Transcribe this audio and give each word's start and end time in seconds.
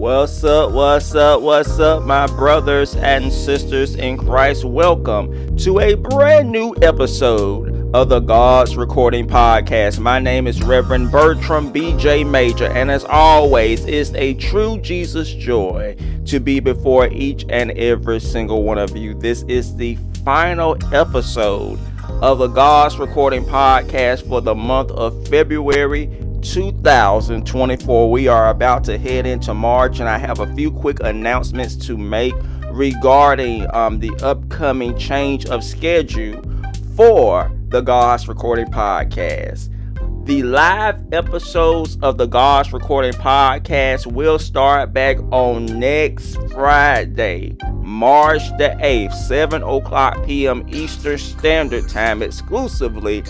What's 0.00 0.42
up, 0.44 0.72
what's 0.72 1.14
up, 1.14 1.42
what's 1.42 1.78
up, 1.78 2.04
my 2.04 2.26
brothers 2.28 2.96
and 2.96 3.30
sisters 3.30 3.96
in 3.96 4.16
Christ? 4.16 4.64
Welcome 4.64 5.58
to 5.58 5.78
a 5.78 5.92
brand 5.92 6.50
new 6.50 6.74
episode 6.80 7.94
of 7.94 8.08
the 8.08 8.20
God's 8.20 8.78
Recording 8.78 9.28
Podcast. 9.28 9.98
My 9.98 10.18
name 10.18 10.46
is 10.46 10.62
Reverend 10.62 11.12
Bertram 11.12 11.70
Be'Jay 11.70 12.26
Major, 12.26 12.68
and 12.68 12.90
as 12.90 13.04
always, 13.04 13.84
it's 13.84 14.14
a 14.14 14.32
true 14.32 14.78
Jesus 14.78 15.34
joy 15.34 15.94
to 16.24 16.40
be 16.40 16.60
before 16.60 17.08
each 17.08 17.44
and 17.50 17.70
every 17.72 18.20
single 18.20 18.62
one 18.62 18.78
of 18.78 18.96
you. 18.96 19.12
This 19.12 19.42
is 19.42 19.76
the 19.76 19.98
final 20.24 20.78
episode 20.94 21.78
of 22.22 22.38
the 22.38 22.48
God's 22.48 22.98
Recording 22.98 23.44
Podcast 23.44 24.26
for 24.26 24.40
the 24.40 24.54
month 24.54 24.92
of 24.92 25.28
February 25.28 26.06
2024. 26.42 28.10
We 28.10 28.28
are 28.28 28.50
about 28.50 28.84
to 28.84 28.98
head 28.98 29.26
into 29.26 29.54
March, 29.54 30.00
and 30.00 30.08
I 30.08 30.18
have 30.18 30.40
a 30.40 30.54
few 30.54 30.70
quick 30.70 31.00
announcements 31.00 31.76
to 31.86 31.96
make 31.96 32.34
regarding 32.70 33.72
um, 33.74 33.98
the 33.98 34.10
upcoming 34.22 34.96
change 34.98 35.46
of 35.46 35.62
schedule 35.62 36.42
for 36.96 37.50
the 37.68 37.80
God's 37.80 38.28
Recording 38.28 38.66
Podcast. 38.66 39.68
The 40.26 40.42
live 40.42 41.12
episodes 41.12 41.98
of 42.02 42.18
the 42.18 42.26
God's 42.26 42.72
Recording 42.72 43.14
Podcast 43.14 44.06
will 44.06 44.38
start 44.38 44.92
back 44.92 45.18
on 45.32 45.66
next 45.66 46.36
Friday, 46.52 47.56
March 47.72 48.48
the 48.58 48.76
8th, 48.80 49.14
7 49.14 49.62
o'clock 49.62 50.24
p.m. 50.26 50.64
Eastern 50.68 51.18
Standard 51.18 51.88
Time, 51.88 52.22
exclusively 52.22 53.24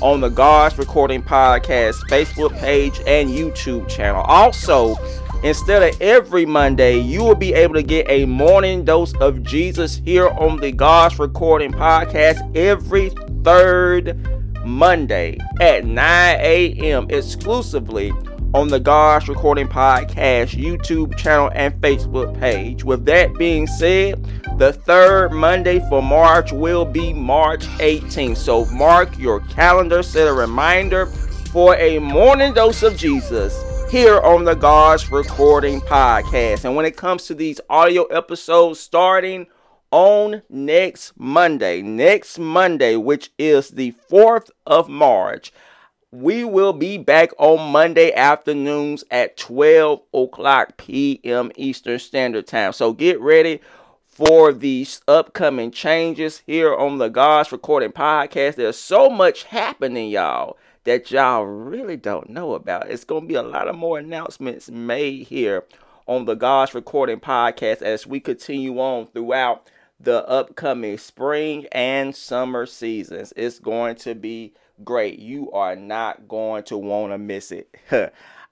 on 0.00 0.20
the 0.20 0.28
God's 0.28 0.78
Recording 0.78 1.22
Podcast 1.22 1.96
Facebook 2.08 2.58
page 2.58 3.00
and 3.06 3.28
YouTube 3.28 3.88
channel. 3.88 4.22
Also, 4.22 4.96
instead 5.42 5.82
of 5.82 6.00
every 6.00 6.46
Monday, 6.46 6.98
you 6.98 7.22
will 7.22 7.34
be 7.34 7.52
able 7.52 7.74
to 7.74 7.82
get 7.82 8.06
a 8.08 8.24
morning 8.24 8.84
dose 8.84 9.14
of 9.16 9.42
Jesus 9.42 9.96
here 9.96 10.28
on 10.28 10.58
the 10.58 10.72
God's 10.72 11.18
Recording 11.18 11.72
Podcast 11.72 12.56
every 12.56 13.10
third 13.44 14.16
Monday 14.64 15.38
at 15.60 15.84
9 15.84 16.36
a.m. 16.40 17.06
exclusively 17.10 18.12
on 18.52 18.66
the 18.66 18.80
God's 18.80 19.28
Recording 19.28 19.68
Podcast 19.68 20.58
YouTube 20.58 21.16
channel 21.16 21.52
and 21.54 21.72
Facebook 21.80 22.38
page. 22.40 22.82
With 22.82 23.04
that 23.04 23.34
being 23.34 23.68
said, 23.68 24.24
the 24.58 24.72
third 24.72 25.30
Monday 25.30 25.78
for 25.88 26.02
March 26.02 26.50
will 26.50 26.84
be 26.84 27.12
March 27.12 27.66
18th. 27.78 28.36
So 28.36 28.64
mark 28.66 29.16
your 29.18 29.40
calendar, 29.40 30.02
set 30.02 30.26
a 30.26 30.32
reminder 30.32 31.06
for 31.06 31.76
a 31.76 32.00
morning 32.00 32.52
dose 32.52 32.82
of 32.82 32.96
Jesus 32.96 33.62
here 33.88 34.18
on 34.20 34.44
the 34.44 34.54
God's 34.54 35.12
Recording 35.12 35.80
Podcast. 35.82 36.64
And 36.64 36.74
when 36.74 36.86
it 36.86 36.96
comes 36.96 37.26
to 37.26 37.34
these 37.34 37.60
audio 37.70 38.04
episodes 38.06 38.80
starting 38.80 39.46
on 39.92 40.42
next 40.48 41.12
Monday, 41.16 41.82
next 41.82 42.38
Monday, 42.38 42.96
which 42.96 43.30
is 43.38 43.70
the 43.70 43.92
4th 44.10 44.50
of 44.66 44.88
March, 44.88 45.52
we 46.12 46.44
will 46.44 46.72
be 46.72 46.98
back 46.98 47.30
on 47.38 47.70
Monday 47.70 48.12
afternoons 48.12 49.04
at 49.12 49.36
12 49.36 50.02
o'clock 50.12 50.76
p.m. 50.76 51.52
Eastern 51.54 52.00
Standard 52.00 52.48
Time. 52.48 52.72
So 52.72 52.92
get 52.92 53.20
ready 53.20 53.60
for 54.08 54.52
these 54.52 55.00
upcoming 55.06 55.70
changes 55.70 56.42
here 56.46 56.74
on 56.74 56.98
the 56.98 57.08
God's 57.08 57.52
Recording 57.52 57.92
Podcast. 57.92 58.56
There's 58.56 58.76
so 58.76 59.08
much 59.08 59.44
happening, 59.44 60.10
y'all, 60.10 60.56
that 60.82 61.12
y'all 61.12 61.44
really 61.44 61.96
don't 61.96 62.28
know 62.28 62.54
about. 62.54 62.90
It's 62.90 63.04
going 63.04 63.22
to 63.22 63.28
be 63.28 63.34
a 63.34 63.42
lot 63.42 63.68
of 63.68 63.76
more 63.76 64.00
announcements 64.00 64.68
made 64.68 65.28
here 65.28 65.64
on 66.08 66.24
the 66.24 66.34
God's 66.34 66.74
Recording 66.74 67.20
Podcast 67.20 67.82
as 67.82 68.04
we 68.04 68.18
continue 68.18 68.80
on 68.80 69.06
throughout 69.06 69.70
the 70.00 70.26
upcoming 70.28 70.98
spring 70.98 71.66
and 71.70 72.16
summer 72.16 72.66
seasons. 72.66 73.32
It's 73.36 73.60
going 73.60 73.94
to 73.96 74.16
be 74.16 74.54
great. 74.84 75.18
You 75.18 75.50
are 75.52 75.76
not 75.76 76.28
going 76.28 76.64
to 76.64 76.78
want 76.78 77.12
to 77.12 77.18
miss 77.18 77.52
it. 77.52 77.74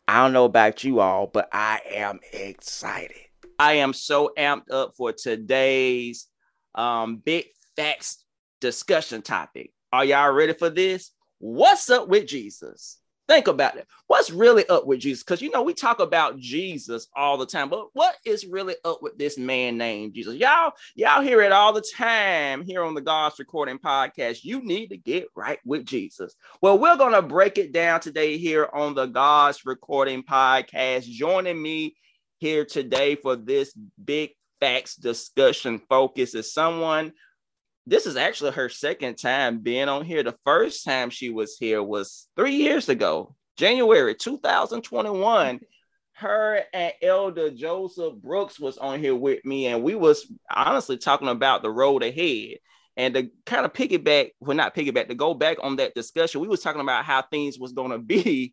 I 0.08 0.22
don't 0.22 0.32
know 0.32 0.44
about 0.44 0.84
you 0.84 1.00
all, 1.00 1.26
but 1.26 1.48
I 1.52 1.80
am 1.92 2.20
excited. 2.32 3.16
I 3.58 3.74
am 3.74 3.92
so 3.92 4.32
amped 4.38 4.70
up 4.70 4.94
for 4.96 5.12
today's 5.12 6.26
um, 6.74 7.16
big 7.16 7.46
facts 7.76 8.24
discussion 8.60 9.22
topic. 9.22 9.72
Are 9.92 10.04
y'all 10.04 10.32
ready 10.32 10.54
for 10.54 10.70
this? 10.70 11.12
What's 11.38 11.90
up 11.90 12.08
with 12.08 12.26
Jesus? 12.26 12.98
Think 13.28 13.46
about 13.46 13.76
it. 13.76 13.86
What's 14.06 14.30
really 14.30 14.66
up 14.68 14.86
with 14.86 15.00
Jesus? 15.00 15.22
Because 15.22 15.42
you 15.42 15.50
know, 15.50 15.62
we 15.62 15.74
talk 15.74 16.00
about 16.00 16.38
Jesus 16.38 17.08
all 17.14 17.36
the 17.36 17.44
time, 17.44 17.68
but 17.68 17.88
what 17.92 18.16
is 18.24 18.46
really 18.46 18.74
up 18.86 19.02
with 19.02 19.18
this 19.18 19.36
man 19.36 19.76
named 19.76 20.14
Jesus? 20.14 20.36
Y'all, 20.36 20.72
y'all 20.94 21.20
hear 21.20 21.42
it 21.42 21.52
all 21.52 21.74
the 21.74 21.84
time 21.94 22.64
here 22.64 22.82
on 22.82 22.94
the 22.94 23.02
God's 23.02 23.38
Recording 23.38 23.78
Podcast. 23.78 24.44
You 24.44 24.64
need 24.64 24.88
to 24.88 24.96
get 24.96 25.28
right 25.36 25.58
with 25.66 25.84
Jesus. 25.84 26.36
Well, 26.62 26.78
we're 26.78 26.96
gonna 26.96 27.20
break 27.20 27.58
it 27.58 27.70
down 27.70 28.00
today 28.00 28.38
here 28.38 28.70
on 28.72 28.94
the 28.94 29.04
God's 29.04 29.66
Recording 29.66 30.22
Podcast. 30.22 31.04
Joining 31.04 31.60
me 31.60 31.96
here 32.38 32.64
today 32.64 33.14
for 33.14 33.36
this 33.36 33.74
big 34.02 34.30
facts 34.58 34.96
discussion 34.96 35.80
focus 35.88 36.34
is 36.34 36.52
someone 36.52 37.12
this 37.88 38.04
is 38.04 38.16
actually 38.16 38.53
her 38.53 38.69
second 38.69 39.16
time 39.16 39.60
being 39.60 39.88
on 39.88 40.04
here. 40.04 40.22
The 40.22 40.37
first 40.44 40.84
time 40.84 41.09
she 41.09 41.31
was 41.31 41.56
here 41.59 41.82
was 41.82 42.28
three 42.37 42.56
years 42.56 42.88
ago, 42.91 43.34
January 43.56 44.15
2021. 44.15 45.60
Her 46.12 46.65
and 46.75 46.93
Elder 47.00 47.49
Joseph 47.49 48.15
Brooks 48.16 48.59
was 48.59 48.76
on 48.76 48.99
here 48.99 49.15
with 49.15 49.44
me, 49.44 49.66
and 49.66 49.84
we 49.84 49.94
was 49.94 50.26
honestly 50.53 50.99
talking 50.99 51.28
about 51.28 51.62
the 51.62 51.71
road 51.71 52.03
ahead. 52.03 52.56
And 52.97 53.15
to 53.15 53.31
kind 53.47 53.65
of 53.65 53.72
piggyback, 53.72 54.32
well, 54.41 54.56
not 54.56 54.75
piggyback, 54.75 55.06
to 55.06 55.15
go 55.15 55.32
back 55.32 55.59
on 55.62 55.76
that 55.76 55.94
discussion, 55.94 56.41
we 56.41 56.49
was 56.49 56.60
talking 56.60 56.81
about 56.81 57.05
how 57.05 57.22
things 57.22 57.56
was 57.56 57.72
going 57.72 57.91
to 57.93 57.99
be 57.99 58.53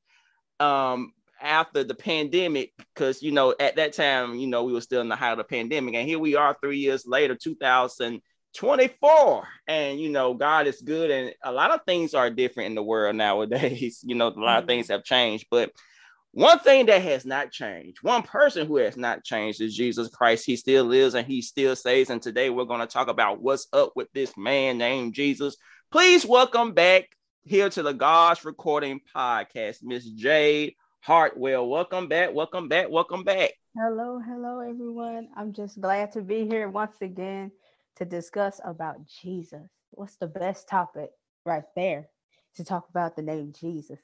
um, 0.60 1.12
after 1.42 1.84
the 1.84 1.96
pandemic, 1.96 2.72
because 2.94 3.24
you 3.24 3.32
know 3.32 3.56
at 3.60 3.78
that 3.78 3.94
time, 3.94 4.36
you 4.36 4.46
know 4.46 4.64
we 4.64 4.72
were 4.72 4.80
still 4.80 5.02
in 5.02 5.10
the 5.10 5.16
height 5.16 5.32
of 5.32 5.40
the 5.40 5.44
pandemic, 5.44 5.96
and 5.96 6.08
here 6.08 6.20
we 6.20 6.36
are 6.36 6.56
three 6.62 6.78
years 6.78 7.08
later, 7.08 7.36
2000- 7.36 8.22
24 8.56 9.46
and 9.68 10.00
you 10.00 10.10
know 10.10 10.34
god 10.34 10.66
is 10.66 10.82
good 10.82 11.12
and 11.12 11.34
a 11.44 11.52
lot 11.52 11.72
of 11.72 11.82
things 11.86 12.14
are 12.14 12.30
different 12.30 12.68
in 12.68 12.76
the 12.76 12.84
world 12.84 13.16
nowadays. 13.16 14.00
You 14.08 14.16
know 14.16 14.28
a 14.28 14.30
lot 14.30 14.36
mm-hmm. 14.38 14.60
of 14.60 14.68
things 14.68 14.88
have 14.88 15.04
changed 15.04 15.48
but 15.52 15.72
one 16.32 16.60
thing 16.60 16.86
that 16.86 17.02
has 17.02 17.26
not 17.26 17.52
changed 17.52 17.98
one 18.02 18.24
person 18.24 18.66
who 18.66 18.78
has 18.78 18.96
not 18.96 19.24
changed 19.26 19.60
is 19.62 19.76
jesus 19.76 20.08
christ. 20.08 20.46
He 20.46 20.56
still 20.56 20.86
lives 20.86 21.16
and 21.16 21.28
he 21.28 21.42
still 21.42 21.76
saves 21.76 22.10
and 22.10 22.22
today 22.22 22.50
we're 22.50 22.66
going 22.66 22.80
to 22.80 22.88
talk 22.88 23.10
about 23.10 23.42
what's 23.42 23.68
up 23.74 23.92
with 23.96 24.12
this 24.14 24.36
man 24.38 24.78
named 24.78 25.16
jesus. 25.16 25.58
Please 25.92 26.26
welcome 26.26 26.72
back 26.74 27.10
here 27.44 27.70
to 27.70 27.84
the 27.84 27.94
god's 27.94 28.46
recording 28.46 29.02
podcast 29.14 29.84
miss 29.84 30.06
jade 30.06 30.76
hartwell. 31.02 31.68
Welcome 31.68 32.08
back 32.08 32.34
welcome 32.34 32.70
back 32.70 32.90
welcome 32.90 33.26
back. 33.26 33.52
Hello 33.76 34.22
hello 34.26 34.62
everyone. 34.62 35.28
I'm 35.36 35.52
just 35.52 35.82
glad 35.82 36.14
to 36.14 36.22
be 36.22 36.48
here 36.48 36.70
once 36.70 36.96
again 37.02 37.52
to 37.98 38.06
discuss 38.06 38.60
about 38.64 39.06
Jesus. 39.06 39.70
What's 39.92 40.18
the 40.18 40.28
best 40.28 40.68
topic 40.68 41.12
right 41.46 41.64
there 41.76 42.10
to 42.56 42.64
talk 42.64 42.90
about 42.90 43.16
the 43.16 43.22
name 43.22 43.54
Jesus? 43.58 44.00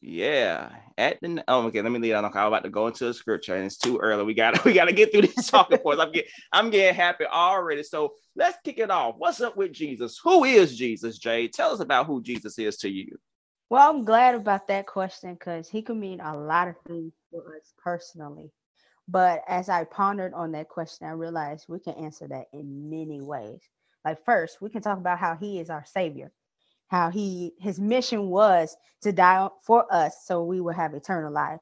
Yeah, 0.00 0.70
at 0.96 1.20
the 1.20 1.42
oh 1.48 1.66
okay, 1.66 1.82
let 1.82 1.90
me 1.90 1.98
lead 1.98 2.12
on. 2.12 2.24
Okay, 2.26 2.38
I'm 2.38 2.46
about 2.46 2.62
to 2.62 2.70
go 2.70 2.86
into 2.86 3.06
the 3.06 3.14
scripture, 3.14 3.56
and 3.56 3.64
it's 3.64 3.76
too 3.76 3.98
early. 3.98 4.22
We 4.22 4.32
got 4.32 4.64
we 4.64 4.72
got 4.72 4.84
to 4.84 4.92
get 4.92 5.10
through 5.10 5.22
these 5.22 5.48
talking 5.48 5.78
points. 5.82 6.00
I'm 6.00 6.12
getting 6.12 6.30
I'm 6.52 6.70
getting 6.70 6.94
happy 6.94 7.24
already. 7.26 7.82
So 7.82 8.14
let's 8.36 8.58
kick 8.64 8.78
it 8.78 8.92
off. 8.92 9.16
What's 9.18 9.40
up 9.40 9.56
with 9.56 9.72
Jesus? 9.72 10.20
Who 10.22 10.44
is 10.44 10.76
Jesus, 10.76 11.18
Jay? 11.18 11.48
Tell 11.48 11.72
us 11.72 11.80
about 11.80 12.06
who 12.06 12.22
Jesus 12.22 12.58
is 12.60 12.76
to 12.78 12.88
you. 12.88 13.18
Well, 13.70 13.90
I'm 13.90 14.04
glad 14.04 14.36
about 14.36 14.68
that 14.68 14.86
question 14.86 15.34
because 15.34 15.68
he 15.68 15.82
can 15.82 15.98
mean 15.98 16.20
a 16.20 16.36
lot 16.36 16.68
of 16.68 16.76
things 16.86 17.12
for 17.30 17.56
us 17.56 17.72
personally. 17.76 18.52
But 19.08 19.42
as 19.48 19.68
I 19.70 19.84
pondered 19.84 20.34
on 20.34 20.52
that 20.52 20.68
question, 20.68 21.06
I 21.06 21.12
realized 21.12 21.66
we 21.68 21.80
can 21.80 21.94
answer 21.94 22.28
that 22.28 22.46
in 22.52 22.90
many 22.90 23.22
ways. 23.22 23.60
Like 24.04 24.24
first, 24.24 24.62
we 24.62 24.70
can 24.70 24.82
talk 24.82 24.98
about 24.98 25.18
how 25.20 25.36
he 25.36 25.60
is 25.60 25.70
our 25.70 25.84
savior, 25.86 26.32
how 26.88 27.10
he 27.10 27.54
his 27.60 27.80
mission 27.80 28.30
was 28.30 28.76
to 29.02 29.12
die 29.12 29.48
for 29.64 29.86
us 29.92 30.24
so 30.26 30.44
we 30.44 30.60
would 30.60 30.76
have 30.76 30.94
eternal 30.94 31.32
life. 31.32 31.60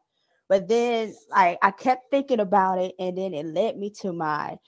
But 0.49 0.69
then 0.69 1.15
I, 1.33 1.59
I 1.63 1.73
kept 1.73 2.11
thinking 2.11 2.41
about 2.41 2.79
it 2.81 2.95
and 2.99 3.19
then 3.19 3.35
it 3.35 3.47
led 3.47 3.77
me 3.79 3.91
to 4.03 4.13
my 4.13 4.59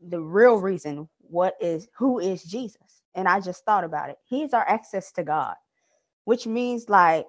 the 0.00 0.20
real 0.20 0.56
reason 0.56 1.08
what 1.20 1.56
is 1.60 1.88
who 1.96 2.20
is 2.20 2.44
Jesus? 2.44 3.02
And 3.14 3.28
I 3.28 3.40
just 3.40 3.64
thought 3.64 3.84
about 3.84 4.10
it. 4.10 4.18
He's 4.24 4.54
our 4.54 4.68
access 4.68 5.12
to 5.12 5.24
God, 5.24 5.56
which 6.24 6.46
means 6.46 6.88
like 6.88 7.26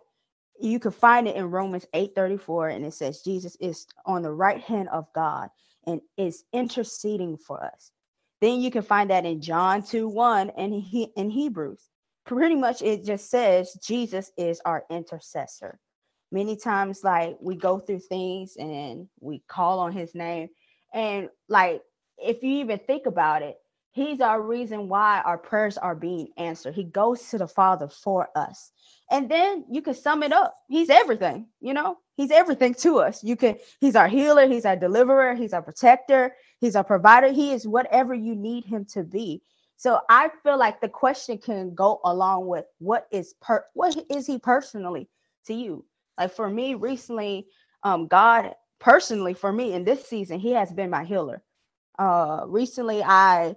you 0.63 0.79
can 0.79 0.91
find 0.91 1.27
it 1.27 1.37
in 1.37 1.51
Romans 1.51 1.87
8:34 1.93 2.75
and 2.75 2.85
it 2.85 2.93
says 2.93 3.23
Jesus 3.23 3.57
is 3.61 3.87
on 4.05 4.23
the 4.23 4.31
right 4.31 4.61
hand 4.61 4.89
of 4.89 5.07
God 5.13 5.49
and 5.87 6.01
is 6.17 6.45
interceding 6.53 7.37
for 7.37 7.63
us. 7.63 7.91
Then 8.41 8.61
you 8.61 8.71
can 8.71 8.83
find 8.83 9.11
that 9.11 9.25
in 9.25 9.41
John 9.41 9.83
2 9.83 10.09
1 10.09 10.51
and 10.51 10.73
he 10.73 11.09
in 11.17 11.31
Hebrews. 11.31 11.89
Pretty 12.25 12.55
much 12.55 12.81
it 12.81 13.05
just 13.05 13.29
says 13.29 13.77
Jesus 13.85 14.31
is 14.37 14.61
our 14.65 14.85
intercessor, 14.89 15.79
many 16.31 16.57
times 16.57 17.03
like 17.03 17.37
we 17.41 17.55
go 17.55 17.79
through 17.79 17.99
things 17.99 18.55
and 18.57 19.09
we 19.21 19.43
call 19.49 19.79
on 19.79 19.93
his 19.93 20.15
name 20.15 20.49
and 20.93 21.29
like 21.49 21.83
if 22.19 22.43
you 22.43 22.59
even 22.59 22.79
think 22.79 23.05
about 23.07 23.43
it 23.43 23.57
he's 23.93 24.19
our 24.19 24.41
reason 24.41 24.89
why 24.89 25.21
our 25.23 25.37
prayers 25.37 25.77
are 25.77 25.95
being 25.95 26.27
answered. 26.37 26.75
He 26.75 26.83
goes 26.83 27.29
to 27.29 27.37
the 27.37 27.47
father 27.47 27.87
for 27.87 28.29
us. 28.35 28.71
And 29.09 29.29
then 29.29 29.65
you 29.69 29.81
can 29.81 29.93
sum 29.93 30.23
it 30.23 30.33
up. 30.33 30.55
He's 30.67 30.89
everything 30.89 31.47
you 31.61 31.73
know? 31.73 31.97
He's 32.17 32.31
everything 32.31 32.73
to 32.75 32.99
us. 32.99 33.23
You 33.23 33.35
can 33.35 33.57
he's 33.79 33.95
our 33.95 34.07
healer 34.07 34.47
he's 34.47 34.65
our 34.65 34.75
deliverer 34.75 35.33
he's 35.35 35.53
our 35.53 35.61
protector 35.61 36.35
he's 36.59 36.75
our 36.75 36.83
provider. 36.83 37.31
He 37.31 37.53
is 37.53 37.67
whatever 37.67 38.13
you 38.13 38.35
need 38.35 38.65
him 38.65 38.85
to 38.93 39.03
be. 39.03 39.41
So 39.77 39.99
i 40.09 40.29
feel 40.43 40.57
like 40.57 40.81
the 40.81 40.89
question 40.89 41.37
can 41.37 41.73
go 41.73 41.99
along 42.03 42.47
with 42.47 42.65
what 42.79 43.07
is 43.11 43.33
per 43.41 43.65
what 43.73 43.95
is 44.09 44.27
he 44.27 44.37
personally 44.39 45.09
to 45.45 45.53
you? 45.53 45.85
Like 46.17 46.31
for 46.31 46.49
me 46.49 46.75
recently, 46.75 47.47
um, 47.83 48.07
God 48.07 48.53
personally 48.79 49.33
for 49.33 49.51
me 49.51 49.73
in 49.73 49.83
this 49.83 50.05
season, 50.07 50.39
He 50.39 50.51
has 50.51 50.71
been 50.71 50.89
my 50.89 51.03
healer. 51.03 51.41
Uh, 51.97 52.41
recently, 52.45 53.03
I 53.03 53.55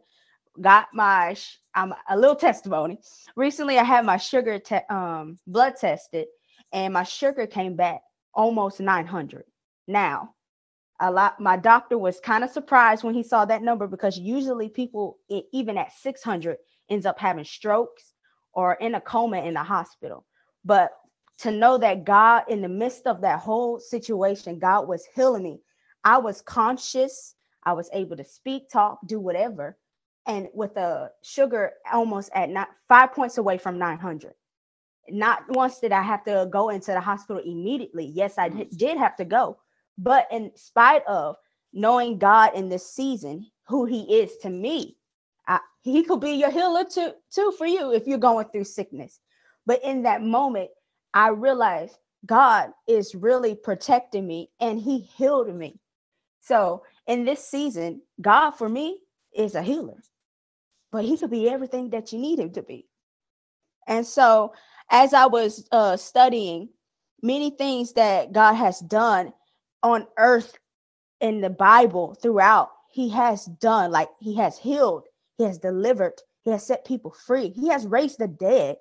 got 0.61 0.89
my 0.95 1.37
I'm 1.75 1.95
a 2.09 2.19
little 2.19 2.37
testimony. 2.37 2.99
Recently, 3.37 3.79
I 3.79 3.85
had 3.85 4.07
my 4.07 4.17
sugar 4.19 4.59
te- 4.59 4.87
um, 4.91 5.39
blood 5.47 5.75
tested, 5.81 6.29
and 6.73 6.95
my 6.95 7.05
sugar 7.05 7.47
came 7.47 7.77
back 7.77 8.03
almost 8.35 8.81
900. 8.81 9.45
Now, 9.89 10.35
a 11.01 11.11
lot. 11.11 11.41
My 11.41 11.57
doctor 11.57 11.99
was 11.99 12.21
kind 12.21 12.45
of 12.45 12.51
surprised 12.51 13.05
when 13.05 13.15
he 13.15 13.23
saw 13.23 13.45
that 13.45 13.63
number 13.63 13.87
because 13.87 14.19
usually 14.19 14.69
people, 14.69 15.19
even 15.53 15.77
at 15.79 15.93
600, 15.93 16.57
ends 16.91 17.07
up 17.07 17.19
having 17.19 17.45
strokes 17.45 18.15
or 18.55 18.75
in 18.75 18.95
a 18.95 19.01
coma 19.01 19.39
in 19.43 19.55
the 19.55 19.63
hospital. 19.63 20.25
But 20.65 20.93
to 21.41 21.51
know 21.51 21.79
that 21.79 22.05
God, 22.05 22.45
in 22.49 22.63
the 22.63 22.69
midst 22.69 23.07
of 23.07 23.21
that 23.23 23.41
whole 23.41 23.79
situation, 23.79 24.59
God 24.59 24.89
was 24.89 25.07
healing 25.15 25.43
me. 25.43 25.61
I 26.05 26.19
was 26.19 26.41
conscious. 26.43 27.35
I 27.65 27.75
was 27.75 27.91
able 27.93 28.17
to 28.17 28.25
speak, 28.25 28.71
talk, 28.71 29.01
do 29.07 29.21
whatever. 29.21 29.77
And 30.27 30.49
with 30.55 30.77
a 30.77 31.11
sugar 31.23 31.73
almost 31.93 32.31
at 32.35 32.51
not 32.51 32.69
five 32.89 33.13
points 33.13 33.39
away 33.39 33.59
from 33.59 33.79
900. 33.79 34.35
Not 35.09 35.43
once 35.51 35.79
did 35.79 35.93
I 35.93 36.03
have 36.03 36.25
to 36.25 36.49
go 36.51 36.71
into 36.71 36.93
the 36.93 37.01
hospital 37.01 37.41
immediately. 37.45 38.07
Yes, 38.07 38.39
I 38.39 38.51
mm. 38.51 38.77
did 38.77 38.99
have 38.99 39.17
to 39.17 39.25
go. 39.25 39.59
But 39.99 40.27
in 40.33 40.51
spite 40.57 41.05
of 41.07 41.37
knowing 41.73 42.19
God 42.19 42.55
in 42.55 42.69
this 42.69 42.91
season, 42.91 43.47
who 43.69 43.85
He 43.85 44.21
is 44.21 44.37
to 44.39 44.51
me, 44.51 44.97
I, 45.47 45.61
He 45.83 46.03
could 46.03 46.21
be 46.21 46.33
your 46.33 46.51
healer 46.51 46.85
too, 46.85 47.13
too 47.31 47.53
for 47.57 47.67
you 47.67 47.93
if 47.93 48.07
you're 48.07 48.19
going 48.19 48.47
through 48.49 48.65
sickness. 48.65 49.21
But 49.65 49.83
in 49.85 50.03
that 50.03 50.23
moment, 50.23 50.71
I 51.15 51.29
realized 51.29 51.99
God 52.27 52.71
is 52.89 53.15
really 53.15 53.55
protecting 53.55 54.27
me 54.27 54.51
and 54.61 54.81
He 54.81 54.99
healed 54.99 55.55
me. 55.55 55.79
So 56.41 56.83
in 57.07 57.25
this 57.25 57.47
season, 57.47 58.03
God 58.21 58.53
for 58.53 58.69
me 58.69 59.01
is 59.35 59.55
a 59.55 59.63
healer, 59.63 60.03
but 60.93 61.05
He 61.05 61.17
could 61.17 61.31
be 61.31 61.49
everything 61.49 61.91
that 61.91 62.13
you 62.13 62.19
need 62.19 62.39
Him 62.39 62.53
to 62.53 62.63
be. 62.63 62.87
And 63.87 64.07
so 64.07 64.53
as 64.91 65.15
I 65.15 65.27
was 65.27 65.67
uh, 65.73 65.97
studying 65.97 66.69
many 67.23 67.51
things 67.51 67.93
that 67.95 68.33
God 68.33 68.55
has 68.55 68.81
done 68.81 69.33
on 69.83 70.07
earth 70.19 70.59
in 71.21 71.41
the 71.41 71.51
Bible 71.51 72.15
throughout, 72.15 72.71
He 72.91 73.09
has 73.11 73.47
done, 73.47 73.91
like 73.91 74.09
He 74.21 74.35
has 74.37 74.59
healed, 74.59 75.05
He 75.39 75.45
has 75.45 75.59
delivered, 75.59 76.15
He 76.45 76.51
has 76.51 76.67
set 76.67 76.85
people 76.85 77.15
free, 77.27 77.51
He 77.51 77.69
has 77.69 77.87
raised 77.87 78.19
the 78.19 78.29
dead. 78.29 78.77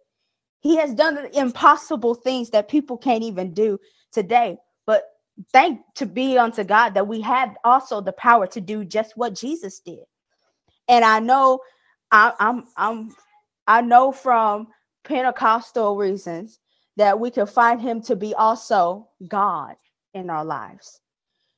He 0.61 0.77
has 0.77 0.95
done 0.95 1.13
the 1.13 1.39
impossible 1.39 2.15
things 2.15 2.49
that 2.49 2.67
people 2.67 2.97
can't 2.97 3.23
even 3.23 3.53
do 3.53 3.79
today. 4.11 4.57
But 4.87 5.03
thank 5.53 5.81
to 5.93 6.07
be 6.07 6.39
unto 6.39 6.63
God 6.63 6.95
that 6.95 7.07
we 7.07 7.21
have 7.21 7.55
also 7.63 8.01
the 8.01 8.13
power 8.13 8.47
to 8.47 8.61
do 8.61 8.83
just 8.83 9.15
what 9.15 9.35
Jesus 9.35 9.79
did. 9.79 10.05
And 10.87 11.05
I 11.05 11.19
know 11.19 11.59
I, 12.15 12.31
I'm 12.39 12.63
I'm 12.77 13.13
I 13.67 13.81
know 13.81 14.13
from 14.13 14.67
Pentecostal 15.03 15.97
reasons 15.97 16.59
that 16.95 17.19
we 17.19 17.29
can 17.29 17.45
find 17.45 17.81
him 17.81 18.01
to 18.03 18.15
be 18.15 18.33
also 18.33 19.09
God 19.27 19.75
in 20.13 20.29
our 20.29 20.45
lives. 20.45 21.01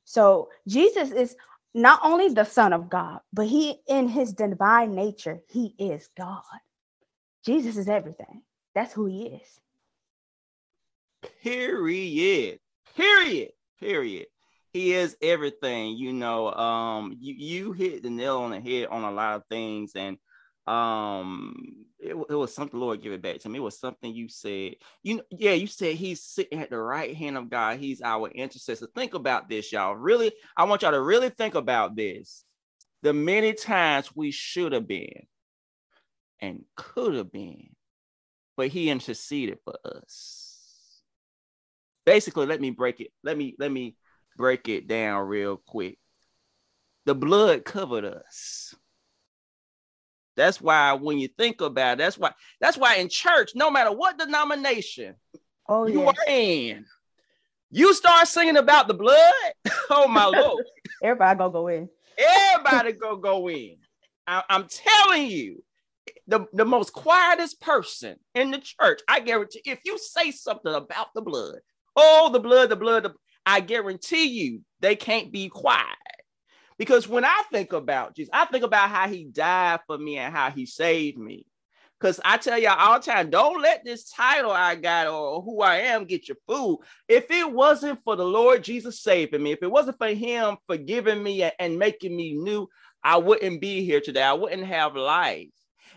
So 0.04 0.48
Jesus 0.66 1.12
is 1.12 1.36
not 1.74 2.00
only 2.02 2.30
the 2.30 2.42
Son 2.42 2.72
of 2.72 2.90
God, 2.90 3.20
but 3.32 3.46
he 3.46 3.76
in 3.86 4.08
his 4.08 4.32
divine 4.32 4.96
nature, 4.96 5.38
he 5.48 5.76
is 5.78 6.08
God. 6.16 6.42
Jesus 7.46 7.76
is 7.76 7.88
everything. 7.88 8.42
That's 8.74 8.92
who 8.92 9.06
he 9.06 9.26
is. 9.26 9.60
Period. 11.44 12.58
Period. 12.96 13.52
Period. 13.78 14.26
He 14.72 14.92
is 14.92 15.16
everything. 15.22 15.96
You 15.96 16.12
know, 16.12 16.52
um, 16.52 17.16
you, 17.20 17.34
you 17.34 17.72
hit 17.72 18.02
the 18.02 18.10
nail 18.10 18.38
on 18.38 18.50
the 18.50 18.60
head 18.60 18.88
on 18.88 19.04
a 19.04 19.12
lot 19.12 19.36
of 19.36 19.44
things, 19.48 19.92
and 19.94 20.18
um 20.68 21.54
it, 21.98 22.14
it 22.30 22.34
was 22.34 22.54
something 22.54 22.78
lord 22.78 23.02
give 23.02 23.12
it 23.12 23.22
back 23.22 23.38
to 23.38 23.48
me 23.48 23.58
it 23.58 23.62
was 23.62 23.78
something 23.78 24.14
you 24.14 24.28
said 24.28 24.74
you 25.02 25.20
yeah 25.30 25.52
you 25.52 25.66
said 25.66 25.96
he's 25.96 26.22
sitting 26.22 26.60
at 26.60 26.70
the 26.70 26.78
right 26.78 27.16
hand 27.16 27.36
of 27.36 27.50
god 27.50 27.78
he's 27.78 28.02
our 28.02 28.28
intercessor 28.30 28.86
think 28.94 29.14
about 29.14 29.48
this 29.48 29.72
y'all 29.72 29.94
really 29.94 30.32
i 30.56 30.64
want 30.64 30.82
y'all 30.82 30.92
to 30.92 31.00
really 31.00 31.30
think 31.30 31.54
about 31.54 31.96
this 31.96 32.44
the 33.02 33.12
many 33.12 33.52
times 33.52 34.14
we 34.14 34.30
should 34.30 34.72
have 34.72 34.86
been 34.86 35.26
and 36.40 36.64
could 36.76 37.14
have 37.14 37.32
been 37.32 37.70
but 38.58 38.68
he 38.68 38.90
interceded 38.90 39.60
for 39.64 39.74
us. 39.84 41.00
Basically, 42.04 42.44
let 42.44 42.60
me 42.60 42.70
break 42.70 43.00
it. 43.00 43.12
Let 43.22 43.38
me 43.38 43.54
let 43.56 43.70
me 43.70 43.96
break 44.36 44.68
it 44.68 44.88
down 44.88 45.28
real 45.28 45.62
quick. 45.64 45.98
The 47.06 47.14
blood 47.14 47.64
covered 47.64 48.04
us. 48.04 48.74
That's 50.38 50.60
why 50.60 50.92
when 50.92 51.18
you 51.18 51.28
think 51.28 51.60
about 51.60 51.94
it, 51.94 51.98
that's 51.98 52.16
why 52.16 52.32
that's 52.60 52.78
why 52.78 52.96
in 52.96 53.08
church, 53.08 53.52
no 53.54 53.70
matter 53.70 53.92
what 53.92 54.18
denomination 54.18 55.16
oh, 55.68 55.86
you 55.86 56.04
yes. 56.04 56.14
are 56.16 56.32
in, 56.32 56.84
you 57.70 57.92
start 57.92 58.28
singing 58.28 58.56
about 58.56 58.86
the 58.88 58.94
blood. 58.94 59.32
oh 59.90 60.06
my 60.06 60.26
lord! 60.26 60.64
Everybody 61.02 61.38
go 61.38 61.50
go 61.50 61.68
in. 61.68 61.88
Everybody 62.16 62.92
go 62.92 63.16
go 63.16 63.48
in. 63.50 63.76
I, 64.26 64.44
I'm 64.48 64.68
telling 64.68 65.26
you, 65.26 65.64
the, 66.28 66.46
the 66.52 66.64
most 66.64 66.92
quietest 66.92 67.60
person 67.60 68.16
in 68.34 68.50
the 68.50 68.58
church, 68.58 69.00
I 69.08 69.20
guarantee 69.20 69.62
if 69.64 69.80
you 69.84 69.98
say 69.98 70.30
something 70.30 70.72
about 70.72 71.08
the 71.14 71.22
blood, 71.22 71.56
oh, 71.96 72.30
the 72.32 72.40
blood, 72.40 72.68
the 72.68 72.76
blood, 72.76 73.04
the, 73.04 73.14
I 73.44 73.60
guarantee 73.60 74.26
you 74.26 74.60
they 74.80 74.94
can't 74.94 75.32
be 75.32 75.48
quiet. 75.48 75.86
Because 76.78 77.08
when 77.08 77.24
I 77.24 77.42
think 77.52 77.72
about 77.72 78.14
Jesus, 78.14 78.30
I 78.32 78.44
think 78.46 78.64
about 78.64 78.88
how 78.88 79.08
he 79.08 79.24
died 79.24 79.80
for 79.86 79.98
me 79.98 80.18
and 80.18 80.34
how 80.34 80.50
he 80.50 80.64
saved 80.64 81.18
me. 81.18 81.44
Because 81.98 82.20
I 82.24 82.36
tell 82.36 82.56
y'all 82.56 82.78
all 82.78 83.00
the 83.00 83.06
time, 83.06 83.28
don't 83.28 83.60
let 83.60 83.84
this 83.84 84.08
title 84.08 84.52
I 84.52 84.76
got 84.76 85.08
or 85.08 85.42
who 85.42 85.60
I 85.62 85.78
am 85.78 86.04
get 86.04 86.28
your 86.28 86.36
food. 86.46 86.78
If 87.08 87.28
it 87.30 87.52
wasn't 87.52 87.98
for 88.04 88.14
the 88.14 88.24
Lord 88.24 88.62
Jesus 88.62 89.00
saving 89.00 89.42
me, 89.42 89.50
if 89.50 89.62
it 89.62 89.70
wasn't 89.70 89.98
for 89.98 90.06
him 90.06 90.58
forgiving 90.68 91.20
me 91.20 91.50
and 91.58 91.76
making 91.76 92.16
me 92.16 92.34
new, 92.34 92.68
I 93.02 93.16
wouldn't 93.16 93.60
be 93.60 93.84
here 93.84 94.00
today. 94.00 94.22
I 94.22 94.34
wouldn't 94.34 94.66
have 94.66 94.94
life. 94.94 95.48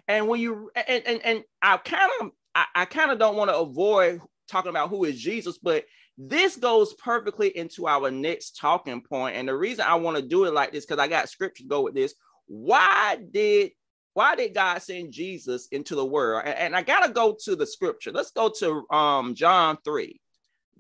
And 0.08 0.28
when 0.28 0.42
you 0.42 0.72
and 0.76 1.04
and, 1.06 1.22
and 1.24 1.44
I 1.62 1.78
kind 1.78 2.12
of 2.22 2.32
I, 2.56 2.66
I 2.74 2.86
kind 2.86 3.12
of 3.12 3.20
don't 3.20 3.38
want 3.38 3.52
to 3.52 3.58
avoid 3.58 4.22
talking 4.48 4.70
about 4.70 4.90
who 4.90 5.06
is 5.06 5.22
Jesus, 5.22 5.60
but 5.60 5.86
this 6.18 6.56
goes 6.56 6.94
perfectly 6.94 7.56
into 7.56 7.88
our 7.88 8.12
next 8.12 8.58
talking. 8.58 9.04
And 9.12 9.48
the 9.48 9.56
reason 9.56 9.86
I 9.88 9.96
want 9.96 10.18
to 10.18 10.24
do 10.24 10.46
it 10.46 10.54
like 10.54 10.72
this, 10.72 10.86
because 10.86 11.00
I 11.00 11.08
got 11.08 11.30
scripture 11.30 11.64
to 11.64 11.70
go 11.70 11.82
with 11.82 11.96
this. 11.96 12.14
Why 12.48 13.18
did 13.32 13.72
why 14.14 14.36
did 14.36 14.54
God 14.54 14.82
send 14.82 15.14
Jesus 15.14 15.68
into 15.72 15.96
the 15.96 16.06
world? 16.06 16.44
And, 16.46 16.58
and 16.58 16.76
I 16.76 16.84
gotta 16.84 17.14
go 17.14 17.38
to 17.44 17.56
the 17.56 17.66
scripture. 17.66 18.12
Let's 18.12 18.32
go 18.32 18.50
to 18.60 18.86
um 18.94 19.36
John 19.36 19.78
3. 19.84 20.20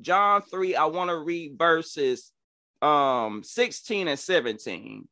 John 0.02 0.42
3, 0.42 0.76
I 0.76 0.86
want 0.86 1.10
to 1.10 1.18
read 1.18 1.58
verses 1.58 2.32
um 2.82 3.42
16 3.44 4.08
and 4.10 4.20
17. 4.20 5.08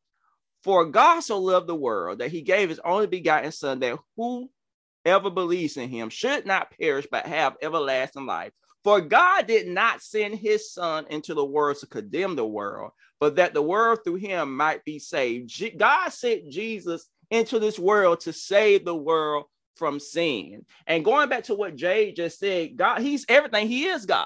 For 0.63 0.85
God 0.85 1.21
so 1.21 1.39
loved 1.39 1.67
the 1.67 1.75
world 1.75 2.19
that 2.19 2.31
he 2.31 2.41
gave 2.41 2.67
his 2.69 2.81
only 2.83 3.07
begotten 3.07 3.53
son 3.53 3.79
that 3.79 3.97
whoever 4.17 5.29
believes 5.29 5.77
in 5.77 5.87
him 5.87 6.09
should 6.09 6.45
not 6.45 6.73
perish 6.77 7.07
but 7.09 7.25
have 7.25 7.55
everlasting 7.61 8.25
life. 8.25 8.51
For 8.89 9.01
God 9.01 9.45
did 9.45 9.67
not 9.67 10.01
send 10.01 10.33
his 10.33 10.73
son 10.73 11.05
into 11.11 11.35
the 11.35 11.45
world 11.45 11.77
to 11.77 11.85
condemn 11.85 12.35
the 12.35 12.43
world, 12.43 12.89
but 13.19 13.35
that 13.35 13.53
the 13.53 13.61
world 13.61 13.99
through 14.03 14.15
him 14.15 14.57
might 14.57 14.83
be 14.83 14.97
saved. 14.97 15.77
God 15.77 16.09
sent 16.09 16.49
Jesus 16.49 17.07
into 17.29 17.59
this 17.59 17.77
world 17.77 18.21
to 18.21 18.33
save 18.33 18.85
the 18.85 18.95
world 18.95 19.45
from 19.75 19.99
sin. 19.99 20.65
And 20.87 21.05
going 21.05 21.29
back 21.29 21.43
to 21.43 21.53
what 21.53 21.75
Jay 21.75 22.11
just 22.13 22.39
said, 22.39 22.77
God, 22.77 23.01
he's 23.01 23.27
everything. 23.29 23.67
He 23.67 23.85
is 23.85 24.07
God. 24.07 24.25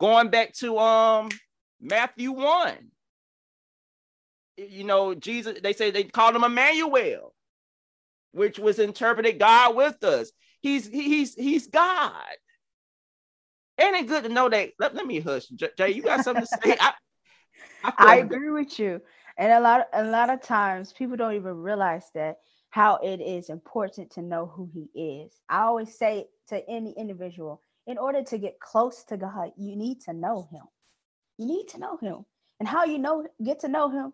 Going 0.00 0.30
back 0.30 0.54
to 0.54 0.78
um 0.78 1.28
Matthew 1.78 2.32
1 2.32 2.74
you 4.56 4.84
know, 4.84 5.14
Jesus, 5.14 5.58
they 5.62 5.74
say 5.74 5.90
they 5.90 6.04
called 6.04 6.34
him 6.34 6.44
Emmanuel, 6.44 7.34
which 8.30 8.58
was 8.58 8.78
interpreted 8.78 9.38
God 9.38 9.76
with 9.76 10.02
us. 10.04 10.32
He's 10.62 10.86
he's 10.86 11.34
he's 11.34 11.66
God. 11.66 12.14
Ain't 13.82 13.96
it 13.96 14.08
good 14.08 14.24
to 14.24 14.28
know 14.28 14.48
that? 14.48 14.70
Let, 14.78 14.94
let 14.94 15.06
me 15.06 15.20
hush, 15.20 15.48
Jay. 15.48 15.90
You 15.90 16.02
got 16.02 16.24
something 16.24 16.46
to 16.46 16.46
say? 16.46 16.76
I, 16.80 16.92
I, 17.84 17.92
I 17.98 18.16
agree 18.16 18.50
with 18.50 18.78
you, 18.78 19.00
and 19.38 19.52
a 19.52 19.60
lot 19.60 19.88
a 19.92 20.04
lot 20.04 20.30
of 20.30 20.40
times 20.40 20.92
people 20.92 21.16
don't 21.16 21.34
even 21.34 21.56
realize 21.56 22.04
that 22.14 22.36
how 22.70 22.96
it 23.02 23.20
is 23.20 23.50
important 23.50 24.10
to 24.12 24.22
know 24.22 24.46
who 24.46 24.70
He 24.72 25.22
is. 25.22 25.40
I 25.48 25.62
always 25.62 25.96
say 25.96 26.26
to 26.48 26.68
any 26.68 26.94
individual, 26.96 27.60
in 27.86 27.98
order 27.98 28.22
to 28.22 28.38
get 28.38 28.60
close 28.60 29.04
to 29.04 29.16
God, 29.16 29.50
you 29.56 29.76
need 29.76 30.00
to 30.02 30.12
know 30.12 30.48
Him. 30.50 30.62
You 31.38 31.46
need 31.46 31.68
to 31.68 31.78
know 31.78 31.96
Him, 31.96 32.24
and 32.60 32.68
how 32.68 32.84
you 32.84 32.98
know 32.98 33.26
get 33.44 33.60
to 33.60 33.68
know 33.68 33.90
Him, 33.90 34.12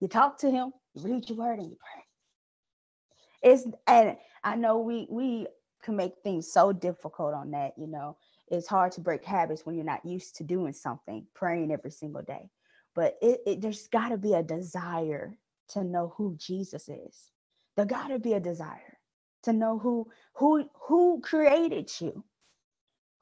you 0.00 0.08
talk 0.08 0.38
to 0.40 0.50
Him, 0.50 0.72
you 0.94 1.02
read 1.02 1.28
your 1.28 1.38
Word, 1.38 1.58
and 1.58 1.70
you 1.70 1.76
pray. 1.76 3.52
It's 3.52 3.66
and 3.86 4.16
I 4.44 4.56
know 4.56 4.78
we 4.78 5.06
we 5.10 5.46
can 5.82 5.96
make 5.96 6.12
things 6.22 6.52
so 6.52 6.72
difficult 6.72 7.34
on 7.34 7.50
that, 7.52 7.72
you 7.76 7.86
know. 7.86 8.16
It's 8.50 8.68
hard 8.68 8.92
to 8.92 9.00
break 9.00 9.24
habits 9.24 9.66
when 9.66 9.76
you're 9.76 9.84
not 9.84 10.06
used 10.06 10.36
to 10.36 10.44
doing 10.44 10.72
something, 10.72 11.26
praying 11.34 11.72
every 11.72 11.90
single 11.92 12.22
day. 12.22 12.50
But 12.94 13.18
it, 13.22 13.40
it 13.46 13.60
there's 13.62 13.88
got 13.88 14.10
to 14.10 14.18
be 14.18 14.34
a 14.34 14.42
desire 14.42 15.36
to 15.70 15.84
know 15.84 16.14
who 16.16 16.36
Jesus 16.38 16.88
is. 16.88 17.30
There 17.76 17.86
got 17.86 18.08
to 18.08 18.18
be 18.18 18.34
a 18.34 18.40
desire 18.40 18.98
to 19.44 19.52
know 19.52 19.78
who 19.78 20.08
who 20.34 20.68
who 20.88 21.20
created 21.22 21.90
you, 22.00 22.24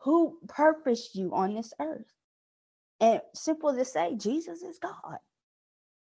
who 0.01 0.39
purposed 0.49 1.15
you 1.17 1.35
on 1.35 1.55
this 1.55 1.75
earth. 1.81 2.07
And 3.01 3.21
simple 3.35 3.75
to 3.75 3.85
say, 3.85 4.17
Jesus 4.17 4.63
is 4.63 4.79
God. 4.79 5.19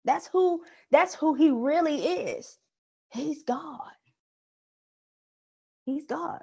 That's 0.05 0.27
who 0.27 0.63
that's 0.91 1.15
who 1.15 1.35
he 1.35 1.51
really 1.51 1.99
is. 2.05 2.57
He's 3.11 3.43
God. 3.43 3.91
He's 5.85 6.05
God. 6.05 6.41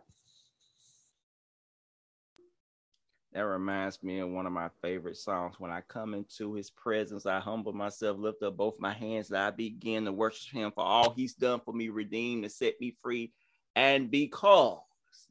That 3.36 3.44
reminds 3.44 4.02
me 4.02 4.20
of 4.20 4.30
one 4.30 4.46
of 4.46 4.52
my 4.54 4.70
favorite 4.80 5.18
songs. 5.18 5.56
When 5.58 5.70
I 5.70 5.82
come 5.82 6.14
into 6.14 6.54
his 6.54 6.70
presence, 6.70 7.26
I 7.26 7.38
humble 7.38 7.74
myself, 7.74 8.16
lift 8.16 8.42
up 8.42 8.56
both 8.56 8.80
my 8.80 8.94
hands, 8.94 9.28
and 9.28 9.36
I 9.38 9.50
begin 9.50 10.06
to 10.06 10.12
worship 10.12 10.54
him 10.54 10.72
for 10.74 10.82
all 10.82 11.10
he's 11.10 11.34
done 11.34 11.60
for 11.62 11.74
me, 11.74 11.90
redeemed 11.90 12.44
and 12.44 12.52
set 12.52 12.80
me 12.80 12.96
free. 13.02 13.34
And 13.74 14.10
because, 14.10 14.78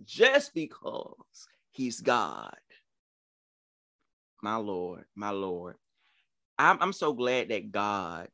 just 0.04 0.54
because 0.54 1.48
he's 1.72 2.00
God, 2.00 2.56
my 4.40 4.58
Lord, 4.58 5.06
my 5.16 5.32
Lord, 5.32 5.78
I'm, 6.60 6.78
I'm 6.82 6.94
so 6.94 7.12
glad 7.12 7.50
that 7.50 7.72
God 7.72 8.28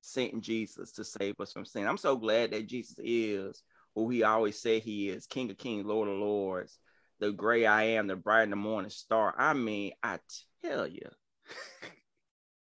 sent 0.00 0.40
Jesus 0.42 0.92
to 0.92 1.02
save 1.02 1.40
us 1.40 1.52
from 1.52 1.64
sin. 1.64 1.88
I'm 1.88 1.98
so 1.98 2.14
glad 2.14 2.52
that 2.52 2.68
Jesus 2.68 2.94
is 3.02 3.64
who 3.96 4.10
he 4.10 4.22
always 4.22 4.60
said 4.60 4.82
he 4.82 5.08
is 5.08 5.26
King 5.26 5.50
of 5.50 5.58
Kings, 5.58 5.84
Lord 5.86 6.08
of 6.08 6.18
Lords, 6.18 6.78
the 7.20 7.32
gray 7.32 7.66
I 7.66 7.84
am, 7.84 8.06
the 8.06 8.16
bright 8.16 8.44
in 8.44 8.50
the 8.50 8.56
morning 8.56 8.90
star. 8.90 9.34
I 9.36 9.52
mean, 9.52 9.92
I 10.02 10.18
tell 10.64 10.86
you. 10.86 11.08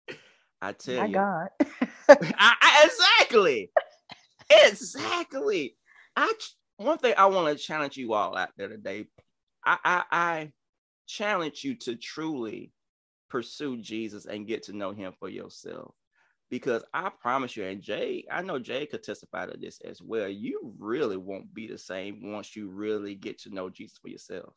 I 0.61 0.73
tell 0.73 0.95
My 0.95 1.05
you. 1.05 1.13
God. 1.13 1.47
I, 2.09 2.55
I, 2.61 2.85
exactly. 2.85 3.71
exactly. 4.49 5.75
I 6.15 6.33
one 6.77 6.97
thing 6.97 7.13
I 7.17 7.27
want 7.27 7.55
to 7.55 7.63
challenge 7.63 7.97
you 7.97 8.13
all 8.13 8.35
out 8.35 8.49
there 8.57 8.67
today. 8.67 9.05
I, 9.65 9.77
I 9.83 10.03
I 10.11 10.51
challenge 11.07 11.63
you 11.63 11.75
to 11.75 11.95
truly 11.95 12.71
pursue 13.29 13.77
Jesus 13.77 14.25
and 14.25 14.47
get 14.47 14.63
to 14.63 14.73
know 14.75 14.91
him 14.91 15.13
for 15.19 15.29
yourself 15.29 15.93
because 16.49 16.83
I 16.93 17.09
promise 17.21 17.55
you, 17.55 17.65
and 17.65 17.81
Jay, 17.81 18.25
I 18.31 18.41
know 18.41 18.59
Jay 18.59 18.85
could 18.85 19.03
testify 19.03 19.45
to 19.45 19.57
this 19.57 19.79
as 19.85 20.01
well. 20.01 20.27
You 20.27 20.73
really 20.79 21.17
won't 21.17 21.53
be 21.53 21.67
the 21.67 21.77
same 21.77 22.31
once 22.31 22.55
you 22.55 22.69
really 22.69 23.15
get 23.15 23.39
to 23.41 23.53
know 23.53 23.69
Jesus 23.69 23.97
for 24.01 24.09
yourself. 24.09 24.53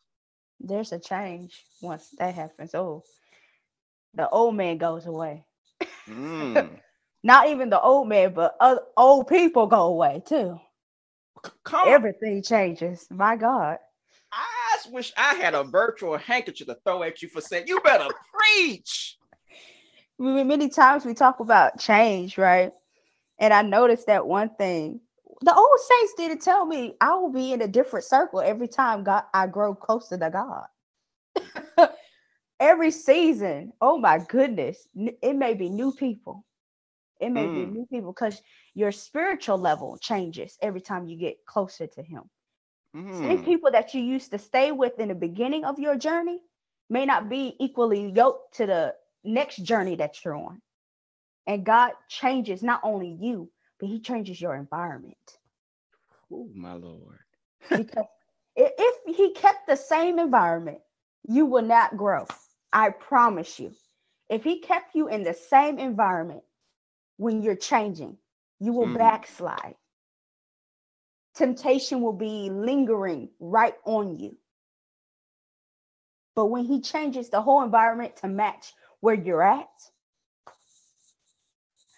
There's 0.61 0.92
a 0.92 0.99
change 0.99 1.64
once 1.80 2.08
that 2.18 2.34
happens. 2.34 2.75
Oh, 2.75 3.02
the 4.14 4.28
old 4.28 4.54
man 4.54 4.78
goes 4.78 5.06
away. 5.06 5.44
Mm. 6.08 6.78
Not 7.22 7.49
even 7.49 7.70
the 7.70 7.80
old 7.80 8.08
man, 8.08 8.34
but 8.34 8.56
other, 8.61 8.82
old 8.96 9.28
people 9.28 9.66
go 9.66 9.87
away 9.87 10.22
too. 10.26 10.58
Come 11.64 11.88
Everything 11.88 12.37
on. 12.37 12.42
changes. 12.42 13.06
My 13.11 13.37
God. 13.37 13.78
I 14.32 14.78
wish 14.90 15.12
I 15.16 15.34
had 15.34 15.54
a 15.54 15.64
virtual 15.64 16.16
handkerchief 16.16 16.66
to 16.66 16.76
throw 16.84 17.02
at 17.02 17.22
you 17.22 17.28
for 17.28 17.40
saying 17.40 17.66
you 17.68 17.80
better 17.80 18.08
preach 18.32 19.18
many 20.23 20.69
times 20.69 21.05
we 21.05 21.14
talk 21.14 21.41
about 21.41 21.79
change, 21.79 22.38
right? 22.38 22.73
And 23.38 23.52
I 23.52 23.62
noticed 23.62 24.07
that 24.07 24.26
one 24.26 24.50
thing. 24.50 25.00
The 25.41 25.55
old 25.55 25.79
saints 25.88 26.14
didn't 26.17 26.43
tell 26.43 26.64
me 26.64 26.95
I 27.00 27.14
will 27.14 27.33
be 27.33 27.52
in 27.52 27.62
a 27.62 27.69
different 27.69 28.05
circle 28.05 28.41
every 28.41 28.69
time 28.69 29.02
God 29.02 29.25
I 29.35 29.49
grow 29.49 29.75
closer 29.75 30.17
to 30.17 30.31
God. 30.31 30.67
every 32.61 32.93
season, 32.93 33.73
oh 33.81 33.99
my 33.99 34.19
goodness, 34.29 34.87
it 34.95 35.35
may 35.35 35.55
be 35.55 35.69
new 35.69 35.93
people. 35.93 36.45
It 37.21 37.31
may 37.31 37.47
mm. 37.47 37.55
be 37.55 37.67
new 37.67 37.87
people 37.87 38.12
because 38.12 38.41
your 38.75 38.93
spiritual 38.93 39.59
level 39.59 39.99
changes 40.00 40.57
every 40.62 40.81
time 40.81 41.07
you 41.07 41.17
get 41.17 41.45
closer 41.45 41.88
to 41.88 42.02
Him. 42.02 42.23
Mm. 42.97 43.19
Same 43.19 43.45
people 43.45 43.73
that 43.73 43.95
you 43.95 44.02
used 44.02 44.31
to 44.31 44.38
stay 44.38 44.71
with 44.71 45.00
in 45.00 45.09
the 45.09 45.14
beginning 45.14 45.64
of 45.64 45.81
your 45.81 45.97
journey 45.97 46.38
may 46.88 47.07
not 47.07 47.29
be 47.29 47.57
equally 47.59 48.11
yoked 48.11 48.55
to 48.57 48.67
the 48.67 48.95
next 49.25 49.57
journey 49.57 49.97
that 49.97 50.25
you're 50.25 50.37
on. 50.37 50.61
And 51.47 51.64
God 51.64 51.93
changes 52.09 52.62
not 52.62 52.81
only 52.83 53.17
you, 53.21 53.50
but 53.79 53.88
He 53.88 54.00
changes 54.00 54.41
your 54.41 54.55
environment. 54.55 55.17
Oh, 56.33 56.49
my 56.55 56.75
Lord. 56.75 57.19
because 57.69 58.07
if 58.57 59.17
He 59.17 59.33
kept 59.35 59.67
the 59.67 59.76
same 59.76 60.19
environment, 60.19 60.79
you 61.29 61.47
will 61.47 61.62
not 61.62 61.97
grow. 61.97 62.26
I 62.73 62.91
promise 62.91 63.59
you. 63.59 63.73
If 64.29 64.45
He 64.45 64.61
kept 64.61 64.95
you 64.95 65.09
in 65.09 65.25
the 65.25 65.35
same 65.35 65.79
environment 65.79 66.43
when 67.17 67.43
you're 67.43 67.57
changing, 67.57 68.17
you 68.61 68.73
will 68.73 68.87
mm. 68.87 68.99
backslide. 68.99 69.75
Temptation 71.35 72.00
will 72.00 72.12
be 72.12 72.50
lingering 72.50 73.31
right 73.41 73.75
on 73.85 74.19
you. 74.19 74.37
But 76.35 76.47
when 76.47 76.64
He 76.64 76.81
changes 76.81 77.31
the 77.31 77.43
whole 77.43 77.62
environment 77.62 78.17
to 78.19 78.29
match 78.29 78.73
where 79.02 79.14
you're 79.14 79.42
at. 79.42 79.68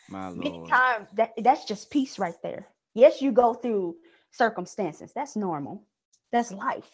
My 0.08 0.28
Lord. 0.28 0.38
Many 0.38 0.66
times 0.66 1.08
that, 1.14 1.32
that's 1.36 1.64
just 1.64 1.90
peace 1.90 2.18
right 2.18 2.34
there. 2.42 2.66
Yes, 2.94 3.22
you 3.22 3.30
go 3.30 3.54
through 3.54 3.96
circumstances. 4.32 5.12
That's 5.14 5.36
normal. 5.36 5.84
That's 6.32 6.50
life. 6.50 6.90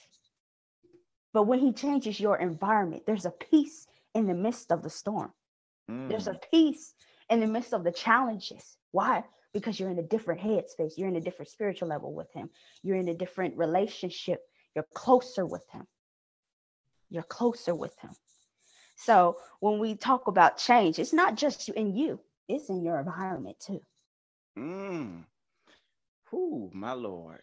But 1.32 1.44
when 1.44 1.60
he 1.60 1.72
changes 1.72 2.18
your 2.18 2.36
environment, 2.36 3.04
there's 3.06 3.24
a 3.24 3.30
peace 3.30 3.86
in 4.14 4.26
the 4.26 4.34
midst 4.34 4.72
of 4.72 4.82
the 4.82 4.90
storm. 4.90 5.32
Mm. 5.88 6.08
There's 6.08 6.26
a 6.26 6.38
peace 6.50 6.92
in 7.30 7.40
the 7.40 7.46
midst 7.46 7.72
of 7.72 7.84
the 7.84 7.92
challenges. 7.92 8.76
Why? 8.90 9.22
Because 9.54 9.78
you're 9.78 9.90
in 9.90 9.98
a 9.98 10.02
different 10.02 10.40
headspace. 10.40 10.94
You're 10.96 11.08
in 11.08 11.16
a 11.16 11.20
different 11.20 11.50
spiritual 11.50 11.88
level 11.88 12.12
with 12.12 12.32
him. 12.32 12.50
You're 12.82 12.96
in 12.96 13.08
a 13.08 13.14
different 13.14 13.56
relationship. 13.56 14.40
You're 14.74 14.86
closer 14.92 15.46
with 15.46 15.64
him. 15.70 15.86
You're 17.10 17.22
closer 17.22 17.74
with 17.76 17.96
him. 18.00 18.10
So 19.04 19.38
when 19.60 19.78
we 19.78 19.94
talk 19.94 20.26
about 20.26 20.58
change, 20.58 20.98
it's 20.98 21.12
not 21.12 21.34
just 21.34 21.68
you 21.68 21.74
in 21.74 21.94
you, 21.94 22.20
it's 22.48 22.68
in 22.68 22.82
your 22.82 22.98
environment 22.98 23.56
too. 23.58 23.80
Mm. 24.58 25.24
Whew, 26.30 26.70
my 26.72 26.92
Lord. 26.92 27.40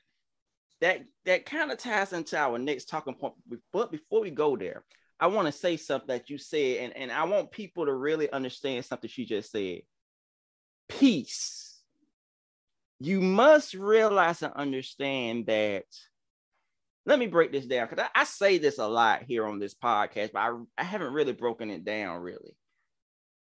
That 0.81 1.01
that 1.25 1.45
kind 1.45 1.71
of 1.71 1.79
ties 1.79 2.13
into 2.13 2.37
our 2.37 2.59
next 2.59 2.85
talking 2.85 3.15
point. 3.15 3.33
But 3.73 3.91
before 3.91 4.21
we 4.21 4.29
go 4.29 4.55
there, 4.55 4.83
I 5.19 5.27
want 5.27 5.47
to 5.47 5.51
say 5.51 5.77
something 5.77 6.07
that 6.09 6.29
you 6.29 6.37
said, 6.37 6.77
and, 6.77 6.95
and 6.95 7.11
I 7.11 7.23
want 7.23 7.51
people 7.51 7.85
to 7.87 7.93
really 7.93 8.29
understand 8.31 8.85
something 8.85 9.09
she 9.09 9.25
just 9.25 9.51
said. 9.51 9.81
Peace. 10.87 11.81
You 12.99 13.21
must 13.21 13.73
realize 13.73 14.43
and 14.43 14.53
understand 14.53 15.47
that 15.47 15.85
let 17.07 17.19
me 17.19 17.27
break 17.27 17.53
this 17.53 17.65
down 17.65 17.87
because 17.87 18.05
I, 18.13 18.21
I, 18.21 18.23
say 18.25 18.57
this 18.57 18.79
a 18.79 18.85
lot 18.85 19.23
here 19.23 19.47
on 19.47 19.59
this 19.59 19.73
podcast, 19.73 20.33
but 20.33 20.39
I, 20.39 20.53
I 20.77 20.83
haven't 20.83 21.13
really 21.13 21.31
broken 21.31 21.71
it 21.71 21.85
down 21.85 22.19
really. 22.19 22.53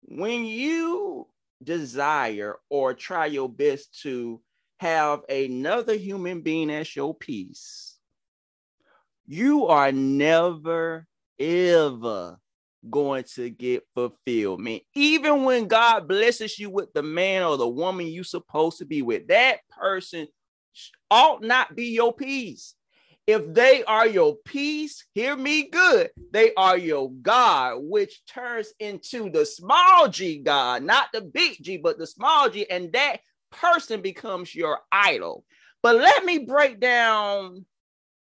When 0.01 0.45
you 0.45 1.27
desire 1.63 2.55
or 2.71 2.95
try 2.95 3.27
your 3.27 3.47
best 3.47 4.01
to 4.01 4.41
have 4.79 5.21
another 5.29 5.93
human 5.93 6.41
being 6.41 6.71
as 6.71 6.95
your 6.95 7.13
peace, 7.13 7.99
you 9.27 9.67
are 9.67 9.91
never 9.91 11.07
ever 11.39 12.39
going 12.89 13.25
to 13.35 13.51
get 13.51 13.83
fulfillment. 13.93 14.81
Even 14.95 15.43
when 15.43 15.67
God 15.67 16.07
blesses 16.07 16.57
you 16.57 16.71
with 16.71 16.91
the 16.93 17.03
man 17.03 17.43
or 17.43 17.57
the 17.57 17.69
woman 17.69 18.07
you're 18.07 18.23
supposed 18.23 18.79
to 18.79 18.85
be 18.85 19.03
with, 19.03 19.27
that 19.27 19.59
person 19.69 20.27
ought 21.11 21.43
not 21.43 21.75
be 21.75 21.89
your 21.89 22.11
peace. 22.11 22.73
If 23.27 23.53
they 23.53 23.83
are 23.83 24.07
your 24.07 24.35
peace, 24.45 25.05
hear 25.13 25.35
me 25.35 25.69
good. 25.69 26.09
They 26.31 26.53
are 26.55 26.77
your 26.77 27.11
God, 27.11 27.77
which 27.81 28.25
turns 28.25 28.73
into 28.79 29.29
the 29.29 29.45
small 29.45 30.07
g 30.07 30.39
God, 30.39 30.83
not 30.83 31.09
the 31.13 31.21
big 31.21 31.57
G, 31.61 31.77
but 31.77 31.97
the 31.97 32.07
small 32.07 32.49
g, 32.49 32.69
and 32.69 32.91
that 32.93 33.17
person 33.51 34.01
becomes 34.01 34.55
your 34.55 34.79
idol. 34.91 35.45
But 35.83 35.97
let 35.97 36.25
me 36.25 36.39
break 36.39 36.79
down 36.79 37.65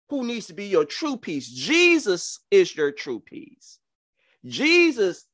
who 0.08 0.24
needs 0.26 0.46
to 0.46 0.54
be 0.54 0.66
your 0.66 0.84
true 0.84 1.16
peace. 1.16 1.48
Jesus 1.48 2.40
is 2.50 2.74
your 2.76 2.92
true 2.92 3.20
peace. 3.20 3.78
Jesus 4.44 5.24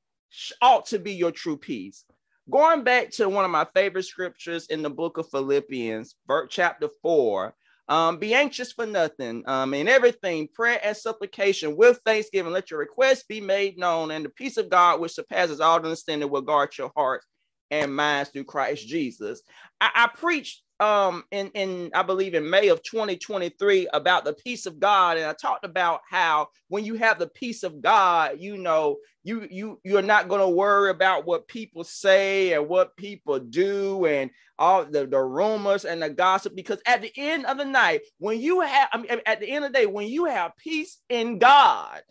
ought 0.61 0.87
to 0.87 0.99
be 0.99 1.15
your 1.15 1.33
true 1.33 1.57
peace. 1.57 2.05
Going 2.51 2.85
back 2.85 3.11
to 3.13 3.29
one 3.29 3.45
of 3.45 3.51
my 3.51 3.67
favorite 3.75 4.05
scriptures 4.05 4.67
in 4.67 4.83
the 4.83 4.91
book 4.91 5.19
of 5.19 5.29
Philippians, 5.31 6.15
verse 6.27 6.49
chapter 6.51 6.89
4, 7.03 7.55
um, 7.89 8.19
be 8.19 8.35
anxious 8.35 8.73
for 8.73 8.87
nothing. 8.87 9.43
Um, 9.47 9.75
in 9.75 9.89
everything, 9.89 10.49
prayer 10.55 10.81
and 10.83 10.97
supplication 10.97 11.77
with 11.77 12.01
thanksgiving, 12.05 12.53
let 12.53 12.71
your 12.71 12.81
requests 12.81 13.25
be 13.25 13.41
made 13.41 13.79
known, 13.79 14.11
and 14.11 14.25
the 14.25 14.31
peace 14.31 14.57
of 14.57 14.69
God, 14.69 15.01
which 15.01 15.13
surpasses 15.13 15.61
all 15.61 15.77
understanding, 15.77 16.31
will 16.31 16.43
guard 16.43 16.77
your 16.77 16.93
hearts 16.97 17.27
and 17.71 17.95
minds 17.95 18.31
through 18.31 18.45
Christ 18.45 18.87
Jesus. 18.87 19.43
I, 19.81 19.91
I 19.95 20.09
preached 20.09 20.63
um 20.81 21.25
in 21.33 21.49
in 21.55 21.91
I 21.95 22.03
believe 22.03 22.35
in 22.35 22.49
May 22.49 22.69
of 22.69 22.83
2023 22.83 23.89
about 23.93 24.25
the 24.25 24.33
peace 24.33 24.67
of 24.67 24.79
God 24.79 25.17
and 25.17 25.27
I 25.27 25.33
talked 25.33 25.65
about 25.65 26.01
how 26.09 26.49
when 26.69 26.85
you 26.85 26.95
have 26.95 27.19
the 27.19 27.27
peace 27.27 27.65
of 27.65 27.83
God 27.83 28.37
you 28.39 28.57
know 28.57 28.99
you 29.25 29.47
you 29.51 29.81
you're 29.85 30.03
not 30.03 30.29
going 30.29 30.41
to 30.41 30.49
worry 30.49 30.91
about 30.91 31.27
what 31.27 31.49
people 31.49 31.83
say 31.85 32.53
and 32.53 32.69
what 32.69 32.97
people 32.97 33.41
do 33.41 34.07
and 34.07 34.31
all 34.59 34.85
the, 34.85 35.07
the 35.07 35.19
rumors 35.19 35.85
and 35.85 36.03
the 36.03 36.11
gossip 36.11 36.55
because 36.55 36.81
at 36.87 37.03
the 37.03 37.13
end 37.17 37.47
of 37.47 37.59
the 37.59 37.65
night 37.65 38.03
when 38.19 38.41
you 38.41 38.61
have 38.61 38.89
I 38.93 38.99
mean, 38.99 39.21
at 39.27 39.41
the 39.41 39.51
end 39.51 39.65
of 39.65 39.73
the 39.73 39.79
day 39.81 39.87
when 39.87 40.07
you 40.07 40.27
have 40.27 40.57
peace 40.57 40.99
in 41.09 41.39
God 41.39 42.03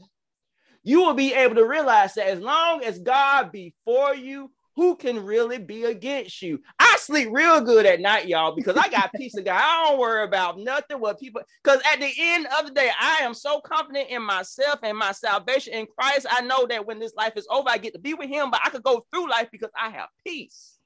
you 0.84 1.02
will 1.02 1.14
be 1.14 1.34
able 1.34 1.56
to 1.56 1.66
realize 1.68 2.14
that 2.16 2.28
as 2.28 2.40
long 2.40 2.84
as 2.84 3.00
God 3.00 3.52
be 3.52 3.74
for 3.86 4.16
you 4.16 4.52
who 4.78 4.96
can 4.96 5.26
really 5.26 5.58
be 5.58 5.86
against 5.86 6.44
you? 6.44 6.62
I 6.78 6.98
sleep 7.00 7.30
real 7.32 7.60
good 7.62 7.88
at 7.88 8.00
night, 8.00 8.28
y'all, 8.28 8.56
because 8.56 8.78
I 8.78 8.88
got 8.90 9.12
peace 9.16 9.36
of 9.36 9.44
God. 9.44 9.60
I 9.60 9.90
don't 9.90 10.00
worry 10.00 10.24
about 10.24 10.60
nothing 10.60 11.00
what 11.00 11.20
people, 11.20 11.42
because 11.64 11.82
at 11.92 12.00
the 12.00 12.14
end 12.18 12.48
of 12.60 12.68
the 12.68 12.74
day, 12.74 12.92
I 12.98 13.18
am 13.24 13.34
so 13.34 13.60
confident 13.60 14.12
in 14.12 14.22
myself 14.22 14.80
and 14.84 14.96
my 14.96 15.14
salvation 15.14 15.74
in 15.74 15.88
Christ. 15.88 16.28
I 16.30 16.42
know 16.42 16.68
that 16.68 16.86
when 16.86 17.00
this 17.00 17.16
life 17.16 17.34
is 17.36 17.48
over, 17.50 17.68
I 17.68 17.80
get 17.80 17.94
to 17.94 18.00
be 18.00 18.14
with 18.14 18.30
Him, 18.30 18.52
but 18.52 18.62
I 18.64 18.70
could 18.70 18.84
go 18.84 19.04
through 19.12 19.32
life 19.32 19.50
because 19.52 19.72
I 19.76 19.90
have 19.90 20.10
peace 20.24 20.78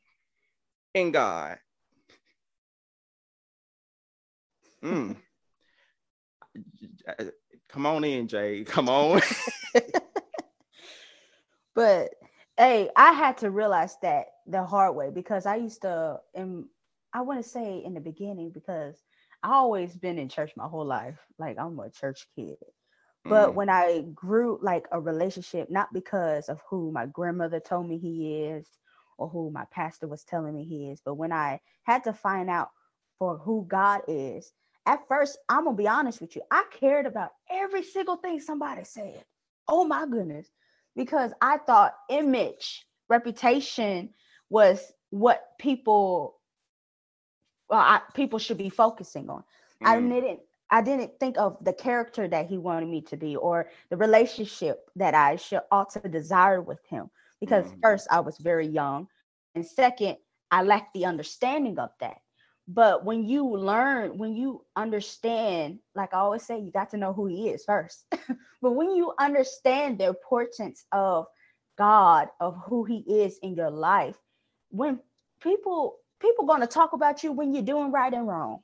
in 0.94 1.12
God. 1.12 1.58
Mm. 4.82 5.18
Come 7.68 7.86
on 7.86 8.06
in, 8.06 8.30
Jay. 8.30 8.64
Come 8.64 8.88
on. 8.88 9.22
but 11.76 12.12
hey, 12.62 12.90
I 12.96 13.14
had 13.14 13.40
to 13.40 13.50
realize 13.50 13.98
that 14.04 14.28
the 14.46 14.64
hard 14.64 14.96
way 14.96 15.10
because 15.10 15.48
I 15.48 15.56
used 15.56 15.82
to, 15.82 16.20
and 16.36 16.66
I 17.12 17.22
want 17.22 17.44
to 17.44 17.50
say 17.50 17.82
in 17.84 17.96
the 17.96 18.00
beginning 18.00 18.52
because 18.52 19.02
I 19.42 19.54
always 19.54 19.96
been 19.96 20.20
in 20.20 20.30
church 20.30 20.52
my 20.56 20.68
whole 20.68 20.86
life. 20.86 21.18
Like 21.40 21.58
I'm 21.58 21.80
a 21.80 21.90
church 21.90 22.28
kid. 22.36 22.58
But 23.26 23.50
mm. 23.50 23.54
when 23.56 23.70
I 23.70 24.02
grew 24.14 24.60
like 24.62 24.86
a 24.92 25.00
relationship, 25.00 25.72
not 25.72 25.92
because 25.92 26.50
of 26.50 26.62
who 26.70 26.92
my 26.92 27.08
grandmother 27.08 27.60
told 27.60 27.90
me 27.90 27.98
he 27.98 28.44
is 28.44 28.68
or 29.18 29.28
who 29.28 29.50
my 29.50 29.66
pastor 29.72 30.08
was 30.08 30.24
telling 30.24 30.56
me 30.56 30.64
he 30.64 30.92
is, 30.92 31.02
but 31.04 31.16
when 31.16 31.32
I 31.32 31.62
had 31.82 32.04
to 32.04 32.14
find 32.14 32.48
out 32.48 32.70
for 33.18 33.40
who 33.40 33.66
God 33.68 34.02
is, 34.08 34.54
at 34.86 35.08
first, 35.08 35.40
I'm 35.50 35.66
gonna 35.66 35.76
be 35.76 35.88
honest 35.88 36.22
with 36.22 36.36
you, 36.36 36.44
I 36.52 36.66
cared 36.80 37.08
about 37.08 37.32
every 37.50 37.82
single 37.82 38.18
thing 38.18 38.40
somebody 38.40 38.84
said. 38.84 39.26
Oh 39.68 39.84
my 39.84 40.06
goodness 40.06 40.52
because 40.96 41.32
I 41.42 41.58
thought 41.58 41.96
image, 42.10 42.86
reputation 43.10 44.10
was 44.50 44.92
what 45.10 45.44
people 45.60 46.38
well, 47.70 47.80
I, 47.80 48.02
people 48.14 48.38
should 48.38 48.58
be 48.58 48.70
focusing 48.70 49.30
on. 49.30 49.44
Mm. 49.82 49.88
I 49.88 50.00
didn't 50.02 50.40
I 50.70 50.82
didn't 50.82 51.20
think 51.20 51.38
of 51.38 51.58
the 51.62 51.74
character 51.74 52.28
that 52.28 52.48
he 52.48 52.58
wanted 52.58 52.90
me 52.90 53.02
to 53.04 53.18
be 53.18 53.36
or 53.36 53.70
the 53.90 53.98
relationship 53.98 54.90
that 54.96 55.14
I 55.14 55.36
should 55.38 55.62
ought 55.72 55.90
to 55.92 56.08
desire 56.08 56.62
with 56.62 56.80
him. 56.88 57.10
Because 57.40 57.66
mm. 57.66 57.82
first 57.82 58.08
I 58.12 58.20
was 58.20 58.38
very 58.38 58.68
young, 58.68 59.08
and 59.56 59.66
second, 59.66 60.18
I 60.52 60.64
lacked 60.64 60.94
the 60.94 61.06
understanding 61.06 61.80
of 61.80 61.90
that. 62.00 62.18
But 62.68 63.04
when 63.04 63.26
you 63.26 63.48
learn, 63.48 64.18
when 64.18 64.34
you 64.36 64.64
understand, 64.76 65.80
like 65.96 66.14
I 66.14 66.18
always 66.18 66.44
say, 66.44 66.60
you 66.60 66.72
got 66.72 66.90
to 66.92 66.98
know 66.98 67.12
who 67.12 67.26
he 67.26 67.50
is 67.50 67.66
first. 67.66 68.06
but 68.62 68.72
when 68.72 68.96
you 68.96 69.14
understand 69.20 69.98
the 69.98 70.08
importance 70.08 70.86
of 70.92 71.26
God, 71.78 72.30
of 72.40 72.62
who 72.66 72.84
he 72.84 73.00
is 73.00 73.40
in 73.42 73.56
your 73.56 73.72
life, 73.72 74.16
when 74.70 75.00
people 75.42 75.98
people 76.22 76.46
going 76.46 76.62
to 76.62 76.68
talk 76.68 76.94
about 76.94 77.24
you 77.24 77.32
when 77.32 77.54
you're 77.54 77.64
doing 77.64 77.92
right 77.92 78.14
and 78.14 78.28
wrong. 78.28 78.60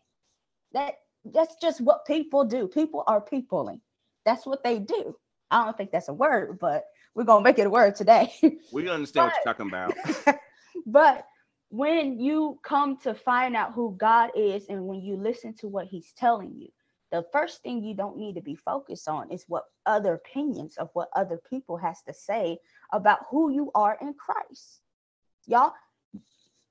That 0.73 0.95
that's 1.25 1.55
just 1.61 1.81
what 1.81 2.05
people 2.05 2.45
do. 2.45 2.67
People 2.67 3.03
are 3.07 3.19
peopling. 3.19 3.81
That's 4.25 4.45
what 4.45 4.63
they 4.63 4.79
do. 4.79 5.15
I 5.49 5.65
don't 5.65 5.75
think 5.75 5.91
that's 5.91 6.09
a 6.09 6.13
word, 6.13 6.59
but 6.59 6.85
we're 7.15 7.23
gonna 7.23 7.43
make 7.43 7.59
it 7.59 7.67
a 7.67 7.69
word 7.69 7.95
today. 7.95 8.31
We 8.71 8.89
understand 8.89 9.31
but, 9.45 9.55
what 9.55 9.59
you're 9.59 9.69
talking 9.93 9.95
about. 10.25 10.39
but 10.85 11.25
when 11.69 12.19
you 12.19 12.59
come 12.63 12.97
to 12.97 13.13
find 13.13 13.55
out 13.55 13.73
who 13.73 13.95
God 13.97 14.31
is 14.35 14.67
and 14.69 14.85
when 14.85 15.01
you 15.01 15.17
listen 15.17 15.53
to 15.55 15.67
what 15.67 15.87
he's 15.87 16.13
telling 16.13 16.55
you, 16.55 16.69
the 17.11 17.25
first 17.31 17.61
thing 17.61 17.83
you 17.83 17.93
don't 17.93 18.17
need 18.17 18.35
to 18.35 18.41
be 18.41 18.55
focused 18.55 19.07
on 19.07 19.31
is 19.31 19.45
what 19.47 19.63
other 19.85 20.13
opinions 20.13 20.77
of 20.77 20.89
what 20.93 21.09
other 21.15 21.39
people 21.49 21.77
has 21.77 22.01
to 22.03 22.13
say 22.13 22.57
about 22.91 23.25
who 23.29 23.51
you 23.51 23.71
are 23.75 23.97
in 24.01 24.13
Christ. 24.13 24.81
Y'all, 25.45 25.73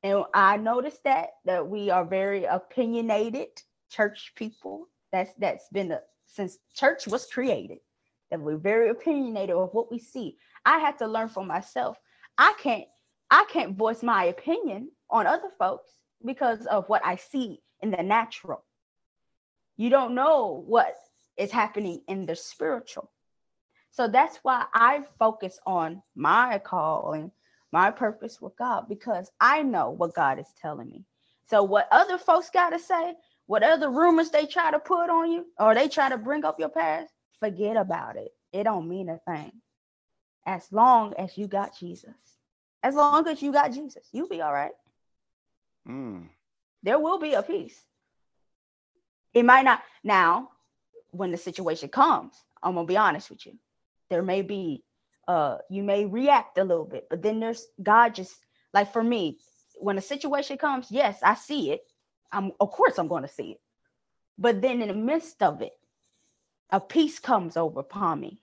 and 0.02 0.24
I 0.34 0.56
noticed 0.58 1.02
that 1.04 1.30
that 1.46 1.66
we 1.66 1.90
are 1.90 2.04
very 2.04 2.44
opinionated 2.44 3.48
church 3.90 4.32
people. 4.36 4.88
That's 5.10 5.32
that's 5.38 5.68
been 5.70 5.92
a, 5.92 6.00
since 6.26 6.58
church 6.74 7.06
was 7.06 7.26
created. 7.26 7.78
That 8.30 8.40
we're 8.40 8.58
very 8.58 8.90
opinionated 8.90 9.56
of 9.56 9.70
what 9.72 9.90
we 9.90 9.98
see. 9.98 10.36
I 10.66 10.78
had 10.78 10.98
to 10.98 11.06
learn 11.06 11.28
for 11.28 11.44
myself. 11.44 11.96
I 12.36 12.52
can't 12.60 12.86
I 13.30 13.44
can't 13.50 13.76
voice 13.76 14.02
my 14.02 14.24
opinion 14.24 14.90
on 15.10 15.26
other 15.26 15.50
folks 15.58 15.90
because 16.24 16.66
of 16.66 16.88
what 16.88 17.04
I 17.04 17.16
see 17.16 17.60
in 17.80 17.90
the 17.90 18.02
natural. 18.02 18.64
You 19.76 19.90
don't 19.90 20.14
know 20.14 20.64
what 20.66 20.94
is 21.36 21.50
happening 21.50 22.02
in 22.08 22.26
the 22.26 22.36
spiritual. 22.36 23.10
So 23.90 24.08
that's 24.08 24.38
why 24.42 24.66
I 24.74 25.04
focus 25.18 25.58
on 25.66 26.02
my 26.14 26.58
calling, 26.58 27.30
my 27.72 27.90
purpose 27.90 28.40
with 28.40 28.56
God, 28.56 28.88
because 28.88 29.30
I 29.40 29.62
know 29.62 29.90
what 29.90 30.14
God 30.14 30.38
is 30.38 30.52
telling 30.60 30.88
me. 30.88 31.04
So 31.48 31.62
what 31.62 31.88
other 31.90 32.18
folks 32.18 32.50
got 32.50 32.70
to 32.70 32.78
say, 32.78 33.14
what 33.46 33.62
other 33.62 33.90
rumors 33.90 34.30
they 34.30 34.46
try 34.46 34.70
to 34.70 34.78
put 34.78 35.10
on 35.10 35.30
you, 35.30 35.46
or 35.58 35.74
they 35.74 35.88
try 35.88 36.08
to 36.08 36.18
bring 36.18 36.44
up 36.44 36.58
your 36.58 36.68
past, 36.68 37.12
forget 37.40 37.76
about 37.76 38.16
it. 38.16 38.32
It 38.52 38.64
don't 38.64 38.88
mean 38.88 39.08
a 39.08 39.18
thing. 39.30 39.52
As 40.46 40.66
long 40.70 41.14
as 41.14 41.36
you 41.36 41.48
got 41.48 41.78
Jesus. 41.78 42.14
As 42.82 42.94
long 42.94 43.26
as 43.26 43.42
you 43.42 43.52
got 43.52 43.72
Jesus, 43.72 44.06
you'll 44.12 44.28
be 44.28 44.40
all 44.40 44.52
right. 44.52 44.72
Mm. 45.88 46.28
There 46.82 46.98
will 46.98 47.18
be 47.18 47.34
a 47.34 47.42
peace. 47.42 47.80
It 49.34 49.44
might 49.44 49.64
not 49.64 49.82
now, 50.04 50.50
when 51.10 51.30
the 51.30 51.36
situation 51.36 51.88
comes, 51.88 52.34
I'm 52.62 52.74
gonna 52.74 52.86
be 52.86 52.96
honest 52.96 53.30
with 53.30 53.44
you. 53.46 53.52
There 54.08 54.22
may 54.22 54.42
be 54.42 54.84
uh 55.28 55.58
you 55.68 55.82
may 55.82 56.04
react 56.06 56.58
a 56.58 56.64
little 56.64 56.84
bit, 56.84 57.06
but 57.10 57.22
then 57.22 57.40
there's 57.40 57.66
God 57.82 58.14
just 58.14 58.36
like 58.72 58.92
for 58.92 59.02
me, 59.02 59.38
when 59.78 59.98
a 59.98 60.02
situation 60.02 60.58
comes, 60.58 60.90
yes, 60.90 61.18
I 61.22 61.34
see 61.34 61.72
it. 61.72 61.82
I'm 62.32 62.52
of 62.60 62.70
course 62.70 62.98
I'm 62.98 63.08
gonna 63.08 63.28
see 63.28 63.52
it. 63.52 63.60
But 64.38 64.60
then 64.60 64.82
in 64.82 64.88
the 64.88 64.94
midst 64.94 65.42
of 65.42 65.62
it, 65.62 65.72
a 66.70 66.80
peace 66.80 67.18
comes 67.18 67.56
over 67.56 67.80
upon 67.80 68.20
me. 68.20 68.42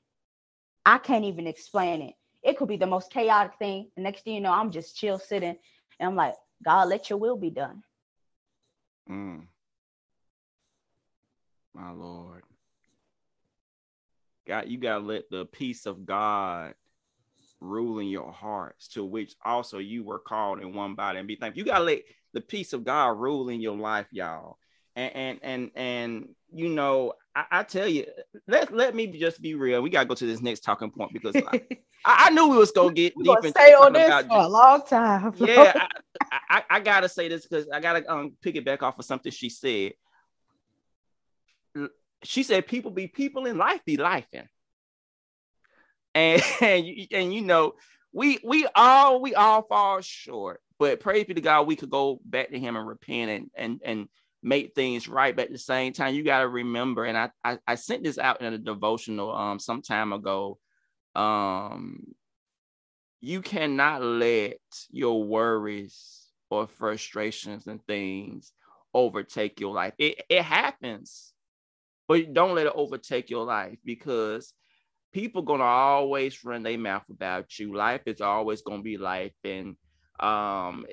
I 0.86 0.98
can't 0.98 1.26
even 1.26 1.48
explain 1.48 2.02
it. 2.02 2.16
It 2.44 2.58
could 2.58 2.68
be 2.68 2.78
the 2.78 2.86
most 2.86 3.12
chaotic 3.12 3.54
thing. 3.58 3.90
The 3.96 4.02
next 4.02 4.24
thing 4.24 4.36
you 4.36 4.42
know, 4.42 4.52
I'm 4.52 4.72
just 4.72 4.98
chill 4.98 5.18
sitting 5.18 5.56
and 6.00 6.10
I'm 6.10 6.16
like, 6.16 6.36
God, 6.64 6.90
let 6.90 7.10
your 7.10 7.20
will 7.20 7.38
be 7.38 7.50
done. 7.50 7.84
Mm. 9.10 9.48
My 11.74 11.92
Lord. 11.92 12.44
God, 14.46 14.68
you 14.68 14.78
gotta 14.78 15.04
let 15.04 15.30
the 15.30 15.46
peace 15.46 15.86
of 15.86 16.06
God 16.06 16.74
rule 17.62 18.00
in 18.00 18.08
your 18.08 18.32
hearts, 18.32 18.90
to 18.90 19.06
which 19.06 19.36
also 19.44 19.78
you 19.78 20.04
were 20.04 20.20
called 20.20 20.62
in 20.62 20.74
one 20.74 20.96
body 20.96 21.20
and 21.20 21.28
be 21.28 21.36
thankful. 21.36 21.60
You 21.60 21.66
gotta 21.66 21.86
let 21.86 22.04
the 22.34 22.42
peace 22.42 22.74
of 22.74 22.84
God 22.84 23.20
rule 23.20 23.50
in 23.50 23.62
your 23.62 23.78
life, 23.78 24.08
y'all. 24.12 24.58
And 24.96 25.16
and 25.16 25.40
and 25.44 25.72
and 25.76 26.36
you 26.54 26.70
know, 26.70 27.14
I, 27.36 27.46
I, 27.52 27.64
tell 27.64 27.88
you, 27.88 28.06
let 28.48 28.74
let 28.74 28.94
me 28.94 29.08
just 29.08 29.42
be 29.42 29.56
real. 29.56 29.82
We 29.82 29.90
gotta 29.90 30.08
go 30.08 30.14
to 30.14 30.26
this 30.26 30.42
next 30.42 30.62
talking 30.62 30.92
point 30.92 31.14
because 31.14 31.36
I, 31.36 31.62
I, 32.06 32.30
knew 32.30 32.48
we 32.48 32.58
was 32.58 32.72
gonna 32.72 32.94
get 32.94 33.14
deep 33.18 33.38
into 33.38 33.50
stay 33.50 33.74
on 33.74 33.94
this 33.94 34.26
for 34.28 34.38
a 34.38 34.48
long 34.48 34.84
time. 34.86 35.34
yeah, 35.38 35.88
I, 36.32 36.40
I, 36.50 36.64
I, 36.70 36.80
gotta 36.80 37.10
say 37.10 37.30
this 37.30 37.48
because 37.48 37.68
I 37.70 37.80
gotta 37.80 38.12
um 38.12 38.34
pick 38.42 38.56
it 38.56 38.66
back 38.66 38.84
off 38.84 39.00
of 39.00 39.06
something 39.06 39.32
she 39.32 39.50
said. 39.50 39.94
She 42.24 42.44
said, 42.44 42.68
"People 42.68 42.92
be 42.92 43.08
people 43.08 43.48
in 43.48 43.58
life 43.58 43.84
be 43.84 43.98
life 43.98 44.28
in," 44.32 44.48
and 46.14 46.42
and 46.62 46.86
you, 46.86 47.08
and 47.12 47.34
you 47.34 47.42
know 47.42 47.74
we 48.12 48.40
we 48.44 48.68
all 48.76 49.22
we 49.22 49.34
all 49.34 49.64
fall 49.64 50.02
short. 50.02 50.62
But 50.78 51.00
praise 51.00 51.26
be 51.26 51.34
to 51.34 51.42
God, 51.42 51.66
we 51.66 51.76
could 51.76 51.90
go 51.90 52.20
back 52.24 52.52
to 52.52 52.60
Him 52.60 52.76
and 52.76 52.88
repent 52.88 53.32
and 53.32 53.50
and 53.56 53.82
and 53.84 54.10
make 54.44 54.76
things 54.76 55.08
right. 55.08 55.36
But 55.36 55.46
at 55.48 55.52
the 55.52 55.58
same 55.58 55.94
time, 55.94 56.14
you 56.16 56.24
got 56.24 56.42
to 56.42 56.48
remember, 56.48 57.06
and 57.06 57.18
I, 57.18 57.30
I, 57.44 57.60
I 57.68 57.76
sent 57.76 58.04
this 58.04 58.18
out 58.18 58.42
in 58.42 58.54
a 58.54 58.58
devotional 58.58 59.34
um 59.34 59.60
some 59.60 59.82
time 59.82 60.14
ago. 60.14 60.60
Um, 61.16 62.16
you 63.22 63.42
cannot 63.42 64.02
let 64.02 64.58
your 64.92 65.24
worries 65.24 66.28
or 66.50 66.68
frustrations 66.68 67.68
and 67.68 67.86
things 67.88 68.52
overtake 68.94 69.60
your 69.60 69.74
life. 69.74 69.94
It 69.98 70.22
it 70.30 70.44
happens, 70.44 71.34
but 72.08 72.34
don't 72.34 72.56
let 72.56 72.68
it 72.68 72.74
overtake 72.76 73.30
your 73.30 73.46
life 73.46 73.78
because 73.86 74.54
people 75.14 75.42
gonna 75.44 75.64
always 75.64 76.44
run 76.44 76.64
their 76.64 76.78
mouth 76.78 77.06
about 77.10 77.60
you. 77.60 77.76
Life 77.76 78.02
is 78.08 78.22
always 78.22 78.62
gonna 78.62 78.84
be 78.84 78.98
life, 78.98 79.34
and 79.44 79.76
um 80.20 80.86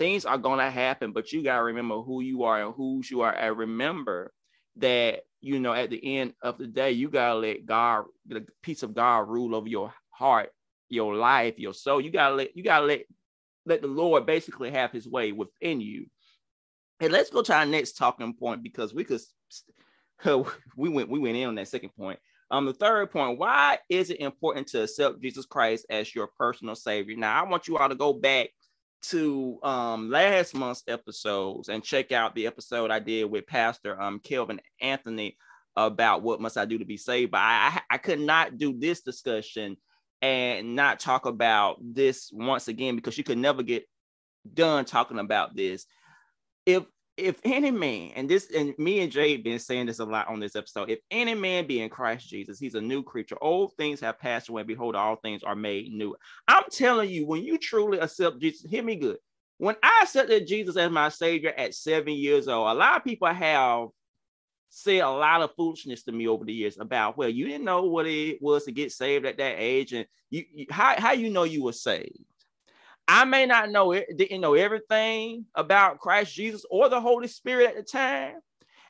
things 0.00 0.24
are 0.24 0.38
gonna 0.38 0.70
happen, 0.70 1.12
but 1.12 1.30
you 1.30 1.44
gotta 1.44 1.62
remember 1.62 2.00
who 2.00 2.22
you 2.22 2.44
are 2.44 2.64
and 2.64 2.74
whose 2.74 3.10
you 3.10 3.20
are, 3.20 3.34
and 3.34 3.56
remember 3.56 4.32
that 4.76 5.20
you 5.42 5.60
know 5.60 5.74
at 5.74 5.90
the 5.90 6.18
end 6.18 6.32
of 6.42 6.56
the 6.56 6.66
day, 6.66 6.92
you 6.92 7.10
gotta 7.10 7.38
let 7.38 7.66
God, 7.66 8.06
the 8.26 8.46
peace 8.62 8.82
of 8.82 8.94
God, 8.94 9.28
rule 9.28 9.54
over 9.54 9.68
your 9.68 9.92
heart, 10.08 10.48
your 10.88 11.14
life, 11.14 11.58
your 11.58 11.74
soul. 11.74 12.00
You 12.00 12.10
gotta 12.10 12.34
let 12.34 12.56
you 12.56 12.64
gotta 12.64 12.86
let 12.86 13.02
let 13.66 13.82
the 13.82 13.88
Lord 13.88 14.24
basically 14.24 14.70
have 14.70 14.90
His 14.90 15.06
way 15.06 15.32
within 15.32 15.82
you. 15.82 16.06
And 17.00 17.12
let's 17.12 17.28
go 17.28 17.42
to 17.42 17.54
our 17.54 17.66
next 17.66 17.92
talking 17.92 18.32
point 18.32 18.62
because 18.62 18.94
we 18.94 19.04
could 19.04 19.20
we 20.76 20.88
went 20.88 21.10
we 21.10 21.18
went 21.18 21.36
in 21.36 21.48
on 21.48 21.54
that 21.56 21.68
second 21.68 21.90
point. 21.90 22.18
Um, 22.50 22.64
the 22.64 22.72
third 22.72 23.10
point, 23.10 23.38
why 23.38 23.78
is 23.90 24.08
it 24.08 24.18
important 24.18 24.66
to 24.68 24.84
accept 24.84 25.20
Jesus 25.20 25.44
Christ 25.44 25.84
as 25.90 26.14
your 26.14 26.30
personal 26.38 26.74
savior? 26.74 27.16
Now, 27.16 27.38
I 27.38 27.46
want 27.46 27.68
you 27.68 27.76
all 27.76 27.88
to 27.88 27.94
go 27.94 28.14
back 28.14 28.48
to 29.02 29.58
um 29.62 30.10
last 30.10 30.54
month's 30.54 30.82
episodes 30.86 31.68
and 31.68 31.82
check 31.82 32.12
out 32.12 32.34
the 32.34 32.46
episode 32.46 32.90
I 32.90 32.98
did 32.98 33.30
with 33.30 33.46
Pastor 33.46 34.00
um 34.00 34.20
Kelvin 34.20 34.60
Anthony 34.80 35.36
about 35.76 36.22
what 36.22 36.40
must 36.40 36.58
I 36.58 36.64
do 36.64 36.78
to 36.78 36.84
be 36.84 36.96
saved. 36.96 37.30
But 37.30 37.38
I, 37.38 37.80
I 37.90 37.98
could 37.98 38.20
not 38.20 38.58
do 38.58 38.78
this 38.78 39.00
discussion 39.00 39.76
and 40.22 40.76
not 40.76 41.00
talk 41.00 41.26
about 41.26 41.78
this 41.80 42.30
once 42.32 42.68
again 42.68 42.96
because 42.96 43.16
you 43.16 43.24
could 43.24 43.38
never 43.38 43.62
get 43.62 43.84
done 44.52 44.84
talking 44.84 45.18
about 45.18 45.56
this. 45.56 45.86
If 46.66 46.84
if 47.20 47.40
any 47.44 47.70
man, 47.70 48.12
and 48.16 48.28
this 48.28 48.50
and 48.54 48.74
me 48.78 49.00
and 49.00 49.12
Jay 49.12 49.36
been 49.36 49.58
saying 49.58 49.86
this 49.86 49.98
a 49.98 50.04
lot 50.04 50.28
on 50.28 50.40
this 50.40 50.56
episode, 50.56 50.90
if 50.90 51.00
any 51.10 51.34
man 51.34 51.66
be 51.66 51.80
in 51.80 51.88
Christ 51.88 52.28
Jesus, 52.28 52.58
he's 52.58 52.74
a 52.74 52.80
new 52.80 53.02
creature. 53.02 53.36
Old 53.40 53.72
things 53.76 54.00
have 54.00 54.18
passed 54.18 54.48
away. 54.48 54.62
Behold, 54.62 54.96
all 54.96 55.16
things 55.16 55.42
are 55.42 55.54
made 55.54 55.92
new. 55.92 56.16
I'm 56.48 56.64
telling 56.70 57.10
you, 57.10 57.26
when 57.26 57.42
you 57.42 57.58
truly 57.58 57.98
accept 57.98 58.40
Jesus, 58.40 58.68
hear 58.68 58.82
me 58.82 58.96
good. 58.96 59.18
When 59.58 59.76
I 59.82 60.00
accepted 60.02 60.46
Jesus 60.46 60.76
as 60.76 60.90
my 60.90 61.10
savior 61.10 61.52
at 61.56 61.74
seven 61.74 62.14
years 62.14 62.48
old, 62.48 62.68
a 62.68 62.74
lot 62.74 62.96
of 62.96 63.04
people 63.04 63.28
have 63.28 63.88
said 64.70 65.00
a 65.00 65.10
lot 65.10 65.42
of 65.42 65.54
foolishness 65.54 66.04
to 66.04 66.12
me 66.12 66.28
over 66.28 66.44
the 66.44 66.52
years 66.52 66.78
about 66.78 67.18
well, 67.18 67.28
you 67.28 67.46
didn't 67.46 67.64
know 67.64 67.82
what 67.84 68.06
it 68.06 68.40
was 68.40 68.64
to 68.64 68.72
get 68.72 68.92
saved 68.92 69.26
at 69.26 69.36
that 69.36 69.56
age, 69.58 69.92
and 69.92 70.06
you, 70.30 70.44
you 70.52 70.66
how 70.70 70.94
how 70.98 71.12
you 71.12 71.28
know 71.28 71.42
you 71.42 71.62
were 71.64 71.72
saved. 71.72 72.24
I 73.12 73.24
may 73.24 73.44
not 73.44 73.70
know 73.70 73.90
it, 73.90 74.06
didn't 74.16 74.40
know 74.40 74.54
everything 74.54 75.44
about 75.56 75.98
Christ 75.98 76.32
Jesus 76.32 76.64
or 76.70 76.88
the 76.88 77.00
Holy 77.00 77.26
Spirit 77.26 77.70
at 77.70 77.76
the 77.76 77.82
time. 77.82 78.36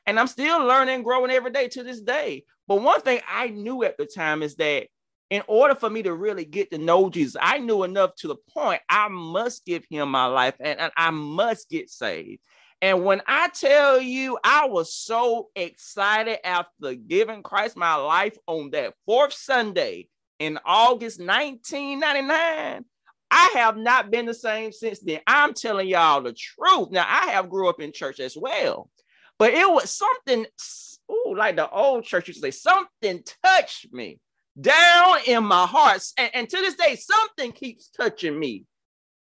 And 0.05 0.19
I'm 0.19 0.27
still 0.27 0.63
learning, 0.63 1.01
growing 1.01 1.31
every 1.31 1.49
day 1.49 1.67
to 1.69 1.81
this 1.81 2.01
day. 2.01 2.45
But 2.67 2.83
one 2.83 3.01
thing 3.01 3.21
I 3.27 3.47
knew 3.47 3.83
at 3.83 3.97
the 3.97 4.05
time 4.05 4.43
is 4.43 4.55
that 4.57 4.89
in 5.31 5.41
order 5.47 5.73
for 5.73 5.89
me 5.89 6.03
to 6.03 6.13
really 6.13 6.45
get 6.45 6.69
to 6.69 6.77
know 6.77 7.09
Jesus, 7.09 7.35
I 7.41 7.57
knew 7.57 7.81
enough 7.81 8.13
to 8.17 8.27
the 8.27 8.35
point 8.53 8.83
I 8.87 9.07
must 9.07 9.65
give 9.65 9.85
him 9.89 10.11
my 10.11 10.27
life 10.27 10.53
and, 10.59 10.79
and 10.79 10.91
I 10.95 11.09
must 11.09 11.67
get 11.67 11.89
saved. 11.89 12.43
And 12.79 13.03
when 13.03 13.23
I 13.25 13.49
tell 13.49 13.99
you, 13.99 14.37
I 14.43 14.67
was 14.67 14.93
so 14.93 15.49
excited 15.55 16.45
after 16.45 16.93
giving 16.93 17.41
Christ 17.41 17.75
my 17.75 17.95
life 17.95 18.37
on 18.45 18.69
that 18.71 18.93
fourth 19.07 19.33
Sunday 19.33 20.09
in 20.37 20.59
August 20.63 21.19
1999 21.19 22.85
I 23.31 23.53
have 23.55 23.77
not 23.77 24.11
been 24.11 24.25
the 24.25 24.33
same 24.33 24.71
since 24.71 24.99
then. 24.99 25.21
I'm 25.25 25.53
telling 25.53 25.87
y'all 25.87 26.21
the 26.21 26.33
truth. 26.33 26.91
Now, 26.91 27.05
I 27.07 27.31
have 27.31 27.49
grew 27.49 27.69
up 27.69 27.79
in 27.81 27.93
church 27.93 28.19
as 28.19 28.35
well, 28.37 28.89
but 29.39 29.53
it 29.53 29.67
was 29.67 29.89
something, 29.89 30.45
ooh, 31.09 31.35
like 31.35 31.55
the 31.55 31.69
old 31.69 32.03
church 32.03 32.27
used 32.27 32.43
to 32.43 32.51
say, 32.51 32.51
something 32.51 33.23
touched 33.43 33.93
me 33.93 34.19
down 34.59 35.17
in 35.25 35.45
my 35.45 35.65
heart. 35.65 36.03
And, 36.17 36.29
and 36.33 36.49
to 36.49 36.57
this 36.57 36.75
day, 36.75 36.97
something 36.97 37.53
keeps 37.53 37.89
touching 37.89 38.37
me 38.37 38.65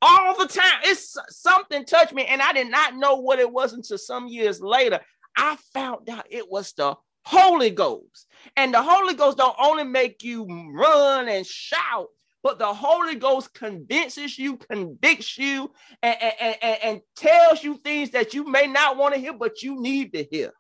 all 0.02 0.38
the 0.38 0.48
time. 0.48 0.82
It's 0.84 1.18
something 1.30 1.86
touched 1.86 2.14
me, 2.14 2.26
and 2.26 2.42
I 2.42 2.52
did 2.52 2.70
not 2.70 2.96
know 2.96 3.16
what 3.16 3.40
it 3.40 3.52
was 3.52 3.74
until 3.74 3.98
some 3.98 4.28
years 4.28 4.60
later. 4.62 5.00
I 5.38 5.58
found 5.74 6.10
out 6.10 6.28
it 6.30 6.52
was 6.52 6.74
the 6.74 6.96
Holy 7.26 7.70
Ghost. 7.70 8.28
And 8.58 8.74
the 8.74 8.84
Holy 8.84 9.14
Ghost 9.14 9.38
don't 9.38 9.56
only 9.58 9.86
make 9.86 10.24
you 10.24 10.46
run 10.74 11.30
and 11.30 11.46
shout, 11.46 12.08
but 12.44 12.60
the 12.60 12.74
Holy 12.74 13.16
Ghost 13.16 13.54
convinces 13.54 14.38
you, 14.38 14.58
convicts 14.58 15.38
you, 15.38 15.72
and, 16.04 16.18
and, 16.22 16.56
and, 16.62 16.78
and 16.84 17.02
tells 17.16 17.64
you 17.64 17.78
things 17.78 18.12
that 18.12 18.34
you 18.34 18.44
may 18.44 18.68
not 18.68 18.98
want 18.98 19.16
to 19.16 19.20
hear, 19.20 19.34
but 19.34 19.64
you 19.64 19.82
need 19.82 20.12
to 20.14 20.26
hear. 20.30 20.52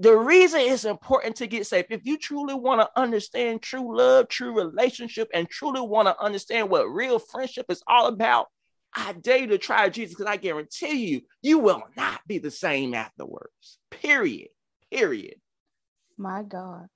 The 0.00 0.16
reason 0.16 0.60
it's 0.60 0.84
important 0.84 1.36
to 1.36 1.46
get 1.46 1.68
saved, 1.68 1.86
if 1.90 2.04
you 2.04 2.18
truly 2.18 2.54
want 2.54 2.80
to 2.80 3.00
understand 3.00 3.62
true 3.62 3.96
love, 3.96 4.28
true 4.28 4.52
relationship, 4.52 5.28
and 5.32 5.48
truly 5.48 5.80
want 5.80 6.08
to 6.08 6.20
understand 6.20 6.68
what 6.68 6.86
real 6.86 7.20
friendship 7.20 7.66
is 7.68 7.80
all 7.86 8.08
about, 8.08 8.48
I 8.92 9.12
dare 9.12 9.38
you 9.38 9.46
to 9.48 9.58
try 9.58 9.88
Jesus 9.88 10.14
because 10.14 10.30
I 10.30 10.36
guarantee 10.36 11.06
you, 11.06 11.20
you 11.42 11.60
will 11.60 11.84
not 11.96 12.20
be 12.26 12.38
the 12.38 12.50
same 12.50 12.94
afterwards. 12.94 13.78
Period. 13.92 14.48
Period. 14.90 15.36
My 16.18 16.42
God. 16.42 16.86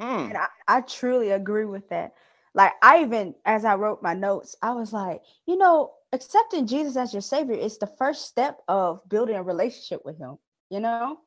Mm. 0.00 0.30
And 0.30 0.36
I, 0.36 0.46
I 0.66 0.80
truly 0.80 1.30
agree 1.30 1.64
with 1.64 1.88
that 1.90 2.12
like 2.58 2.72
I 2.82 3.02
even 3.02 3.36
as 3.44 3.64
I 3.64 3.76
wrote 3.76 4.02
my 4.02 4.14
notes, 4.14 4.56
I 4.60 4.72
was 4.72 4.92
like, 4.92 5.22
you 5.46 5.56
know, 5.56 5.92
accepting 6.12 6.66
Jesus 6.66 6.96
as 6.96 7.14
your 7.14 7.22
savior 7.22 7.54
is 7.54 7.78
the 7.78 7.86
first 7.86 8.26
step 8.26 8.58
of 8.66 9.08
building 9.08 9.36
a 9.36 9.42
relationship 9.44 10.04
with 10.04 10.18
him, 10.18 10.38
you 10.68 10.80
know? 10.80 11.20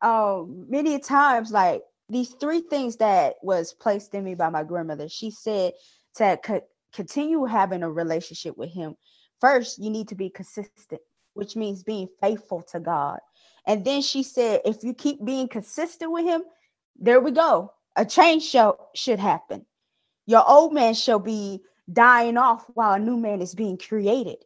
Um 0.00 0.64
many 0.70 0.98
times 0.98 1.52
like 1.52 1.82
these 2.08 2.30
three 2.40 2.62
things 2.62 2.96
that 2.96 3.34
was 3.42 3.74
placed 3.74 4.14
in 4.14 4.24
me 4.24 4.34
by 4.34 4.48
my 4.48 4.64
grandmother. 4.64 5.10
She 5.10 5.30
said 5.30 5.74
to 6.16 6.38
co- 6.42 6.66
continue 6.94 7.44
having 7.44 7.82
a 7.82 7.90
relationship 7.90 8.56
with 8.56 8.70
him. 8.70 8.96
First, 9.42 9.78
you 9.78 9.90
need 9.90 10.08
to 10.08 10.14
be 10.14 10.30
consistent, 10.30 11.02
which 11.34 11.54
means 11.54 11.82
being 11.82 12.08
faithful 12.22 12.62
to 12.72 12.80
God. 12.80 13.18
And 13.66 13.84
then 13.84 14.00
she 14.00 14.22
said, 14.22 14.62
if 14.64 14.82
you 14.82 14.94
keep 14.94 15.22
being 15.22 15.48
consistent 15.48 16.10
with 16.10 16.24
him, 16.24 16.44
there 16.98 17.20
we 17.20 17.30
go. 17.30 17.74
A 17.94 18.06
change 18.06 18.42
show 18.42 18.80
should 18.94 19.18
happen. 19.18 19.66
Your 20.28 20.46
old 20.46 20.74
man 20.74 20.92
shall 20.92 21.18
be 21.18 21.62
dying 21.90 22.36
off 22.36 22.66
while 22.74 22.92
a 22.92 22.98
new 22.98 23.16
man 23.16 23.40
is 23.40 23.54
being 23.54 23.78
created. 23.78 24.36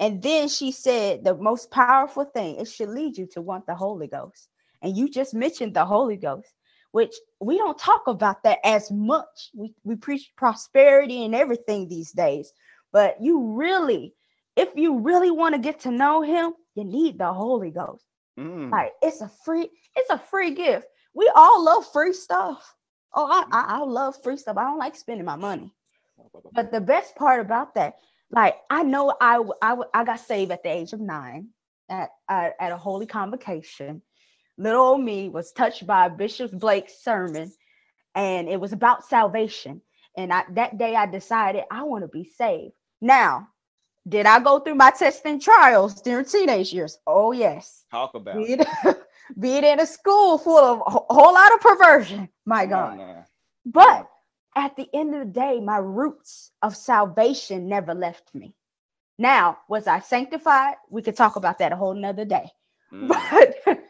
And 0.00 0.20
then 0.20 0.48
she 0.48 0.72
said, 0.72 1.22
the 1.22 1.36
most 1.36 1.70
powerful 1.70 2.24
thing, 2.24 2.56
it 2.56 2.66
should 2.66 2.88
lead 2.88 3.16
you 3.16 3.28
to 3.28 3.40
want 3.40 3.64
the 3.64 3.76
Holy 3.76 4.08
Ghost. 4.08 4.48
And 4.82 4.96
you 4.96 5.08
just 5.08 5.34
mentioned 5.34 5.74
the 5.74 5.84
Holy 5.84 6.16
Ghost, 6.16 6.48
which 6.90 7.14
we 7.38 7.56
don't 7.56 7.78
talk 7.78 8.08
about 8.08 8.42
that 8.42 8.58
as 8.64 8.90
much. 8.90 9.50
We, 9.54 9.72
we 9.84 9.94
preach 9.94 10.32
prosperity 10.36 11.24
and 11.24 11.36
everything 11.36 11.86
these 11.86 12.10
days. 12.10 12.52
But 12.92 13.22
you 13.22 13.52
really, 13.52 14.14
if 14.56 14.70
you 14.74 14.98
really 14.98 15.30
want 15.30 15.54
to 15.54 15.60
get 15.60 15.78
to 15.80 15.92
know 15.92 16.20
him, 16.20 16.52
you 16.74 16.82
need 16.82 17.16
the 17.16 17.32
Holy 17.32 17.70
Ghost. 17.70 18.02
Mm. 18.36 18.72
Like 18.72 18.90
it's 19.02 19.20
a 19.20 19.30
free, 19.44 19.68
it's 19.94 20.10
a 20.10 20.18
free 20.18 20.50
gift. 20.50 20.88
We 21.14 21.30
all 21.32 21.64
love 21.64 21.86
free 21.92 22.12
stuff. 22.12 22.74
Oh, 23.14 23.26
I, 23.26 23.44
I, 23.50 23.64
I 23.76 23.78
love 23.80 24.22
free 24.22 24.36
stuff. 24.36 24.56
I 24.56 24.64
don't 24.64 24.78
like 24.78 24.96
spending 24.96 25.24
my 25.26 25.36
money. 25.36 25.72
But 26.52 26.72
the 26.72 26.80
best 26.80 27.16
part 27.16 27.40
about 27.40 27.74
that, 27.74 27.96
like 28.30 28.56
I 28.70 28.82
know 28.82 29.14
I 29.20 29.42
I, 29.62 29.76
I 29.94 30.04
got 30.04 30.20
saved 30.20 30.50
at 30.50 30.62
the 30.62 30.70
age 30.70 30.92
of 30.92 31.00
nine 31.00 31.48
at 31.88 32.10
uh, 32.28 32.50
at 32.60 32.72
a 32.72 32.76
holy 32.76 33.06
convocation. 33.06 34.02
Little 34.58 34.80
old 34.80 35.00
me 35.02 35.28
was 35.28 35.52
touched 35.52 35.86
by 35.86 36.08
Bishop 36.08 36.52
Blake's 36.52 37.02
sermon, 37.02 37.52
and 38.14 38.48
it 38.48 38.60
was 38.60 38.72
about 38.72 39.04
salvation. 39.04 39.82
And 40.16 40.32
I, 40.32 40.44
that 40.52 40.78
day 40.78 40.96
I 40.96 41.06
decided 41.06 41.64
I 41.70 41.84
want 41.84 42.02
to 42.02 42.08
be 42.08 42.24
saved. 42.24 42.74
Now, 43.00 43.48
did 44.08 44.26
I 44.26 44.40
go 44.40 44.58
through 44.58 44.74
my 44.74 44.90
testing 44.90 45.40
trials 45.40 46.00
during 46.02 46.24
teenage 46.24 46.72
years? 46.72 46.98
Oh 47.06 47.32
yes. 47.32 47.84
Talk 47.90 48.14
about 48.14 48.36
it. 48.48 48.66
be 49.38 49.52
it 49.52 49.64
in 49.64 49.80
a 49.80 49.86
school 49.86 50.38
full 50.38 50.58
of 50.58 50.80
a 50.86 51.14
whole 51.14 51.34
lot 51.34 51.54
of 51.54 51.60
perversion, 51.60 52.28
my 52.46 52.66
God. 52.66 53.24
but 53.64 54.08
at 54.56 54.76
the 54.76 54.88
end 54.92 55.14
of 55.14 55.20
the 55.20 55.32
day, 55.32 55.60
my 55.60 55.78
roots 55.78 56.50
of 56.62 56.76
salvation 56.76 57.68
never 57.68 57.94
left 57.94 58.34
me. 58.34 58.54
Now, 59.18 59.58
was 59.68 59.86
I 59.86 60.00
sanctified? 60.00 60.74
We 60.90 61.02
could 61.02 61.16
talk 61.16 61.36
about 61.36 61.58
that 61.58 61.72
a 61.72 61.76
whole 61.76 61.94
nother 61.94 62.24
day. 62.24 62.50
Mm. 62.92 63.08
But 63.66 63.80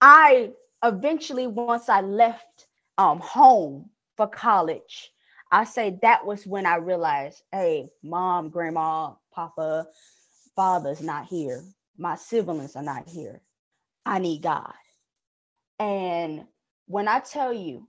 I 0.00 0.50
eventually, 0.82 1.46
once 1.46 1.88
I 1.88 2.00
left 2.02 2.66
um, 2.98 3.18
home 3.20 3.90
for 4.16 4.26
college, 4.26 5.10
I 5.50 5.64
say 5.64 5.98
that 6.02 6.26
was 6.26 6.46
when 6.46 6.66
I 6.66 6.76
realized, 6.76 7.42
hey, 7.52 7.88
mom, 8.02 8.50
grandma, 8.50 9.12
papa, 9.32 9.86
father's 10.54 11.00
not 11.00 11.26
here. 11.26 11.62
My 11.96 12.16
siblings 12.16 12.76
are 12.76 12.82
not 12.82 13.08
here. 13.08 13.40
I 14.04 14.18
need 14.18 14.42
God. 14.42 14.72
And 15.78 16.44
when 16.86 17.08
I 17.08 17.20
tell 17.20 17.52
you, 17.52 17.88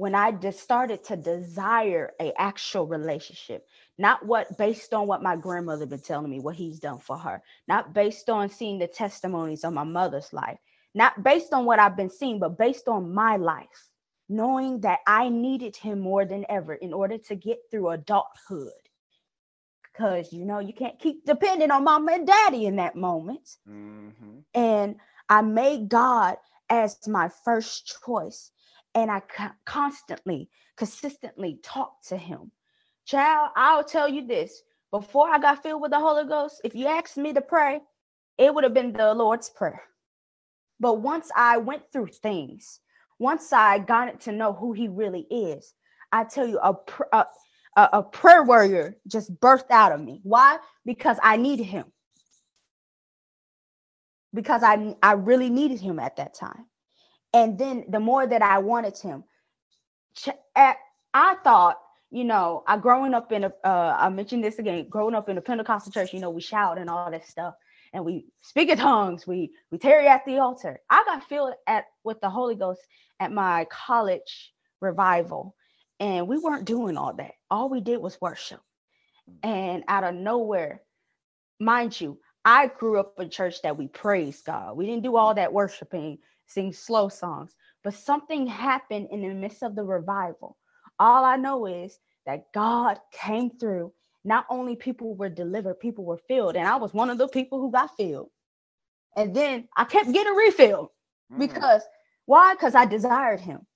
when 0.00 0.14
I 0.14 0.32
just 0.32 0.60
started 0.60 1.04
to 1.04 1.16
desire 1.16 2.12
a 2.18 2.32
actual 2.40 2.86
relationship, 2.86 3.66
not 3.98 4.24
what 4.24 4.56
based 4.56 4.94
on 4.94 5.06
what 5.06 5.22
my 5.22 5.36
grandmother 5.36 5.84
been 5.84 6.00
telling 6.00 6.30
me, 6.30 6.40
what 6.40 6.56
he's 6.56 6.80
done 6.80 6.98
for 6.98 7.18
her, 7.18 7.42
not 7.68 7.92
based 7.92 8.30
on 8.30 8.48
seeing 8.48 8.78
the 8.78 8.86
testimonies 8.86 9.62
of 9.62 9.74
my 9.74 9.84
mother's 9.84 10.32
life, 10.32 10.58
not 10.94 11.22
based 11.22 11.52
on 11.52 11.66
what 11.66 11.78
I've 11.78 11.98
been 11.98 12.08
seeing, 12.08 12.38
but 12.38 12.56
based 12.56 12.88
on 12.88 13.12
my 13.12 13.36
life, 13.36 13.90
knowing 14.30 14.80
that 14.80 15.00
I 15.06 15.28
needed 15.28 15.76
him 15.76 16.00
more 16.00 16.24
than 16.24 16.46
ever 16.48 16.72
in 16.72 16.94
order 16.94 17.18
to 17.18 17.34
get 17.34 17.58
through 17.70 17.90
adulthood. 17.90 18.72
Because 19.92 20.32
you 20.32 20.46
know, 20.46 20.60
you 20.60 20.72
can't 20.72 20.98
keep 20.98 21.26
depending 21.26 21.70
on 21.70 21.84
mama 21.84 22.12
and 22.12 22.26
daddy 22.26 22.64
in 22.64 22.76
that 22.76 22.96
moment. 22.96 23.56
Mm-hmm. 23.68 24.38
And 24.54 24.96
I 25.28 25.42
made 25.42 25.90
God 25.90 26.38
as 26.70 26.98
my 27.08 27.30
first 27.44 27.98
choice. 28.06 28.52
And 28.94 29.10
I 29.10 29.22
constantly, 29.66 30.50
consistently 30.76 31.60
talked 31.62 32.08
to 32.08 32.18
him 32.18 32.52
Child, 33.06 33.50
I'll 33.56 33.84
tell 33.84 34.08
you 34.08 34.26
this. 34.26 34.62
Before 34.92 35.28
I 35.28 35.40
got 35.40 35.62
filled 35.64 35.82
with 35.82 35.92
the 35.92 36.00
Holy 36.00 36.26
Ghost, 36.28 36.62
if 36.64 36.76
you 36.76 36.88
asked 36.88 37.18
me 37.18 37.34
to 37.34 37.42
pray, 37.42 37.80
it 38.38 38.54
would 38.54 38.64
have 38.64 38.74
been 38.74 38.92
the 38.94 39.14
Lord's 39.14 39.50
Prayer. 39.50 39.82
But 40.80 41.00
once 41.02 41.30
I 41.36 41.58
went 41.58 41.84
through 41.92 42.08
things, 42.08 42.80
once 43.18 43.52
I 43.52 43.80
got 43.80 44.20
to 44.22 44.32
know 44.32 44.52
who 44.52 44.72
He 44.72 44.88
really 44.88 45.22
is, 45.30 45.74
I 46.12 46.24
tell 46.24 46.48
you, 46.48 46.58
a, 46.60 46.74
a, 47.12 47.26
a 47.76 48.04
prayer 48.04 48.42
warrior 48.44 48.96
just 49.08 49.34
birthed 49.40 49.70
out 49.70 49.92
of 49.92 50.00
me. 50.02 50.20
Why? 50.24 50.58
Because 50.86 51.18
I 51.22 51.36
needed 51.36 51.66
Him. 51.66 51.86
Because 54.32 54.62
I, 54.62 54.94
I 55.02 55.12
really 55.12 55.50
needed 55.50 55.80
Him 55.80 55.98
at 55.98 56.16
that 56.16 56.34
time. 56.34 56.66
And 57.32 57.58
then 57.58 57.84
the 57.88 58.00
more 58.00 58.26
that 58.26 58.42
I 58.42 58.58
wanted 58.58 58.98
Him, 58.98 59.24
I 60.56 61.36
thought 61.42 61.78
you 62.10 62.24
know, 62.24 62.64
I 62.66 62.76
growing 62.76 63.14
up 63.14 63.30
in 63.32 63.44
a, 63.44 63.52
uh, 63.64 63.96
I 63.98 64.08
mentioned 64.08 64.42
this 64.42 64.58
again, 64.58 64.88
growing 64.88 65.14
up 65.14 65.28
in 65.28 65.38
a 65.38 65.40
Pentecostal 65.40 65.92
church, 65.92 66.12
you 66.12 66.20
know, 66.20 66.30
we 66.30 66.40
shout 66.40 66.78
and 66.78 66.90
all 66.90 67.10
that 67.10 67.26
stuff, 67.26 67.54
and 67.92 68.04
we 68.04 68.26
speak 68.40 68.68
in 68.68 68.78
tongues, 68.78 69.26
we 69.26 69.52
we 69.70 69.78
tarry 69.78 70.08
at 70.08 70.24
the 70.26 70.38
altar. 70.38 70.80
I 70.90 71.04
got 71.04 71.28
filled 71.28 71.54
at 71.66 71.84
with 72.02 72.20
the 72.20 72.28
Holy 72.28 72.56
Ghost 72.56 72.80
at 73.20 73.32
my 73.32 73.66
college 73.70 74.52
revival, 74.80 75.54
and 76.00 76.26
we 76.26 76.38
weren't 76.38 76.64
doing 76.64 76.96
all 76.96 77.14
that. 77.14 77.32
All 77.48 77.68
we 77.68 77.80
did 77.80 77.98
was 77.98 78.20
worship, 78.20 78.60
and 79.44 79.84
out 79.86 80.04
of 80.04 80.14
nowhere, 80.14 80.82
mind 81.60 82.00
you, 82.00 82.18
I 82.44 82.68
grew 82.68 82.98
up 82.98 83.14
in 83.18 83.30
church 83.30 83.62
that 83.62 83.76
we 83.76 83.88
praised 83.88 84.46
God. 84.46 84.76
We 84.76 84.86
didn't 84.86 85.02
do 85.02 85.16
all 85.16 85.34
that 85.34 85.52
worshiping, 85.52 86.18
sing 86.46 86.72
slow 86.72 87.08
songs, 87.08 87.54
but 87.84 87.94
something 87.94 88.46
happened 88.46 89.08
in 89.10 89.22
the 89.22 89.34
midst 89.34 89.62
of 89.62 89.74
the 89.76 89.84
revival 89.84 90.56
all 91.00 91.24
I 91.24 91.36
know 91.36 91.66
is 91.66 91.98
that 92.26 92.52
God 92.52 93.00
came 93.10 93.50
through. 93.58 93.92
Not 94.22 94.44
only 94.50 94.76
people 94.76 95.14
were 95.16 95.30
delivered, 95.30 95.80
people 95.80 96.04
were 96.04 96.20
filled. 96.28 96.54
And 96.54 96.68
I 96.68 96.76
was 96.76 96.92
one 96.92 97.08
of 97.08 97.16
the 97.16 97.26
people 97.26 97.58
who 97.58 97.72
got 97.72 97.96
filled. 97.96 98.28
And 99.16 99.34
then 99.34 99.66
I 99.76 99.84
kept 99.84 100.12
getting 100.12 100.34
refilled 100.34 100.90
mm. 101.32 101.38
because 101.38 101.82
why? 102.26 102.54
Because 102.54 102.74
I 102.74 102.84
desired 102.84 103.40
him. 103.40 103.66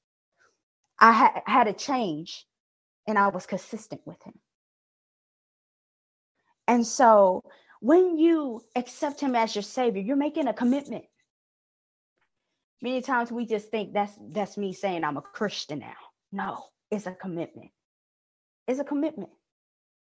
I 0.99 1.13
had, 1.13 1.43
had 1.47 1.67
a 1.67 1.73
change 1.73 2.47
and 3.09 3.19
I 3.19 3.29
was 3.29 3.47
consistent 3.47 4.03
with 4.05 4.23
him. 4.23 4.35
And 6.69 6.87
so 6.87 7.43
when 7.85 8.17
you 8.17 8.63
accept 8.77 9.21
him 9.21 9.37
as 9.37 9.55
your 9.55 9.63
savior, 9.63 10.01
you're 10.01 10.17
making 10.17 10.49
a 10.49 10.55
commitment. 10.55 11.05
Many 12.81 13.03
times 13.03 13.31
we 13.31 13.47
just 13.47 13.71
think 13.71 13.93
that's 13.93 14.13
that's 14.31 14.57
me 14.57 14.73
saying 14.73 15.05
I'm 15.05 15.17
a 15.17 15.23
Christian 15.23 15.81
now. 15.81 15.95
No 16.33 16.65
it's 16.95 17.07
a 17.07 17.13
commitment. 17.13 17.71
It's 18.69 18.81
a 18.81 18.85
commitment. 18.85 19.31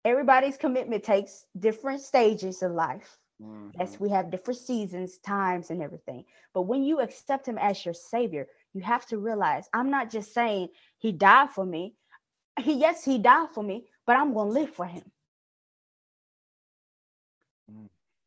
Everybody's 0.05 0.57
commitment 0.57 1.03
takes 1.03 1.45
different 1.57 2.01
stages 2.01 2.61
of 2.61 2.73
life. 2.73 3.17
Mm-hmm. 3.41 3.69
Yes, 3.79 3.99
we 3.99 4.09
have 4.09 4.29
different 4.29 4.59
seasons, 4.59 5.17
times, 5.19 5.69
and 5.69 5.81
everything. 5.81 6.25
But 6.53 6.63
when 6.63 6.83
you 6.83 6.99
accept 6.99 7.47
him 7.47 7.57
as 7.57 7.83
your 7.83 7.93
savior, 7.93 8.47
you 8.73 8.81
have 8.81 9.05
to 9.07 9.17
realize 9.17 9.67
I'm 9.73 9.89
not 9.89 10.11
just 10.11 10.33
saying 10.33 10.69
he 10.99 11.11
died 11.11 11.51
for 11.51 11.65
me. 11.65 11.95
He 12.59 12.73
yes, 12.73 13.03
he 13.03 13.17
died 13.17 13.49
for 13.53 13.63
me, 13.63 13.87
but 14.05 14.17
I'm 14.17 14.33
gonna 14.33 14.49
live 14.49 14.69
for 14.69 14.85
him. 14.85 15.03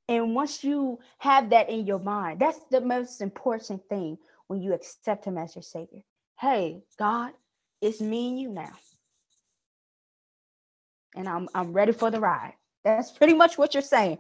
And 0.09 0.35
once 0.35 0.63
you 0.63 1.01
have 1.19 1.51
that 1.51 1.69
in 1.69 1.87
your 1.87 1.99
mind, 1.99 2.41
that's 2.41 2.61
the 2.71 2.81
most 2.81 3.21
important 3.21 3.83
thing 3.89 4.19
when 4.47 4.61
you 4.61 4.73
accept 4.73 5.25
him 5.25 5.37
as 5.37 5.57
your 5.57 5.63
savior. 5.63 6.03
Hey, 6.39 6.83
God, 6.99 7.33
it's 7.81 8.01
me 8.01 8.29
and 8.29 8.41
you 8.41 8.49
now. 8.51 8.73
And 11.17 11.29
I'm 11.29 11.49
I'm 11.55 11.73
ready 11.73 11.93
for 11.93 12.11
the 12.11 12.21
ride. 12.21 12.55
That's 12.85 13.11
pretty 13.11 13.35
much 13.35 13.59
what 13.59 13.75
you're 13.75 13.83
saying. 13.83 14.19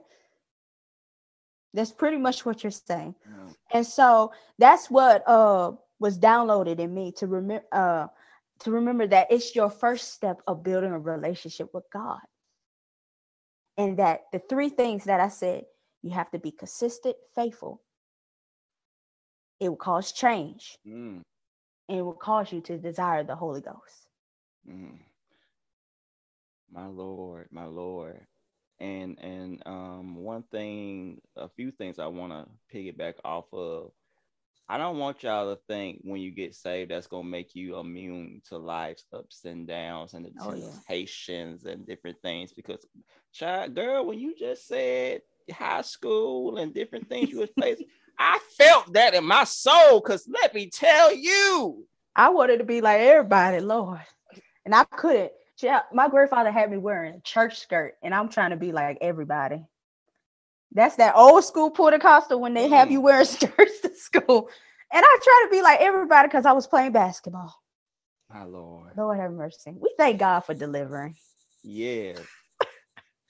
That's 1.75 1.92
pretty 1.92 2.16
much 2.16 2.44
what 2.44 2.64
you're 2.64 2.70
saying. 2.70 3.14
Yeah. 3.25 3.53
And 3.72 3.87
so 3.87 4.33
that's 4.59 4.90
what 4.90 5.22
uh 5.29 5.72
was 5.99 6.18
downloaded 6.18 6.79
in 6.79 6.92
me 6.92 7.12
to 7.12 7.27
remember 7.27 7.66
uh 7.70 8.07
to 8.61 8.70
remember 8.70 9.07
that 9.07 9.29
it's 9.31 9.55
your 9.55 9.70
first 9.70 10.14
step 10.14 10.40
of 10.46 10.64
building 10.64 10.90
a 10.90 10.99
relationship 10.99 11.72
with 11.75 11.85
God. 11.92 12.20
And 13.77 13.99
that 13.99 14.22
the 14.33 14.38
three 14.38 14.70
things 14.70 15.05
that 15.05 15.20
I 15.20 15.29
said, 15.29 15.64
you 16.07 16.12
have 16.12 16.31
to 16.31 16.38
be 16.38 16.51
consistent, 16.51 17.16
faithful. 17.35 17.83
It 19.61 19.69
will 19.69 19.77
cause 19.77 20.12
change. 20.12 20.79
Mm 20.87 21.23
and 21.88 21.99
it 21.99 22.03
will 22.03 22.12
cause 22.12 22.53
you 22.53 22.61
to 22.62 22.79
desire 22.79 23.25
the 23.25 23.37
Holy 23.37 23.61
Ghost. 23.61 24.09
Mm. 24.69 24.99
My 26.73 26.87
Lord, 26.87 27.49
my 27.51 27.66
Lord. 27.66 28.21
And 28.79 29.19
and 29.21 29.62
um 29.64 30.16
one 30.16 30.42
thing, 30.51 31.21
a 31.37 31.49
few 31.49 31.71
things 31.71 31.99
I 31.99 32.07
want 32.07 32.33
to 32.33 32.47
piggyback 32.75 33.14
off 33.25 33.47
of. 33.53 33.92
I 34.69 34.79
don't 34.79 34.99
want 34.99 35.23
y'all 35.23 35.55
to 35.55 35.61
think 35.69 36.01
when 36.03 36.21
you 36.21 36.33
get 36.33 36.53
saved 36.53 36.90
that's 36.90 37.07
gonna 37.07 37.29
make 37.29 37.55
you 37.55 37.79
immune 37.79 38.42
to 38.49 38.59
life's 38.59 39.05
ups 39.12 39.45
and 39.45 39.66
downs 39.66 40.14
and 40.14 40.27
the 40.27 40.33
oh, 40.42 40.51
temptations 40.51 41.62
yeah. 41.64 41.73
and 41.73 41.87
different 41.87 42.21
things. 42.21 42.53
Because, 42.53 42.85
child, 43.33 43.77
girl, 43.77 44.05
when 44.05 44.19
you 44.19 44.35
just 44.37 44.66
said 44.66 45.23
high 45.53 45.83
school 45.83 46.59
and 46.59 46.75
different 46.75 47.09
things 47.09 47.31
you 47.31 47.39
was 47.39 47.51
facing, 47.61 47.87
I 48.19 48.39
felt 48.57 48.93
that 48.95 49.15
in 49.15 49.25
my 49.25 49.45
soul 49.45 50.01
because 50.01 50.29
let 50.29 50.55
me 50.55 50.71
tell 50.71 51.15
you. 51.15 51.87
I 52.15 52.31
wanted 52.31 52.59
to 52.59 52.65
be 52.65 52.81
like 52.81 53.01
everybody, 53.01 53.61
Lord. 53.61 54.01
And 54.65 54.75
I 54.75 54.85
couldn't. 54.85 55.33
My 55.93 56.09
grandfather 56.09 56.51
had 56.51 56.71
me 56.71 56.77
wearing 56.77 57.15
a 57.15 57.21
church 57.21 57.59
skirt, 57.59 57.95
and 58.03 58.15
I'm 58.15 58.29
trying 58.29 58.51
to 58.51 58.57
be 58.57 58.73
like 58.73 58.99
everybody. 59.01 59.65
That's 60.73 60.97
that 60.97 61.17
old 61.17 61.45
school 61.45 61.71
Pentecostal 61.71 62.41
when 62.41 62.53
they 62.53 62.69
have 62.69 62.91
you 62.91 63.01
mm. 63.01 63.05
wearing 63.05 63.25
skirts 63.27 63.81
to 63.81 63.95
school. 63.95 64.49
And 64.93 65.05
I 65.05 65.19
try 65.23 65.43
to 65.47 65.51
be 65.51 65.63
like 65.63 65.81
everybody 65.81 66.29
because 66.29 66.47
I 66.47 66.53
was 66.53 66.67
playing 66.67 66.93
basketball. 66.93 67.55
My 68.33 68.45
Lord. 68.45 68.93
Lord 68.97 69.19
have 69.19 69.33
mercy. 69.33 69.73
We 69.79 69.95
thank 69.97 70.19
God 70.19 70.41
for 70.41 70.55
delivering. 70.55 71.15
Yeah. 71.63 72.15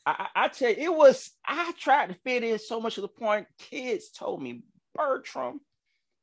I, 0.07 0.29
I 0.35 0.49
tell 0.49 0.71
you, 0.71 0.77
it 0.79 0.95
was, 0.95 1.31
I 1.45 1.73
tried 1.79 2.11
to 2.11 2.15
fit 2.25 2.45
in 2.45 2.59
so 2.59 2.81
much 2.81 2.95
to 2.95 3.01
the 3.01 3.09
point 3.09 3.49
kids 3.59 4.11
told 4.11 4.41
me, 4.41 4.63
Bertram, 4.95 5.61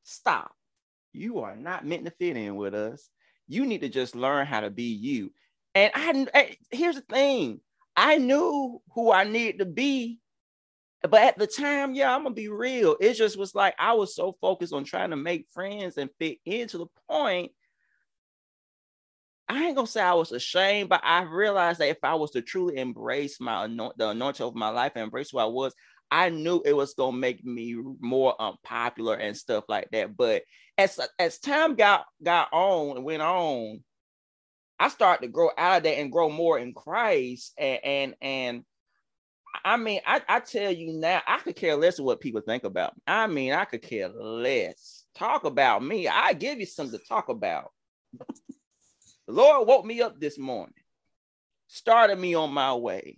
stop. 0.03 0.53
You 1.11 1.39
are 1.39 1.55
not 1.55 1.85
meant 1.85 2.05
to 2.05 2.11
fit 2.11 2.37
in 2.37 2.55
with 2.55 2.73
us. 2.73 3.09
You 3.47 3.65
need 3.65 3.81
to 3.81 3.89
just 3.89 4.15
learn 4.15 4.47
how 4.47 4.61
to 4.61 4.69
be 4.69 4.93
you. 4.93 5.31
And 5.75 5.91
I, 5.93 6.27
I 6.33 6.57
here's 6.71 6.95
the 6.95 7.01
thing 7.01 7.59
I 7.95 8.17
knew 8.17 8.81
who 8.93 9.11
I 9.11 9.25
needed 9.25 9.59
to 9.59 9.65
be, 9.65 10.19
but 11.01 11.21
at 11.21 11.37
the 11.37 11.47
time, 11.47 11.93
yeah, 11.93 12.15
I'm 12.15 12.23
gonna 12.23 12.33
be 12.33 12.47
real. 12.47 12.95
It 12.99 13.13
just 13.15 13.37
was 13.37 13.53
like 13.53 13.75
I 13.77 13.93
was 13.93 14.15
so 14.15 14.37
focused 14.39 14.73
on 14.73 14.85
trying 14.85 15.09
to 15.09 15.15
make 15.15 15.47
friends 15.51 15.97
and 15.97 16.09
fit 16.19 16.37
into 16.45 16.77
the 16.77 16.87
point. 17.09 17.51
I 19.49 19.65
ain't 19.65 19.75
gonna 19.75 19.87
say 19.87 20.01
I 20.01 20.13
was 20.13 20.31
ashamed, 20.31 20.89
but 20.89 21.01
I 21.03 21.23
realized 21.23 21.79
that 21.79 21.89
if 21.89 21.97
I 22.03 22.15
was 22.15 22.31
to 22.31 22.41
truly 22.41 22.77
embrace 22.77 23.39
my 23.39 23.67
the 23.67 24.09
anointing 24.09 24.45
of 24.45 24.55
my 24.55 24.69
life 24.69 24.93
and 24.95 25.03
embrace 25.03 25.31
who 25.31 25.39
I 25.39 25.45
was, 25.45 25.73
I 26.09 26.29
knew 26.29 26.61
it 26.65 26.73
was 26.73 26.93
gonna 26.93 27.17
make 27.17 27.43
me 27.43 27.75
more 27.99 28.35
unpopular 28.39 29.15
and 29.15 29.35
stuff 29.35 29.65
like 29.67 29.89
that. 29.91 30.15
But 30.15 30.43
as 30.77 30.99
as 31.19 31.39
time 31.39 31.75
got 31.75 32.05
got 32.23 32.49
on 32.53 32.97
and 32.97 33.05
went 33.05 33.21
on, 33.21 33.83
I 34.79 34.87
started 34.89 35.25
to 35.25 35.31
grow 35.31 35.49
out 35.57 35.77
of 35.77 35.83
that 35.83 35.97
and 35.99 36.11
grow 36.11 36.29
more 36.29 36.57
in 36.59 36.73
Christ. 36.73 37.53
And 37.57 37.79
and 37.83 38.15
and 38.21 38.65
I 39.65 39.77
mean, 39.77 40.01
I, 40.05 40.21
I 40.27 40.39
tell 40.39 40.71
you 40.71 40.93
now, 40.93 41.21
I 41.27 41.39
could 41.39 41.55
care 41.55 41.75
less 41.75 41.99
what 41.99 42.19
people 42.19 42.41
think 42.41 42.63
about 42.63 42.95
me. 42.95 43.01
I 43.07 43.27
mean, 43.27 43.53
I 43.53 43.65
could 43.65 43.81
care 43.81 44.09
less. 44.09 45.05
Talk 45.15 45.43
about 45.45 45.83
me. 45.83 46.07
I 46.07 46.33
give 46.33 46.59
you 46.59 46.65
something 46.65 46.99
to 46.99 47.05
talk 47.05 47.29
about. 47.29 47.71
The 49.27 49.33
Lord 49.33 49.67
woke 49.67 49.85
me 49.85 50.01
up 50.01 50.19
this 50.19 50.37
morning, 50.37 50.73
started 51.67 52.17
me 52.17 52.35
on 52.35 52.51
my 52.51 52.73
way. 52.75 53.17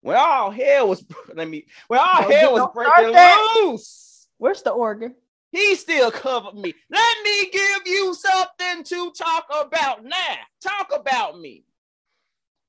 When 0.00 0.16
all 0.16 0.50
hell 0.50 0.88
was 0.88 1.04
let 1.34 1.48
me 1.48 1.64
when 1.88 2.00
all 2.00 2.30
hell 2.30 2.52
was 2.52 2.68
breaking 2.74 3.16
loose. 3.64 4.28
Where's 4.36 4.62
the 4.62 4.70
organ? 4.70 5.14
He 5.50 5.76
still 5.76 6.10
covered 6.10 6.56
me. 6.56 6.74
Let 6.90 7.16
me 7.24 7.50
give 7.50 7.86
you 7.86 8.12
something 8.14 8.84
to 8.84 9.12
talk 9.12 9.46
about 9.62 10.04
now. 10.04 10.36
Talk 10.60 10.90
about 10.92 11.40
me. 11.40 11.64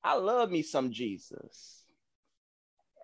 I 0.04 0.14
love 0.14 0.50
me 0.52 0.62
some 0.62 0.92
Jesus. 0.92 1.82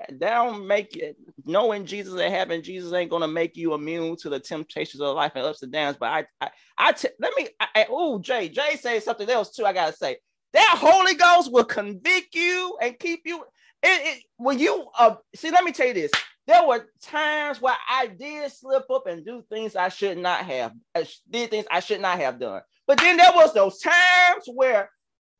That 0.09 0.21
don't 0.21 0.67
make 0.67 0.97
it 0.97 1.17
knowing 1.45 1.87
Jesus 1.87 2.19
and 2.21 2.33
having 2.33 2.62
Jesus 2.62 2.93
ain't 2.93 3.11
gonna 3.11 3.29
make 3.29 3.57
you 3.57 3.75
immune 3.75 4.17
to 4.17 4.29
the 4.29 4.41
temptations 4.41 5.01
of 5.01 5.17
life 5.17 5.33
and 5.35 5.45
ups 5.45 5.62
and 5.62 5.73
downs. 5.73 5.97
But 5.99 6.09
I, 6.09 6.27
I, 6.41 6.51
I 6.79 6.93
t- 6.93 7.09
let 7.21 7.33
me. 7.37 7.49
oh, 7.88 8.19
Jay, 8.19 8.49
Jay 8.49 8.77
say 8.77 9.01
something 9.01 9.29
else 9.29 9.55
too. 9.55 9.65
I 9.65 9.73
gotta 9.73 9.93
say 9.93 10.17
that 10.53 10.77
Holy 10.79 11.15
Ghost 11.15 11.53
will 11.53 11.65
convict 11.65 12.35
you 12.35 12.77
and 12.81 12.99
keep 12.99 13.23
you. 13.25 13.45
It, 13.83 14.17
it, 14.19 14.23
when 14.37 14.59
you 14.59 14.87
uh, 14.99 15.17
see, 15.35 15.51
let 15.51 15.65
me 15.65 15.73
tell 15.73 15.88
you 15.88 15.95
this. 15.95 16.12
There 16.47 16.67
were 16.67 16.88
times 17.03 17.61
where 17.61 17.77
I 17.88 18.09
did 18.09 18.51
slip 18.51 18.91
up 18.91 19.07
and 19.07 19.25
do 19.25 19.45
things 19.49 19.77
I 19.77 19.88
should 19.88 20.19
not 20.19 20.45
have, 20.45 20.73
I 20.95 21.07
did 21.31 21.51
things 21.51 21.67
I 21.71 21.81
should 21.81 22.01
not 22.01 22.19
have 22.19 22.41
done. 22.41 22.62
But 22.87 22.99
then 22.99 23.17
there 23.17 23.33
was 23.35 23.55
those 23.55 23.79
times 23.79 24.45
where, 24.53 24.91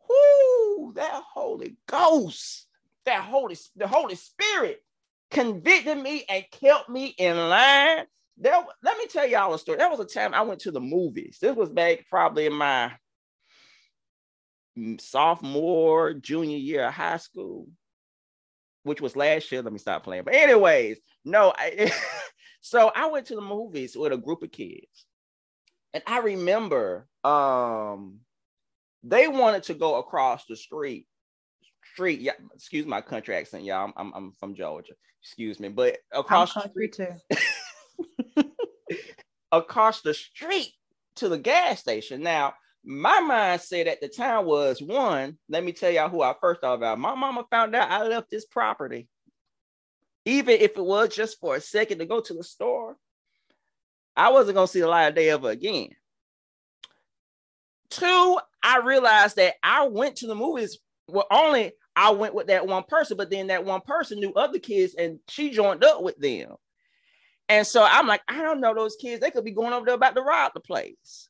whoo, 0.09 0.93
that 0.95 1.23
Holy 1.35 1.77
Ghost, 1.89 2.67
that 3.07 3.23
Holy, 3.23 3.57
the 3.77 3.87
Holy 3.87 4.15
Spirit 4.15 4.83
convicted 5.31 5.99
me 5.99 6.25
and 6.29 6.45
kept 6.51 6.89
me 6.89 7.07
in 7.07 7.37
line. 7.37 8.05
There, 8.39 8.65
let 8.83 8.99
me 8.99 9.07
tell 9.07 9.27
y'all 9.27 9.55
a 9.55 9.59
story. 9.59 9.79
There 9.79 9.91
was 9.91 10.01
a 10.01 10.05
time 10.05 10.35
I 10.35 10.43
went 10.43 10.61
to 10.61 10.71
the 10.71 10.81
movies. 10.81 11.39
This 11.41 11.55
was 11.55 11.69
back 11.69 12.07
probably 12.09 12.47
in 12.47 12.55
my 12.55 12.93
sophomore, 14.99 16.15
junior 16.15 16.57
year 16.57 16.87
of 16.87 16.95
high 16.95 17.19
school, 17.19 17.69
which 18.85 19.01
was 19.01 19.17
last 19.17 19.53
year. 19.53 19.63
Let 19.63 19.73
me 19.73 19.79
stop 19.79 20.05
playing. 20.05 20.25
But 20.25 20.35
anyways, 20.35 20.99
no. 21.25 21.53
I, 21.57 21.93
so 22.61 22.91
I 22.95 23.07
went 23.07 23.27
to 23.27 23.35
the 23.35 23.43
movies 23.43 23.97
with 23.97 24.13
a 24.13 24.17
group 24.17 24.43
of 24.43 24.51
kids, 24.51 25.07
and 25.93 26.03
I 26.07 26.21
remember 26.21 27.07
um 27.25 28.21
they 29.05 29.29
wanted 29.29 29.65
to 29.65 29.75
go 29.75 29.97
across 29.97 30.47
the 30.47 30.57
street. 30.57 31.07
Street, 31.93 32.21
yeah, 32.21 32.33
excuse 32.55 32.87
my 32.87 33.01
country 33.01 33.37
accent, 33.37 33.65
y'all. 33.65 33.85
I'm, 33.85 33.93
I'm, 33.97 34.13
I'm 34.15 34.33
from 34.33 34.55
Georgia. 34.55 34.95
Excuse 35.23 35.61
me, 35.61 35.69
but 35.69 35.99
across 36.13 36.57
I'm 36.57 36.63
country 36.63 36.89
too. 36.89 37.15
across 39.53 40.01
the 40.01 40.15
street 40.15 40.73
to 41.17 41.29
the 41.29 41.39
gas 41.39 41.81
station. 41.81 42.23
Now, 42.23 42.55
my 42.85 43.21
mindset 43.21 43.87
at 43.87 44.01
the 44.01 44.09
time 44.09 44.45
was 44.47 44.83
one, 44.83 45.39
let 45.49 45.63
me 45.63 45.73
tell 45.73 45.91
y'all 45.91 46.09
who 46.09 46.23
I 46.23 46.35
first 46.41 46.61
thought 46.61 46.75
about. 46.75 46.99
My 46.99 47.15
mama 47.15 47.45
found 47.51 47.77
out 47.77 47.91
I 47.91 48.03
left 48.05 48.31
this 48.31 48.47
property. 48.47 49.09
Even 50.25 50.61
if 50.61 50.77
it 50.77 50.85
was 50.85 51.15
just 51.15 51.39
for 51.41 51.57
a 51.57 51.61
second 51.61 51.99
to 51.99 52.07
go 52.07 52.21
to 52.21 52.35
the 52.35 52.45
store, 52.45 52.97
I 54.17 54.31
wasn't 54.31 54.57
gonna 54.57 54.67
see 54.67 54.81
the 54.81 54.89
light 54.89 55.09
of 55.09 55.15
day 55.15 55.31
ever 55.31 55.51
again. 55.51 55.91
Two, 57.91 58.39
I 58.63 58.79
realized 58.79 59.37
that 59.37 59.55
I 59.63 59.89
went 59.89 60.17
to 60.17 60.27
the 60.27 60.35
movies. 60.35 60.79
Well, 61.09 61.27
only 61.31 61.73
I 61.95 62.11
went 62.11 62.35
with 62.35 62.47
that 62.47 62.67
one 62.67 62.85
person, 62.85 63.17
but 63.17 63.31
then 63.31 63.49
that 63.49 63.65
one 63.65 63.83
person 63.83 64.21
knew 64.21 64.33
other 64.35 64.59
kids 64.59 64.95
and 64.95 65.19
she 65.29 65.51
joined 65.51 65.85
up 65.85 66.03
with 66.03 66.17
them. 66.17 66.55
And 67.49 67.67
so 67.67 67.83
I'm 67.83 68.07
like, 68.07 68.23
I 68.29 68.43
don't 68.43 68.61
know 68.61 68.75
those 68.75 68.97
kids. 68.97 69.21
They 69.21 69.31
could 69.31 69.45
be 69.45 69.51
going 69.51 69.73
over 69.73 69.85
there 69.85 69.95
about 69.95 70.15
to 70.15 70.23
rob 70.23 70.53
the 70.55 70.61
place. 70.61 71.29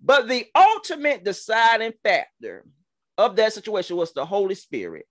But 0.00 0.28
the 0.28 0.46
ultimate 0.54 1.24
deciding 1.24 1.92
factor 2.02 2.64
of 3.18 3.36
that 3.36 3.52
situation 3.52 3.96
was 3.96 4.12
the 4.12 4.24
Holy 4.24 4.54
Spirit 4.54 5.06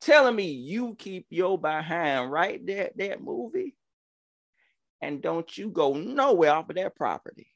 telling 0.00 0.36
me, 0.36 0.50
you 0.50 0.94
keep 0.98 1.26
your 1.30 1.58
behind 1.58 2.30
right 2.30 2.64
there 2.66 2.86
at 2.86 2.98
that 2.98 3.22
movie 3.22 3.74
and 5.00 5.22
don't 5.22 5.56
you 5.56 5.70
go 5.70 5.94
nowhere 5.94 6.52
off 6.52 6.68
of 6.68 6.76
that 6.76 6.94
property. 6.94 7.48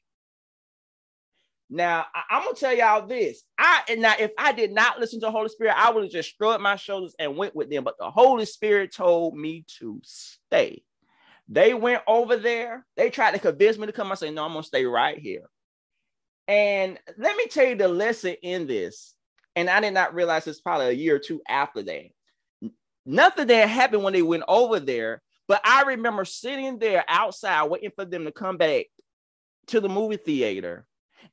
Now 1.69 2.05
I, 2.15 2.37
am 2.37 2.43
gonna 2.43 2.55
tell 2.55 2.75
y'all 2.75 3.05
this. 3.05 3.43
I 3.57 3.83
and 3.89 4.01
now 4.01 4.15
if 4.19 4.31
I 4.37 4.53
did 4.53 4.71
not 4.71 4.99
listen 4.99 5.19
to 5.19 5.27
the 5.27 5.31
Holy 5.31 5.49
Spirit, 5.49 5.75
I 5.77 5.91
would 5.91 6.03
have 6.03 6.11
just 6.11 6.35
shrugged 6.35 6.63
my 6.63 6.75
shoulders 6.75 7.15
and 7.19 7.37
went 7.37 7.55
with 7.55 7.69
them. 7.69 7.83
But 7.83 7.97
the 7.99 8.09
Holy 8.09 8.45
Spirit 8.45 8.93
told 8.93 9.37
me 9.37 9.65
to 9.79 10.01
stay. 10.03 10.83
They 11.47 11.73
went 11.73 12.03
over 12.07 12.37
there. 12.37 12.85
They 12.95 13.09
tried 13.09 13.31
to 13.31 13.39
convince 13.39 13.77
me 13.77 13.87
to 13.87 13.91
come. 13.91 14.11
I 14.11 14.15
said, 14.15 14.33
no, 14.33 14.45
I'm 14.45 14.51
gonna 14.51 14.63
stay 14.63 14.85
right 14.85 15.17
here. 15.17 15.49
And 16.47 16.97
let 17.17 17.37
me 17.37 17.45
tell 17.45 17.67
you 17.67 17.75
the 17.75 17.87
lesson 17.87 18.35
in 18.41 18.65
this. 18.65 19.13
And 19.55 19.69
I 19.69 19.79
did 19.79 19.93
not 19.93 20.15
realize 20.15 20.45
this 20.45 20.61
probably 20.61 20.87
a 20.87 20.91
year 20.91 21.15
or 21.15 21.19
two 21.19 21.41
after 21.47 21.83
that. 21.83 22.05
Nothing 23.05 23.47
that 23.47 23.69
happened 23.69 24.03
when 24.03 24.13
they 24.13 24.21
went 24.21 24.43
over 24.47 24.79
there, 24.79 25.21
but 25.47 25.61
I 25.63 25.83
remember 25.83 26.25
sitting 26.25 26.79
there 26.79 27.03
outside 27.07 27.65
waiting 27.65 27.91
for 27.95 28.05
them 28.05 28.25
to 28.25 28.31
come 28.31 28.57
back 28.57 28.85
to 29.67 29.79
the 29.79 29.89
movie 29.89 30.17
theater. 30.17 30.85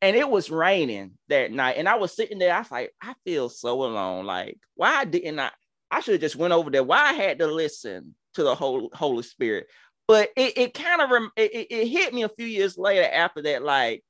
And 0.02 0.16
it 0.16 0.28
was 0.28 0.50
raining 0.50 1.12
that 1.28 1.52
night. 1.52 1.76
And 1.78 1.88
I 1.88 1.96
was 1.96 2.14
sitting 2.14 2.38
there. 2.38 2.54
I 2.54 2.58
was 2.58 2.70
like, 2.70 2.92
I 3.00 3.14
feel 3.24 3.48
so 3.48 3.84
alone. 3.84 4.26
Like, 4.26 4.58
why 4.74 5.04
didn't 5.04 5.38
I? 5.38 5.50
I 5.90 6.00
should 6.00 6.12
have 6.12 6.20
just 6.20 6.36
went 6.36 6.52
over 6.52 6.70
there. 6.70 6.82
Why 6.82 7.00
I 7.00 7.12
had 7.12 7.38
to 7.38 7.46
listen 7.46 8.14
to 8.34 8.42
the 8.42 8.54
Holy, 8.54 8.88
Holy 8.92 9.22
Spirit. 9.22 9.68
But 10.08 10.30
it, 10.36 10.56
it 10.58 10.74
kind 10.74 11.00
of 11.00 11.10
it, 11.36 11.66
it 11.70 11.88
hit 11.88 12.14
me 12.14 12.22
a 12.22 12.28
few 12.28 12.46
years 12.46 12.78
later 12.78 13.04
after 13.04 13.42
that, 13.42 13.62
like, 13.62 14.04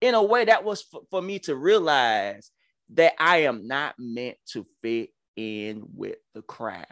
in 0.00 0.14
a 0.14 0.22
way 0.22 0.44
that 0.44 0.64
was 0.64 0.84
f- 0.92 1.02
for 1.10 1.22
me 1.22 1.38
to 1.40 1.54
realize 1.54 2.50
that 2.90 3.14
I 3.18 3.38
am 3.38 3.66
not 3.66 3.94
meant 3.98 4.36
to 4.52 4.66
fit 4.82 5.10
in 5.36 5.84
with 5.94 6.16
the 6.34 6.42
crowd. 6.42 6.84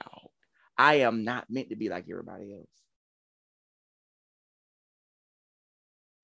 I 0.79 0.97
am 0.97 1.25
not 1.25 1.47
meant 1.51 1.71
to 1.71 1.77
be 1.77 1.89
like 1.89 2.07
everybody 2.11 2.55
else. 2.55 2.69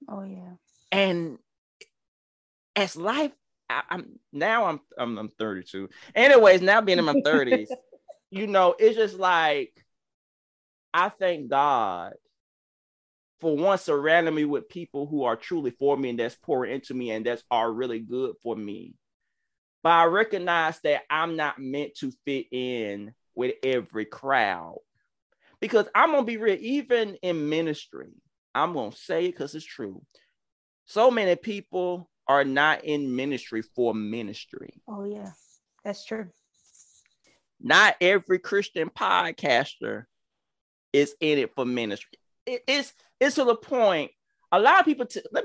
Oh 0.09 0.23
yeah. 0.23 0.55
And 0.91 1.39
as 2.77 2.97
life, 2.97 3.33
I, 3.69 3.83
am 3.91 4.19
now 4.33 4.67
I'm, 4.67 4.81
I'm 4.99 5.19
I'm 5.19 5.29
32. 5.29 5.89
Anyways, 6.15 6.63
now 6.63 6.81
being 6.81 6.99
in 6.99 7.05
my 7.05 7.15
30s, 7.15 7.69
you 8.31 8.47
know, 8.47 8.75
it's 8.79 8.97
just 8.97 9.19
like 9.19 9.73
I 10.95 11.11
thank 11.11 11.51
God 11.51 12.15
for 13.41 13.57
once 13.57 13.83
surrounding 13.83 14.35
me 14.35 14.45
with 14.45 14.69
people 14.69 15.07
who 15.07 15.25
are 15.25 15.37
truly 15.37 15.71
for 15.71 15.97
me 15.97 16.11
and 16.11 16.19
that's 16.19 16.35
pouring 16.35 16.73
into 16.73 16.95
me 16.95 17.11
and 17.11 17.25
that's 17.25 17.45
are 17.51 17.71
really 17.71 18.01
good 18.01 18.35
for 18.43 18.57
me. 18.57 18.95
But 19.83 19.91
I 19.91 20.05
recognize 20.07 20.81
that 20.81 21.03
I'm 21.09 21.37
not 21.37 21.59
meant 21.59 21.95
to 21.99 22.13
fit 22.25 22.47
in 22.51 23.15
with 23.35 23.55
every 23.63 24.07
crowd 24.07 24.79
because 25.61 25.87
I'm 25.95 26.11
gonna 26.11 26.25
be 26.25 26.37
real, 26.37 26.59
even 26.61 27.17
in 27.23 27.49
ministry, 27.49 28.11
I'm 28.55 28.73
gonna 28.73 28.93
say 28.93 29.27
it 29.27 29.33
because 29.33 29.55
it's 29.55 29.65
true. 29.65 30.03
So 30.89 31.11
many 31.11 31.37
people 31.37 32.09
are 32.27 32.45
not 32.45 32.83
in 32.83 33.15
ministry 33.15 33.61
for 33.61 33.93
ministry. 33.93 34.83
Oh, 34.89 35.05
yeah, 35.05 35.33
that's 35.85 36.07
true. 36.07 36.29
Not 37.61 37.97
every 38.01 38.39
Christian 38.39 38.89
podcaster 38.89 40.05
is 40.95 41.15
in 41.21 41.37
it 41.37 41.55
for 41.55 41.67
ministry. 41.67 42.19
It, 42.47 42.63
it's 42.67 42.95
it's 43.21 43.35
to 43.35 43.45
the 43.45 43.55
point. 43.55 44.13
A 44.51 44.59
lot 44.59 44.81
of 44.81 44.87
people, 44.87 45.05
t- 45.05 45.21
me, 45.31 45.43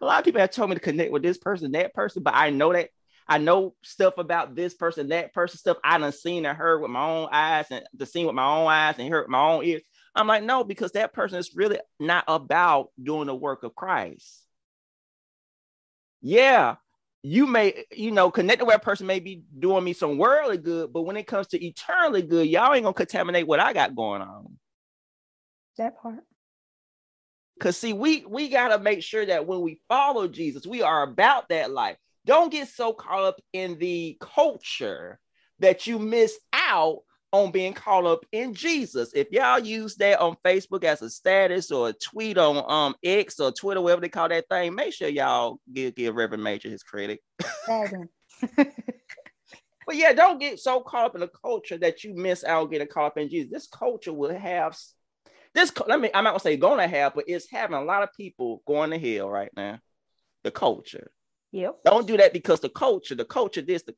a 0.00 0.04
lot 0.04 0.18
of 0.18 0.26
people 0.26 0.42
have 0.42 0.50
told 0.50 0.68
me 0.68 0.76
to 0.76 0.80
connect 0.80 1.10
with 1.10 1.22
this 1.22 1.38
person, 1.38 1.72
that 1.72 1.94
person, 1.94 2.22
but 2.22 2.34
I 2.34 2.50
know 2.50 2.74
that 2.74 2.90
I 3.26 3.38
know 3.38 3.74
stuff 3.82 4.18
about 4.18 4.54
this 4.54 4.74
person, 4.74 5.08
that 5.08 5.32
person, 5.32 5.56
stuff 5.56 5.78
I 5.82 5.96
done 5.96 6.12
seen 6.12 6.44
and 6.44 6.58
heard 6.58 6.82
with 6.82 6.90
my 6.90 7.06
own 7.06 7.28
eyes 7.32 7.64
and 7.70 7.82
the 7.94 8.04
seen 8.04 8.26
with 8.26 8.34
my 8.34 8.44
own 8.44 8.66
eyes 8.66 8.96
and 8.98 9.08
heard 9.08 9.22
with 9.22 9.30
my 9.30 9.40
own 9.40 9.64
ears. 9.64 9.82
I'm 10.14 10.26
like, 10.26 10.42
no, 10.42 10.64
because 10.64 10.92
that 10.92 11.14
person 11.14 11.38
is 11.38 11.54
really 11.54 11.78
not 11.98 12.24
about 12.28 12.88
doing 13.02 13.28
the 13.28 13.34
work 13.34 13.62
of 13.62 13.74
Christ. 13.74 14.44
Yeah, 16.20 16.76
you 17.22 17.46
may, 17.46 17.84
you 17.90 18.10
know, 18.10 18.30
connecting 18.30 18.66
with 18.66 18.76
a 18.76 18.80
person 18.80 19.06
may 19.06 19.20
be 19.20 19.42
doing 19.58 19.84
me 19.84 19.92
some 19.92 20.18
worldly 20.18 20.58
good, 20.58 20.92
but 20.92 21.02
when 21.02 21.16
it 21.16 21.26
comes 21.26 21.48
to 21.48 21.64
eternally 21.64 22.22
good, 22.22 22.48
y'all 22.48 22.72
ain't 22.72 22.84
gonna 22.84 22.94
contaminate 22.94 23.46
what 23.46 23.60
I 23.60 23.72
got 23.72 23.94
going 23.94 24.22
on. 24.22 24.58
That 25.76 25.98
part. 26.00 26.20
Cause 27.60 27.76
see, 27.76 27.92
we 27.92 28.24
we 28.26 28.48
gotta 28.48 28.78
make 28.78 29.02
sure 29.02 29.24
that 29.26 29.46
when 29.46 29.60
we 29.60 29.80
follow 29.86 30.28
Jesus, 30.28 30.66
we 30.66 30.80
are 30.80 31.02
about 31.02 31.50
that 31.50 31.70
life. 31.70 31.96
Don't 32.24 32.50
get 32.50 32.68
so 32.68 32.92
caught 32.92 33.24
up 33.24 33.40
in 33.52 33.78
the 33.78 34.16
culture 34.20 35.18
that 35.58 35.86
you 35.86 35.98
miss 35.98 36.38
out 36.54 37.00
on 37.32 37.50
being 37.50 37.72
caught 37.72 38.04
up 38.04 38.24
in 38.32 38.54
Jesus. 38.54 39.12
If 39.14 39.28
y'all 39.30 39.58
use 39.58 39.96
that 39.96 40.20
on 40.20 40.36
Facebook 40.44 40.84
as 40.84 41.02
a 41.02 41.10
status 41.10 41.70
or 41.70 41.90
a 41.90 41.92
tweet 41.92 42.38
on 42.38 42.64
um 42.68 42.94
X 43.04 43.38
or 43.40 43.52
Twitter, 43.52 43.80
whatever 43.80 44.00
they 44.00 44.08
call 44.08 44.28
that 44.28 44.48
thing, 44.48 44.74
make 44.74 44.92
sure 44.92 45.08
y'all 45.08 45.60
give, 45.72 45.94
give 45.94 46.14
Reverend 46.14 46.42
Major 46.42 46.68
his 46.68 46.82
credit. 46.82 47.20
but 48.56 49.96
yeah, 49.96 50.12
don't 50.12 50.40
get 50.40 50.58
so 50.58 50.80
caught 50.80 51.06
up 51.06 51.14
in 51.14 51.20
the 51.20 51.28
culture 51.28 51.78
that 51.78 52.04
you 52.04 52.14
miss 52.14 52.44
out 52.44 52.70
getting 52.70 52.88
caught 52.88 53.06
up 53.06 53.18
in 53.18 53.28
Jesus. 53.28 53.50
This 53.50 53.66
culture 53.68 54.12
will 54.12 54.36
have 54.36 54.76
this 55.54 55.72
let 55.86 56.00
me 56.00 56.10
I'm 56.14 56.24
not 56.24 56.30
gonna 56.30 56.40
say 56.40 56.56
gonna 56.56 56.88
have, 56.88 57.14
but 57.14 57.24
it's 57.26 57.50
having 57.50 57.76
a 57.76 57.84
lot 57.84 58.02
of 58.02 58.12
people 58.16 58.62
going 58.66 58.90
to 58.90 58.98
hell 58.98 59.28
right 59.28 59.50
now. 59.56 59.78
The 60.42 60.50
culture. 60.50 61.10
Yep. 61.52 61.80
Don't 61.84 62.06
do 62.06 62.16
that 62.16 62.32
because 62.32 62.60
the 62.60 62.68
culture, 62.68 63.14
the 63.14 63.24
culture, 63.24 63.60
this, 63.60 63.82
the 63.82 63.94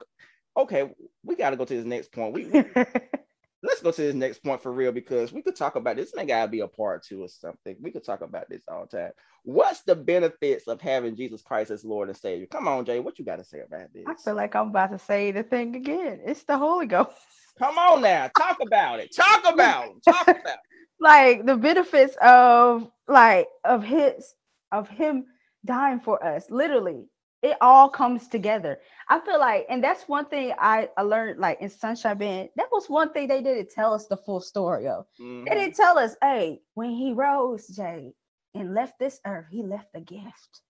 okay, 0.57 0.91
we 1.25 1.37
got 1.37 1.51
to 1.51 1.57
go 1.57 1.65
to 1.65 1.75
this 1.75 1.85
next 1.85 2.13
point. 2.13 2.35
We, 2.35 2.47
we 2.47 2.65
let 2.75 3.13
let's 3.63 3.83
go 3.83 3.91
to 3.91 4.03
this 4.03 4.15
next 4.15 4.43
point 4.43 4.63
for 4.63 4.73
real 4.73 4.93
because 4.93 5.33
we 5.33 5.43
could 5.43 5.57
talk 5.57 5.77
about 5.77 5.97
this. 5.97 6.15
May 6.15 6.27
gotta 6.27 6.51
be 6.51 6.61
a 6.61 6.69
part 6.69 7.05
two 7.05 7.23
or 7.23 7.29
something. 7.29 7.77
We 7.81 7.91
could 7.91 8.05
talk 8.05 8.21
about 8.23 8.49
this 8.49 8.63
all 8.69 8.87
the 8.91 8.99
time. 8.99 9.11
What's 9.45 9.83
the 9.83 9.95
benefits 9.97 10.69
of 10.69 10.81
having 10.81 11.17
Jesus 11.17 11.43
Christ 11.43 11.71
as 11.71 11.85
Lord 11.85 12.09
and 12.09 12.17
Savior? 12.17 12.47
Come 12.47 12.69
on, 12.69 12.85
Jay. 12.85 13.01
What 13.01 13.19
you 13.19 13.25
got 13.25 13.37
to 13.37 13.45
say 13.45 13.61
about 13.61 13.93
this? 13.93 14.05
I 14.07 14.15
feel 14.25 14.35
like 14.35 14.55
I'm 14.55 14.69
about 14.69 14.93
to 14.93 14.99
say 14.99 15.31
the 15.33 15.43
thing 15.43 15.77
again. 15.77 16.21
It's 16.27 16.45
the 16.45 16.59
Holy 16.59 16.87
Ghost. 16.87 17.11
Come 17.59 17.79
on 17.79 18.03
now, 18.03 18.31
talk 18.39 18.59
about 18.61 19.01
it. 19.01 19.15
Talk 19.15 19.53
about 19.53 19.87
it. 19.89 20.05
Talk 20.05 20.23
about 20.29 20.37
it. 20.39 20.59
like 21.01 21.45
the 21.45 21.57
benefits 21.57 22.17
of 22.23 22.91
like 23.09 23.47
of 23.65 23.85
his 23.85 24.35
of 24.73 24.89
him 24.89 25.27
dying 25.65 26.01
for 26.01 26.25
us. 26.25 26.47
Literally, 26.51 27.07
it 27.43 27.57
all 27.63 27.89
comes 27.91 28.29
together. 28.29 28.81
I 29.09 29.21
feel 29.21 29.41
like, 29.41 29.67
and 29.71 29.85
that's 29.85 30.09
one 30.09 30.27
thing 30.27 30.55
I, 30.59 30.91
I 30.99 31.03
learned 31.03 31.41
like 31.41 31.61
in 31.63 31.71
Sunshine 31.71 32.19
Band. 32.19 32.51
That 32.57 32.69
was 32.73 32.91
one 32.91 33.13
thing 33.13 33.29
they 33.29 33.43
didn't 33.43 33.71
tell 33.71 33.95
us 33.95 34.09
the 34.09 34.19
full 34.19 34.41
story 34.43 34.89
of. 34.89 35.07
Mhm. 35.21 35.49
They 35.49 35.57
didn't 35.57 35.77
tell 35.77 35.99
us, 35.99 36.17
hey, 36.23 36.61
when 36.75 36.91
he 36.91 37.13
rose, 37.15 37.69
Jay, 37.69 38.15
and 38.55 38.75
left 38.75 38.99
this 39.01 39.21
earth, 39.27 39.47
he 39.51 39.63
left 39.65 39.89
a 39.95 40.01
gift. 40.03 40.61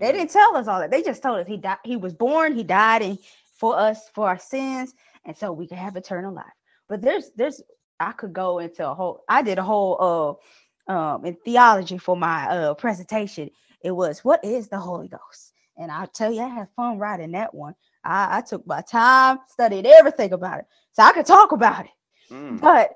They 0.00 0.12
Mhm. 0.12 0.12
didn't 0.12 0.32
tell 0.32 0.56
us 0.56 0.68
all 0.68 0.80
that. 0.80 0.92
They 0.92 1.02
just 1.02 1.22
told 1.22 1.40
us 1.40 1.48
he 1.48 1.58
died, 1.58 1.78
he 1.84 1.96
was 1.96 2.14
born, 2.14 2.54
he 2.54 2.64
died 2.64 3.02
and 3.02 3.18
for 3.58 3.78
us, 3.78 4.10
for 4.14 4.28
our 4.28 4.38
sins, 4.38 4.94
and 5.26 5.36
so 5.36 5.52
we 5.52 5.68
can 5.68 5.78
have 5.78 5.96
eternal 5.96 6.34
life. 6.34 6.46
But 6.88 7.02
there's 7.02 7.32
there's 7.36 7.62
I 8.00 8.12
could 8.12 8.34
go 8.34 8.60
into 8.60 8.88
a 8.88 8.94
whole 8.94 9.24
I 9.28 9.42
did 9.42 9.58
a 9.58 9.64
whole 9.64 10.38
uh 10.88 10.92
um 10.92 11.26
in 11.26 11.36
theology 11.46 11.98
for 11.98 12.16
my 12.16 12.46
uh 12.48 12.74
presentation. 12.74 13.50
It 13.82 13.92
was 13.92 14.24
what 14.24 14.44
is 14.44 14.68
the 14.68 14.78
Holy 14.80 15.08
Ghost? 15.08 15.53
And 15.76 15.90
I'll 15.90 16.06
tell 16.06 16.32
you, 16.32 16.42
I 16.42 16.48
had 16.48 16.68
fun 16.76 16.98
writing 16.98 17.32
that 17.32 17.54
one. 17.54 17.74
I, 18.04 18.38
I 18.38 18.40
took 18.42 18.66
my 18.66 18.80
time, 18.82 19.38
studied 19.48 19.86
everything 19.86 20.32
about 20.32 20.60
it. 20.60 20.66
So 20.92 21.02
I 21.02 21.12
could 21.12 21.26
talk 21.26 21.52
about 21.52 21.86
it. 21.86 21.90
Mm. 22.30 22.60
But 22.60 22.90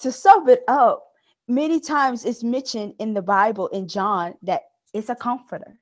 to 0.00 0.10
sum 0.12 0.48
it 0.48 0.62
up, 0.68 1.04
many 1.46 1.80
times 1.80 2.24
it's 2.24 2.42
mentioned 2.42 2.94
in 2.98 3.14
the 3.14 3.22
Bible 3.22 3.68
in 3.68 3.88
John 3.88 4.34
that 4.42 4.62
it's 4.92 5.08
a 5.08 5.14
comforter, 5.14 5.78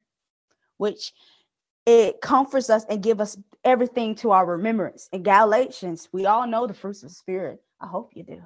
which 0.76 1.12
it 1.86 2.20
comforts 2.20 2.68
us 2.68 2.84
and 2.90 3.02
give 3.02 3.20
us 3.20 3.38
everything 3.64 4.14
to 4.16 4.32
our 4.32 4.44
remembrance. 4.44 5.08
In 5.12 5.22
Galatians, 5.22 6.08
we 6.12 6.26
all 6.26 6.46
know 6.46 6.66
the 6.66 6.74
fruits 6.74 7.02
of 7.02 7.10
the 7.10 7.14
spirit. 7.14 7.60
I 7.80 7.86
hope 7.86 8.10
you 8.14 8.24
do. 8.24 8.42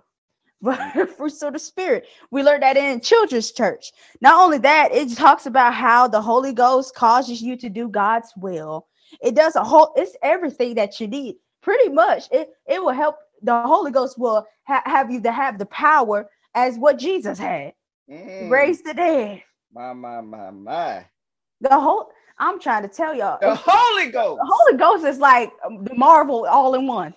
But 0.62 1.11
fruits 1.16 1.42
of 1.42 1.54
the 1.54 1.58
spirit, 1.58 2.06
we 2.30 2.42
learned 2.42 2.62
that 2.62 2.76
in 2.76 3.00
children's 3.00 3.50
church. 3.52 3.92
Not 4.20 4.34
only 4.42 4.58
that, 4.58 4.92
it 4.92 5.16
talks 5.16 5.46
about 5.46 5.74
how 5.74 6.06
the 6.06 6.20
Holy 6.20 6.52
Ghost 6.52 6.94
causes 6.94 7.40
you 7.40 7.56
to 7.56 7.68
do 7.70 7.88
God's 7.88 8.32
will. 8.36 8.86
It 9.22 9.34
does 9.34 9.56
a 9.56 9.64
whole, 9.64 9.92
it's 9.96 10.16
everything 10.22 10.74
that 10.74 11.00
you 11.00 11.08
need. 11.08 11.36
Pretty 11.62 11.88
much, 11.90 12.24
it, 12.30 12.50
it 12.66 12.82
will 12.82 12.92
help. 12.92 13.16
The 13.42 13.62
Holy 13.62 13.90
Ghost 13.90 14.18
will 14.18 14.46
ha- 14.64 14.82
have 14.84 15.11
you 15.11 15.20
to 15.22 15.32
have 15.32 15.58
the 15.58 15.66
power 15.66 16.28
as 16.54 16.76
what 16.76 16.98
Jesus 16.98 17.38
had. 17.38 17.72
Mm. 18.11 18.50
Raise 18.50 18.82
the 18.82 18.92
dead. 18.92 19.42
My, 19.72 19.92
my, 19.94 20.20
my, 20.20 20.50
my. 20.50 21.06
The 21.62 21.78
whole, 21.80 22.11
I'm 22.38 22.61
trying 22.61 22.82
to 22.82 22.88
tell 22.88 23.14
y'all, 23.14 23.38
The 23.40 23.54
Holy 23.54 24.11
Ghost. 24.11 24.40
the 24.42 24.52
Holy 24.52 24.78
Ghost 24.78 25.04
is 25.06 25.18
like 25.18 25.52
the 25.82 25.94
Marvel 25.94 26.46
all 26.46 26.74
in 26.74 26.86
one. 26.86 27.14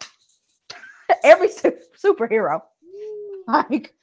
Every 1.24 1.50
su- 1.50 1.78
superhero. 2.02 2.62
Like 3.48 3.94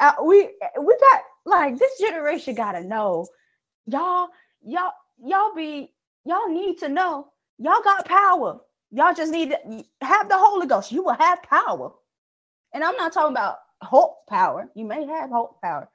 uh, 0.00 0.12
we 0.24 0.50
we 0.80 0.96
got 1.00 1.22
like 1.46 1.78
this 1.78 1.98
generation 2.00 2.54
gotta 2.54 2.84
know. 2.84 3.26
Y'all, 3.86 4.28
y'all, 4.64 4.92
y'all 5.24 5.54
be 5.54 5.92
y'all 6.24 6.48
need 6.50 6.78
to 6.78 6.88
know. 6.88 7.28
Y'all 7.58 7.82
got 7.82 8.06
power. 8.06 8.60
Y'all 8.92 9.14
just 9.14 9.32
need 9.32 9.50
to 9.50 9.84
have 10.02 10.28
the 10.28 10.38
Holy 10.38 10.66
Ghost. 10.66 10.92
You 10.92 11.04
will 11.04 11.14
have 11.14 11.42
power. 11.42 11.92
And 12.74 12.84
I'm 12.84 12.96
not 12.96 13.12
talking 13.12 13.32
about 13.34 13.58
hope 13.82 14.26
power. 14.28 14.68
You 14.74 14.84
may 14.86 15.06
have 15.06 15.30
hope 15.30 15.60
power. 15.62 15.88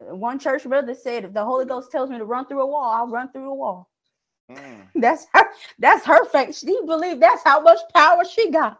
One 0.00 0.38
church 0.38 0.64
brother 0.64 0.94
said, 0.94 1.24
if 1.24 1.34
the 1.34 1.44
Holy 1.44 1.66
Ghost 1.66 1.90
tells 1.92 2.10
me 2.10 2.18
to 2.18 2.24
run 2.24 2.46
through 2.46 2.62
a 2.62 2.66
wall, 2.66 2.90
I'll 2.92 3.08
run 3.08 3.30
through 3.32 3.50
a 3.50 3.54
wall. 3.54 3.90
Mm. 4.50 4.88
That's 4.96 5.26
her, 5.34 5.44
that's 5.78 6.06
her 6.06 6.24
faith. 6.26 6.58
She 6.58 6.78
believed 6.86 7.22
that's 7.22 7.44
how 7.44 7.60
much 7.62 7.78
power 7.94 8.24
she 8.24 8.50
got 8.50 8.78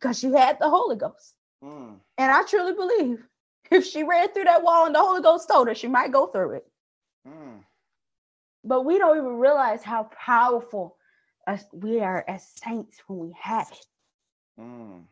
because 0.00 0.18
she 0.18 0.28
had 0.32 0.58
the 0.60 0.70
Holy 0.70 0.96
Ghost. 0.96 1.34
Mm. 1.64 1.96
And 2.18 2.32
I 2.32 2.42
truly 2.44 2.72
believe 2.72 3.26
if 3.70 3.84
she 3.86 4.02
ran 4.02 4.28
through 4.32 4.44
that 4.44 4.62
wall 4.62 4.86
and 4.86 4.94
the 4.94 5.00
Holy 5.00 5.22
Ghost 5.22 5.48
told 5.48 5.68
her, 5.68 5.74
she 5.74 5.88
might 5.88 6.12
go 6.12 6.26
through 6.26 6.52
it. 6.56 6.66
Mm. 7.26 7.64
But 8.64 8.84
we 8.84 8.98
don't 8.98 9.16
even 9.18 9.38
realize 9.38 9.82
how 9.82 10.04
powerful 10.04 10.96
us 11.46 11.64
we 11.72 12.00
are 12.00 12.24
as 12.28 12.46
saints 12.46 13.00
when 13.06 13.18
we 13.18 13.34
have 13.40 13.70
it. 13.72 13.86
Mm. 14.60 15.02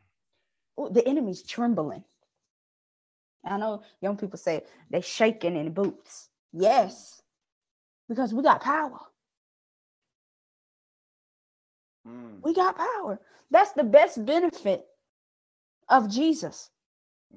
Ooh, 0.80 0.90
the 0.90 1.06
enemy's 1.06 1.42
trembling. 1.42 2.04
I 3.44 3.58
know 3.58 3.82
young 4.00 4.16
people 4.16 4.38
say 4.38 4.64
they're 4.90 5.02
shaking 5.02 5.56
in 5.56 5.72
boots. 5.72 6.28
Yes, 6.52 7.22
because 8.08 8.34
we 8.34 8.42
got 8.42 8.60
power. 8.62 8.98
Mm. 12.06 12.40
We 12.42 12.54
got 12.54 12.76
power. 12.76 13.20
That's 13.50 13.72
the 13.72 13.84
best 13.84 14.24
benefit 14.24 14.86
of 15.88 16.10
Jesus. 16.10 16.70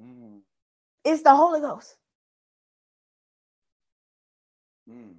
Mm. 0.00 0.40
It's 1.04 1.22
the 1.22 1.34
Holy 1.34 1.60
Ghost. 1.60 1.94
Mm. 4.90 5.14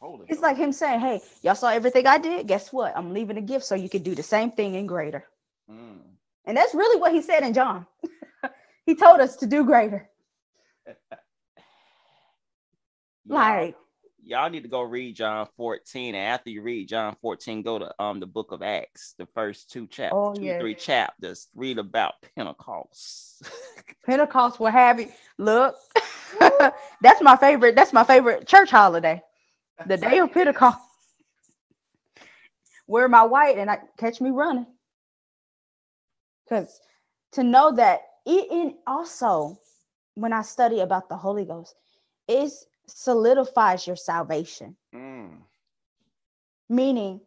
Holy 0.00 0.28
It's 0.28 0.28
Ghost. 0.28 0.40
like 0.40 0.58
him 0.58 0.72
saying, 0.72 1.00
Hey, 1.00 1.20
y'all 1.42 1.54
saw 1.56 1.70
everything 1.70 2.06
I 2.06 2.18
did. 2.18 2.46
Guess 2.48 2.72
what? 2.72 2.96
I'm 2.96 3.14
leaving 3.14 3.38
a 3.38 3.42
gift 3.42 3.64
so 3.66 3.74
you 3.76 3.88
can 3.88 4.02
do 4.02 4.14
the 4.14 4.22
same 4.24 4.50
thing 4.52 4.76
and 4.76 4.88
greater. 4.88 5.24
Mm. 5.70 6.00
And 6.46 6.56
that's 6.56 6.74
really 6.74 7.00
what 7.00 7.12
he 7.12 7.22
said 7.22 7.44
in 7.44 7.54
John. 7.54 7.86
he 8.86 8.96
told 8.96 9.20
us 9.20 9.36
to 9.38 9.46
do 9.46 9.64
greater. 9.64 10.08
Y'all- 13.26 13.34
Like, 13.34 13.76
y'all 14.28 14.50
need 14.50 14.62
to 14.62 14.68
go 14.68 14.82
read 14.82 15.16
John 15.16 15.48
14. 15.56 16.14
And 16.14 16.24
after 16.24 16.50
you 16.50 16.62
read 16.62 16.88
John 16.88 17.16
14, 17.22 17.62
go 17.62 17.78
to 17.78 17.94
um 18.02 18.20
the 18.20 18.26
book 18.26 18.52
of 18.52 18.62
Acts, 18.62 19.14
the 19.18 19.26
first 19.34 19.70
two 19.70 19.86
chapters, 19.86 20.12
Oh, 20.16 20.34
two, 20.34 20.44
yes. 20.44 20.60
three 20.60 20.74
chapters. 20.74 21.48
Read 21.54 21.78
about 21.78 22.14
Pentecost. 22.36 23.42
Pentecost 24.06 24.60
will 24.60 24.68
have 24.70 25.00
you. 25.00 25.10
Look, 25.38 25.76
that's 27.02 27.22
my 27.22 27.36
favorite. 27.36 27.74
That's 27.76 27.92
my 27.92 28.04
favorite 28.04 28.46
church 28.46 28.70
holiday. 28.70 29.22
The 29.86 29.96
day 29.96 30.18
of 30.18 30.32
Pentecost. 30.32 30.78
Wear 32.86 33.08
my 33.08 33.24
white 33.24 33.58
and 33.58 33.70
I 33.70 33.80
catch 33.98 34.20
me 34.20 34.30
running. 34.30 34.66
Because 36.44 36.80
to 37.32 37.42
know 37.44 37.72
that 37.76 38.00
it 38.26 38.50
in 38.50 38.74
also 38.86 39.58
when 40.14 40.32
I 40.32 40.42
study 40.42 40.80
about 40.80 41.08
the 41.08 41.16
Holy 41.16 41.44
Ghost, 41.44 41.74
it 42.26 42.50
solidifies 42.88 43.86
your 43.86 43.96
salvation. 43.96 44.76
Mm. 44.94 45.30
Meaning, 46.68 47.20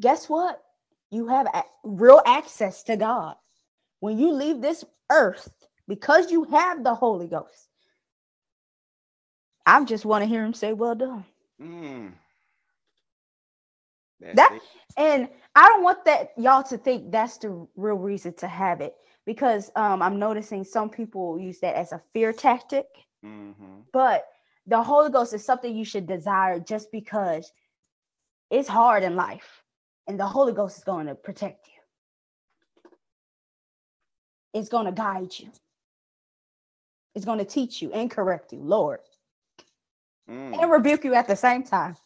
guess 0.00 0.28
what? 0.28 0.62
You 1.10 1.28
have 1.28 1.46
a- 1.46 1.64
real 1.84 2.20
access 2.26 2.82
to 2.84 2.96
God. 2.96 3.36
When 4.00 4.18
you 4.18 4.32
leave 4.32 4.60
this 4.60 4.84
earth, 5.10 5.48
because 5.88 6.30
you 6.30 6.44
have 6.44 6.84
the 6.84 6.94
Holy 6.94 7.28
Ghost, 7.28 7.68
I 9.66 9.84
just 9.84 10.04
want 10.04 10.22
to 10.22 10.28
hear 10.28 10.44
him 10.44 10.54
say, 10.54 10.72
Well 10.72 10.94
done. 10.94 11.24
Mm. 11.60 12.12
That- 14.20 14.52
it. 14.54 14.62
And 14.96 15.28
I 15.54 15.68
don't 15.68 15.82
want 15.82 16.04
that 16.06 16.32
y'all 16.36 16.62
to 16.64 16.78
think 16.78 17.10
that's 17.12 17.38
the 17.38 17.66
real 17.76 17.96
reason 17.96 18.34
to 18.34 18.48
have 18.48 18.80
it 18.80 18.94
because 19.26 19.70
um, 19.76 20.02
I'm 20.02 20.18
noticing 20.18 20.64
some 20.64 20.90
people 20.90 21.38
use 21.38 21.60
that 21.60 21.76
as 21.76 21.92
a 21.92 22.02
fear 22.12 22.32
tactic. 22.32 22.86
Mhm. 23.24 23.84
But 23.92 24.26
the 24.66 24.82
Holy 24.82 25.10
Ghost 25.10 25.34
is 25.34 25.44
something 25.44 25.74
you 25.76 25.84
should 25.84 26.06
desire 26.06 26.58
just 26.60 26.90
because 26.92 27.52
it's 28.50 28.68
hard 28.68 29.02
in 29.02 29.16
life, 29.16 29.62
and 30.06 30.18
the 30.18 30.26
Holy 30.26 30.52
Ghost 30.52 30.78
is 30.78 30.84
going 30.84 31.06
to 31.06 31.14
protect 31.14 31.68
you. 31.68 31.74
It's 34.60 34.68
going 34.68 34.86
to 34.86 34.92
guide 34.92 35.32
you. 35.38 35.50
It's 37.14 37.24
going 37.24 37.38
to 37.38 37.44
teach 37.44 37.82
you 37.82 37.92
and 37.92 38.10
correct 38.10 38.52
you, 38.52 38.60
Lord, 38.60 39.00
Mm. 40.30 40.60
and 40.62 40.70
rebuke 40.70 41.04
you 41.04 41.14
at 41.14 41.28
the 41.28 41.36
same 41.36 41.62
time. 41.64 41.96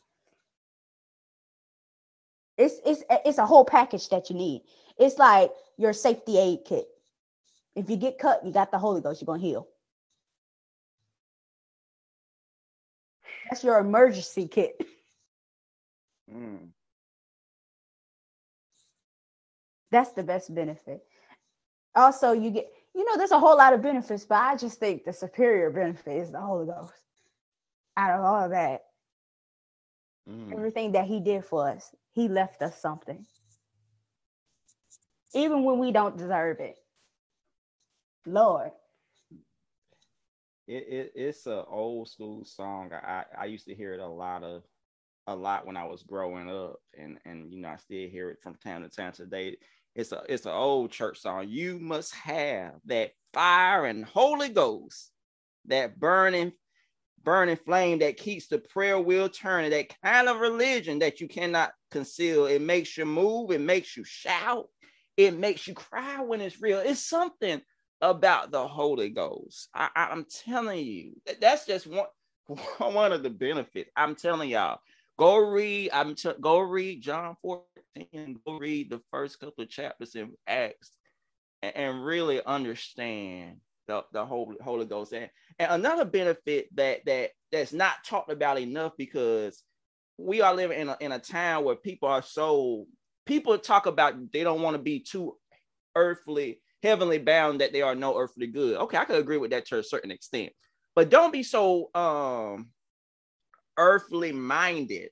It's 2.56 2.80
it's 2.84 3.04
it's 3.24 3.38
a 3.38 3.46
whole 3.46 3.64
package 3.64 4.08
that 4.08 4.28
you 4.30 4.36
need. 4.36 4.62
It's 4.98 5.18
like 5.18 5.52
your 5.76 5.92
safety 5.92 6.38
aid 6.38 6.60
kit. 6.66 6.88
If 7.76 7.88
you 7.88 7.96
get 7.96 8.18
cut, 8.18 8.44
you 8.44 8.52
got 8.52 8.72
the 8.72 8.78
Holy 8.78 9.00
Ghost. 9.00 9.20
You're 9.20 9.26
gonna 9.26 9.40
heal. 9.40 9.68
That's 13.48 13.64
your 13.64 13.78
emergency 13.78 14.46
kit. 14.48 14.76
Mm. 16.32 16.68
That's 19.90 20.12
the 20.12 20.22
best 20.22 20.54
benefit. 20.54 21.00
Also, 21.94 22.32
you 22.32 22.50
get, 22.50 22.66
you 22.94 23.04
know, 23.04 23.16
there's 23.16 23.30
a 23.30 23.38
whole 23.38 23.56
lot 23.56 23.72
of 23.72 23.80
benefits, 23.80 24.26
but 24.26 24.36
I 24.36 24.56
just 24.56 24.78
think 24.78 25.04
the 25.04 25.12
superior 25.12 25.70
benefit 25.70 26.16
is 26.18 26.30
the 26.30 26.40
Holy 26.40 26.66
Ghost. 26.66 26.92
Out 27.96 28.18
of 28.18 28.24
all 28.24 28.44
of 28.44 28.50
that, 28.50 28.82
Mm. 30.28 30.52
everything 30.52 30.92
that 30.92 31.06
He 31.06 31.20
did 31.20 31.42
for 31.42 31.70
us, 31.70 31.94
He 32.12 32.28
left 32.28 32.60
us 32.60 32.78
something. 32.78 33.24
Even 35.32 35.64
when 35.64 35.78
we 35.78 35.90
don't 35.90 36.18
deserve 36.18 36.60
it. 36.60 36.76
Lord, 38.26 38.72
it, 40.68 40.86
it 40.88 41.12
it's 41.14 41.46
an 41.46 41.64
old 41.66 42.08
school 42.08 42.44
song. 42.44 42.92
I 42.92 43.24
I 43.38 43.46
used 43.46 43.66
to 43.66 43.74
hear 43.74 43.94
it 43.94 44.00
a 44.00 44.06
lot 44.06 44.44
of 44.44 44.62
a 45.26 45.34
lot 45.34 45.66
when 45.66 45.76
I 45.76 45.84
was 45.84 46.02
growing 46.02 46.50
up, 46.50 46.76
and 46.96 47.18
and 47.24 47.52
you 47.52 47.60
know 47.60 47.70
I 47.70 47.76
still 47.76 48.08
hear 48.08 48.30
it 48.30 48.38
from 48.42 48.54
time 48.56 48.82
to 48.82 48.88
time 48.88 49.12
today. 49.12 49.56
It's 49.94 50.12
a 50.12 50.22
it's 50.28 50.46
an 50.46 50.52
old 50.52 50.92
church 50.92 51.20
song. 51.20 51.46
You 51.48 51.78
must 51.78 52.14
have 52.14 52.74
that 52.84 53.12
fire 53.32 53.86
and 53.86 54.04
Holy 54.04 54.50
Ghost, 54.50 55.10
that 55.66 55.98
burning 55.98 56.52
burning 57.24 57.56
flame 57.56 57.98
that 57.98 58.16
keeps 58.16 58.46
the 58.48 58.58
prayer 58.58 58.98
wheel 58.98 59.28
turning. 59.28 59.70
That 59.70 59.94
kind 60.04 60.28
of 60.28 60.40
religion 60.40 61.00
that 61.00 61.20
you 61.20 61.28
cannot 61.28 61.72
conceal. 61.90 62.46
It 62.46 62.62
makes 62.62 62.96
you 62.96 63.06
move. 63.06 63.50
It 63.50 63.60
makes 63.60 63.96
you 63.96 64.04
shout. 64.04 64.68
It 65.16 65.36
makes 65.36 65.66
you 65.66 65.74
cry 65.74 66.22
when 66.22 66.40
it's 66.40 66.60
real. 66.62 66.78
It's 66.78 67.00
something 67.00 67.60
about 68.00 68.50
the 68.50 68.66
Holy 68.66 69.08
Ghost. 69.08 69.68
I, 69.74 69.88
am 69.94 70.26
telling 70.44 70.84
you, 70.84 71.20
that's 71.40 71.66
just 71.66 71.86
one 71.86 72.06
one 72.78 73.12
of 73.12 73.22
the 73.22 73.30
benefits. 73.30 73.90
I'm 73.96 74.14
telling 74.14 74.50
y'all, 74.50 74.80
go 75.18 75.36
read. 75.36 75.90
I'm 75.92 76.14
t- 76.14 76.32
go 76.40 76.60
read 76.60 77.02
John 77.02 77.36
14. 77.42 78.40
Go 78.46 78.58
read 78.58 78.90
the 78.90 79.00
first 79.10 79.40
couple 79.40 79.64
of 79.64 79.70
chapters 79.70 80.14
in 80.14 80.32
Acts, 80.46 80.90
and, 81.62 81.76
and 81.76 82.04
really 82.04 82.40
understand 82.44 83.56
the, 83.86 84.04
the 84.12 84.24
Holy 84.24 84.56
Holy 84.62 84.86
Ghost. 84.86 85.12
And, 85.12 85.28
and 85.58 85.72
another 85.72 86.04
benefit 86.04 86.74
that 86.76 87.04
that 87.06 87.30
that's 87.52 87.72
not 87.72 88.04
talked 88.04 88.30
about 88.30 88.58
enough 88.58 88.92
because 88.96 89.62
we 90.16 90.40
are 90.40 90.54
living 90.54 90.80
in 90.80 90.88
a, 90.88 90.96
in 91.00 91.12
a 91.12 91.18
time 91.18 91.64
where 91.64 91.76
people 91.76 92.08
are 92.08 92.22
so 92.22 92.86
people 93.26 93.58
talk 93.58 93.86
about 93.86 94.32
they 94.32 94.42
don't 94.42 94.62
want 94.62 94.74
to 94.74 94.82
be 94.82 95.00
too 95.00 95.36
earthly 95.94 96.60
heavenly 96.82 97.18
bound 97.18 97.60
that 97.60 97.72
they 97.72 97.82
are 97.82 97.94
no 97.94 98.16
earthly 98.16 98.46
good. 98.46 98.76
Okay, 98.76 98.96
I 98.96 99.04
could 99.04 99.18
agree 99.18 99.38
with 99.38 99.50
that 99.50 99.66
to 99.66 99.78
a 99.78 99.82
certain 99.82 100.10
extent, 100.10 100.52
but 100.94 101.10
don't 101.10 101.32
be 101.32 101.42
so 101.42 101.90
um 101.94 102.70
earthly 103.76 104.32
minded 104.32 105.10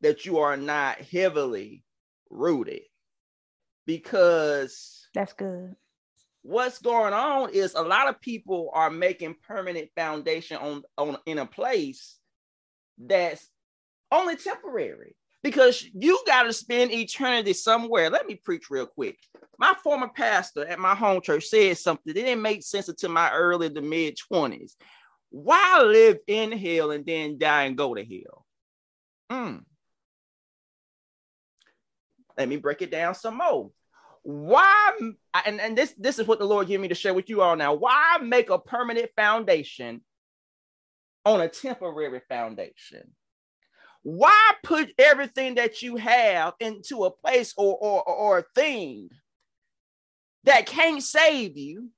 that 0.00 0.24
you 0.26 0.38
are 0.38 0.56
not 0.56 0.98
heavily 1.00 1.84
rooted 2.30 2.82
because 3.86 5.06
that's 5.14 5.32
good. 5.32 5.74
What's 6.42 6.80
going 6.80 7.12
on 7.12 7.50
is 7.50 7.74
a 7.74 7.82
lot 7.82 8.08
of 8.08 8.20
people 8.20 8.70
are 8.74 8.90
making 8.90 9.36
permanent 9.46 9.90
foundation 9.94 10.56
on 10.56 10.82
on 10.98 11.16
in 11.26 11.38
a 11.38 11.46
place 11.46 12.18
that's 12.98 13.48
only 14.10 14.36
temporary 14.36 15.16
because 15.42 15.84
you 15.94 16.20
got 16.26 16.44
to 16.44 16.52
spend 16.52 16.92
eternity 16.92 17.52
somewhere. 17.52 18.10
Let 18.10 18.26
me 18.26 18.36
preach 18.36 18.70
real 18.70 18.86
quick. 18.86 19.18
My 19.58 19.74
former 19.82 20.08
pastor 20.08 20.66
at 20.66 20.78
my 20.78 20.94
home 20.94 21.20
church 21.20 21.46
said 21.46 21.76
something 21.78 22.02
that 22.06 22.14
didn't 22.14 22.42
make 22.42 22.62
sense 22.62 22.88
until 22.88 23.10
my 23.10 23.32
early 23.32 23.70
to 23.70 23.80
mid 23.80 24.18
20s. 24.32 24.72
Why 25.30 25.82
live 25.82 26.18
in 26.26 26.52
hell 26.52 26.90
and 26.90 27.06
then 27.06 27.38
die 27.38 27.64
and 27.64 27.76
go 27.76 27.94
to 27.94 28.04
hell? 28.04 28.46
Hmm. 29.30 29.58
Let 32.36 32.48
me 32.48 32.56
break 32.56 32.82
it 32.82 32.90
down 32.90 33.14
some 33.14 33.38
more. 33.38 33.70
Why 34.22 34.92
and, 35.44 35.60
and 35.60 35.76
this 35.76 35.94
this 35.98 36.18
is 36.18 36.26
what 36.26 36.38
the 36.38 36.44
Lord 36.44 36.68
gave 36.68 36.80
me 36.80 36.88
to 36.88 36.94
share 36.94 37.14
with 37.14 37.28
you 37.28 37.40
all 37.40 37.56
now. 37.56 37.74
Why 37.74 38.18
make 38.22 38.50
a 38.50 38.58
permanent 38.58 39.10
foundation 39.16 40.02
on 41.24 41.40
a 41.40 41.48
temporary 41.48 42.20
foundation? 42.28 43.12
Why 44.02 44.52
put 44.64 44.92
everything 44.98 45.56
that 45.56 45.82
you 45.82 45.96
have 45.96 46.54
into 46.60 47.04
a 47.04 47.10
place 47.10 47.54
or, 47.56 47.76
or, 47.76 48.02
or 48.02 48.38
a 48.38 48.44
thing 48.54 49.10
that 50.44 50.66
can't 50.66 51.02
save 51.02 51.56
you, 51.56 51.90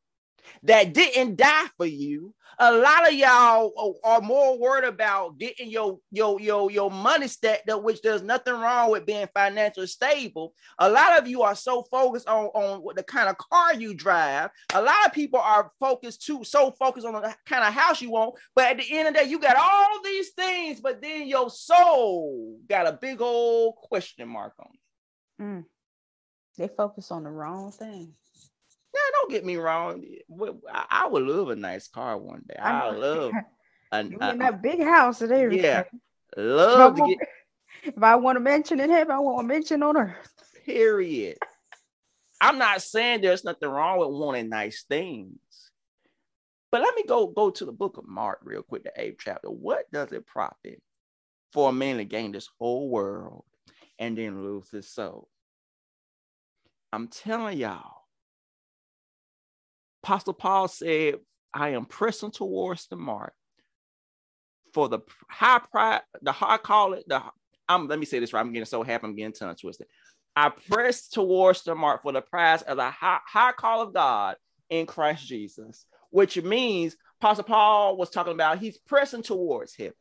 that 0.64 0.92
didn't 0.92 1.36
die 1.36 1.66
for 1.76 1.86
you, 1.86 2.34
a 2.58 2.72
lot 2.72 3.08
of 3.08 3.14
y'all 3.14 3.98
are 4.04 4.20
more 4.20 4.58
worried 4.58 4.84
about 4.84 5.38
getting 5.38 5.70
your 5.70 5.98
your 6.10 6.40
your 6.40 6.70
your 6.70 6.90
money 6.90 7.28
stacked 7.28 7.68
up, 7.68 7.82
which 7.82 8.02
there's 8.02 8.22
nothing 8.22 8.54
wrong 8.54 8.90
with 8.90 9.06
being 9.06 9.28
financially 9.34 9.86
stable. 9.86 10.54
A 10.78 10.88
lot 10.88 11.18
of 11.18 11.26
you 11.26 11.42
are 11.42 11.54
so 11.54 11.82
focused 11.90 12.28
on 12.28 12.46
on 12.46 12.82
the 12.94 13.02
kind 13.02 13.28
of 13.28 13.38
car 13.38 13.74
you 13.74 13.94
drive. 13.94 14.50
A 14.74 14.82
lot 14.82 15.06
of 15.06 15.12
people 15.12 15.40
are 15.40 15.70
focused 15.80 16.24
too, 16.24 16.44
so 16.44 16.70
focused 16.72 17.06
on 17.06 17.14
the 17.14 17.34
kind 17.46 17.64
of 17.64 17.72
house 17.72 18.00
you 18.00 18.10
want. 18.10 18.34
But 18.54 18.70
at 18.70 18.78
the 18.78 18.98
end 18.98 19.08
of 19.08 19.14
the 19.14 19.20
day, 19.20 19.28
you 19.28 19.38
got 19.38 19.56
all 19.56 20.02
these 20.02 20.30
things, 20.30 20.80
but 20.80 21.02
then 21.02 21.26
your 21.26 21.50
soul 21.50 22.58
got 22.68 22.86
a 22.86 22.92
big 22.92 23.20
old 23.20 23.76
question 23.76 24.28
mark 24.28 24.54
on 24.58 24.68
it. 24.72 25.42
Mm. 25.42 25.64
They 26.56 26.68
focus 26.68 27.10
on 27.10 27.24
the 27.24 27.30
wrong 27.30 27.72
thing. 27.72 28.14
Yeah, 28.94 29.10
don't 29.12 29.30
get 29.30 29.44
me 29.44 29.56
wrong. 29.56 30.04
I 30.72 31.08
would 31.08 31.24
love 31.24 31.50
a 31.50 31.56
nice 31.56 31.88
car 31.88 32.16
one 32.16 32.42
day. 32.48 32.56
I, 32.56 32.90
love 32.90 33.32
a, 33.92 34.52
big 34.52 34.82
house 34.82 35.20
and 35.20 35.32
everything. 35.32 35.64
Yeah, 35.64 35.82
love 36.36 36.98
if 36.98 37.04
to 37.04 37.16
get. 37.16 37.28
If 37.96 38.02
I 38.02 38.16
want 38.16 38.36
to 38.36 38.40
mention 38.40 38.80
in 38.80 38.90
heaven, 38.90 39.14
I 39.14 39.18
want 39.18 39.40
to 39.40 39.54
mention 39.54 39.82
on 39.82 39.96
earth. 39.96 40.32
Period. 40.64 41.38
I'm 42.40 42.58
not 42.58 42.82
saying 42.82 43.20
there's 43.20 43.44
nothing 43.44 43.68
wrong 43.68 43.98
with 43.98 44.08
wanting 44.08 44.48
nice 44.48 44.84
things, 44.88 45.38
but 46.70 46.80
let 46.80 46.94
me 46.94 47.04
go 47.06 47.26
go 47.26 47.50
to 47.50 47.64
the 47.64 47.72
book 47.72 47.96
of 47.96 48.06
Mark 48.06 48.40
real 48.42 48.62
quick, 48.62 48.84
the 48.84 48.92
eighth 48.96 49.18
chapter. 49.20 49.50
What 49.50 49.90
does 49.92 50.12
it 50.12 50.26
profit 50.26 50.80
for 51.52 51.70
a 51.70 51.72
man 51.72 51.96
to 51.96 52.04
gain 52.04 52.32
this 52.32 52.48
whole 52.58 52.88
world 52.88 53.44
and 53.98 54.16
then 54.16 54.44
lose 54.44 54.70
his 54.70 54.88
soul? 54.88 55.28
I'm 56.92 57.08
telling 57.08 57.58
y'all 57.58 57.93
Apostle 60.04 60.34
Paul 60.34 60.68
said, 60.68 61.14
I 61.54 61.70
am 61.70 61.86
pressing 61.86 62.30
towards 62.30 62.88
the 62.88 62.96
mark 62.96 63.32
for 64.74 64.90
the 64.90 64.98
high 65.30 65.60
pride, 65.70 66.02
the 66.20 66.30
high 66.30 66.58
call 66.58 66.92
it, 66.92 67.04
the 67.08 67.22
I'm 67.70 67.88
let 67.88 67.98
me 67.98 68.04
say 68.04 68.18
this 68.18 68.34
right. 68.34 68.40
I'm 68.40 68.52
getting 68.52 68.66
so 68.66 68.82
happy, 68.82 69.06
I'm 69.06 69.16
getting 69.16 69.32
tongue 69.32 69.56
twisted. 69.56 69.86
I 70.36 70.50
press 70.50 71.08
towards 71.08 71.62
the 71.62 71.74
mark 71.74 72.02
for 72.02 72.12
the 72.12 72.20
prize 72.20 72.60
of 72.60 72.76
the 72.76 72.90
high, 72.90 73.20
high 73.26 73.52
call 73.52 73.80
of 73.80 73.94
God 73.94 74.36
in 74.68 74.84
Christ 74.84 75.26
Jesus, 75.26 75.86
which 76.10 76.36
means 76.42 76.96
Apostle 77.22 77.44
Paul 77.44 77.96
was 77.96 78.10
talking 78.10 78.34
about 78.34 78.58
he's 78.58 78.76
pressing 78.76 79.22
towards 79.22 79.74
heaven. 79.74 79.94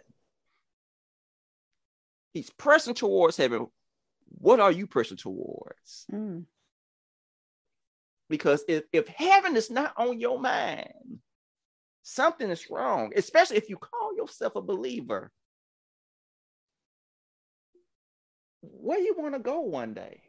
He's 2.33 2.49
pressing 2.49 2.95
towards 2.95 3.37
heaven. 3.37 3.67
What 4.37 4.59
are 4.59 4.71
you 4.71 4.85
pressing 4.85 5.17
towards? 5.17 6.07
Mm. 6.11 6.43
Because 8.29 8.63
if, 8.67 8.83
if 8.91 9.07
heaven 9.07 9.55
is 9.55 9.69
not 9.69 9.93
on 9.97 10.19
your 10.19 10.39
mind, 10.39 11.19
something 12.03 12.49
is 12.49 12.69
wrong, 12.69 13.11
especially 13.15 13.57
if 13.57 13.69
you 13.69 13.77
call 13.77 14.15
yourself 14.15 14.55
a 14.55 14.61
believer. 14.61 15.31
Where 18.61 18.99
you 18.99 19.15
want 19.17 19.33
to 19.33 19.39
go 19.39 19.61
one 19.61 19.93
day? 19.93 20.21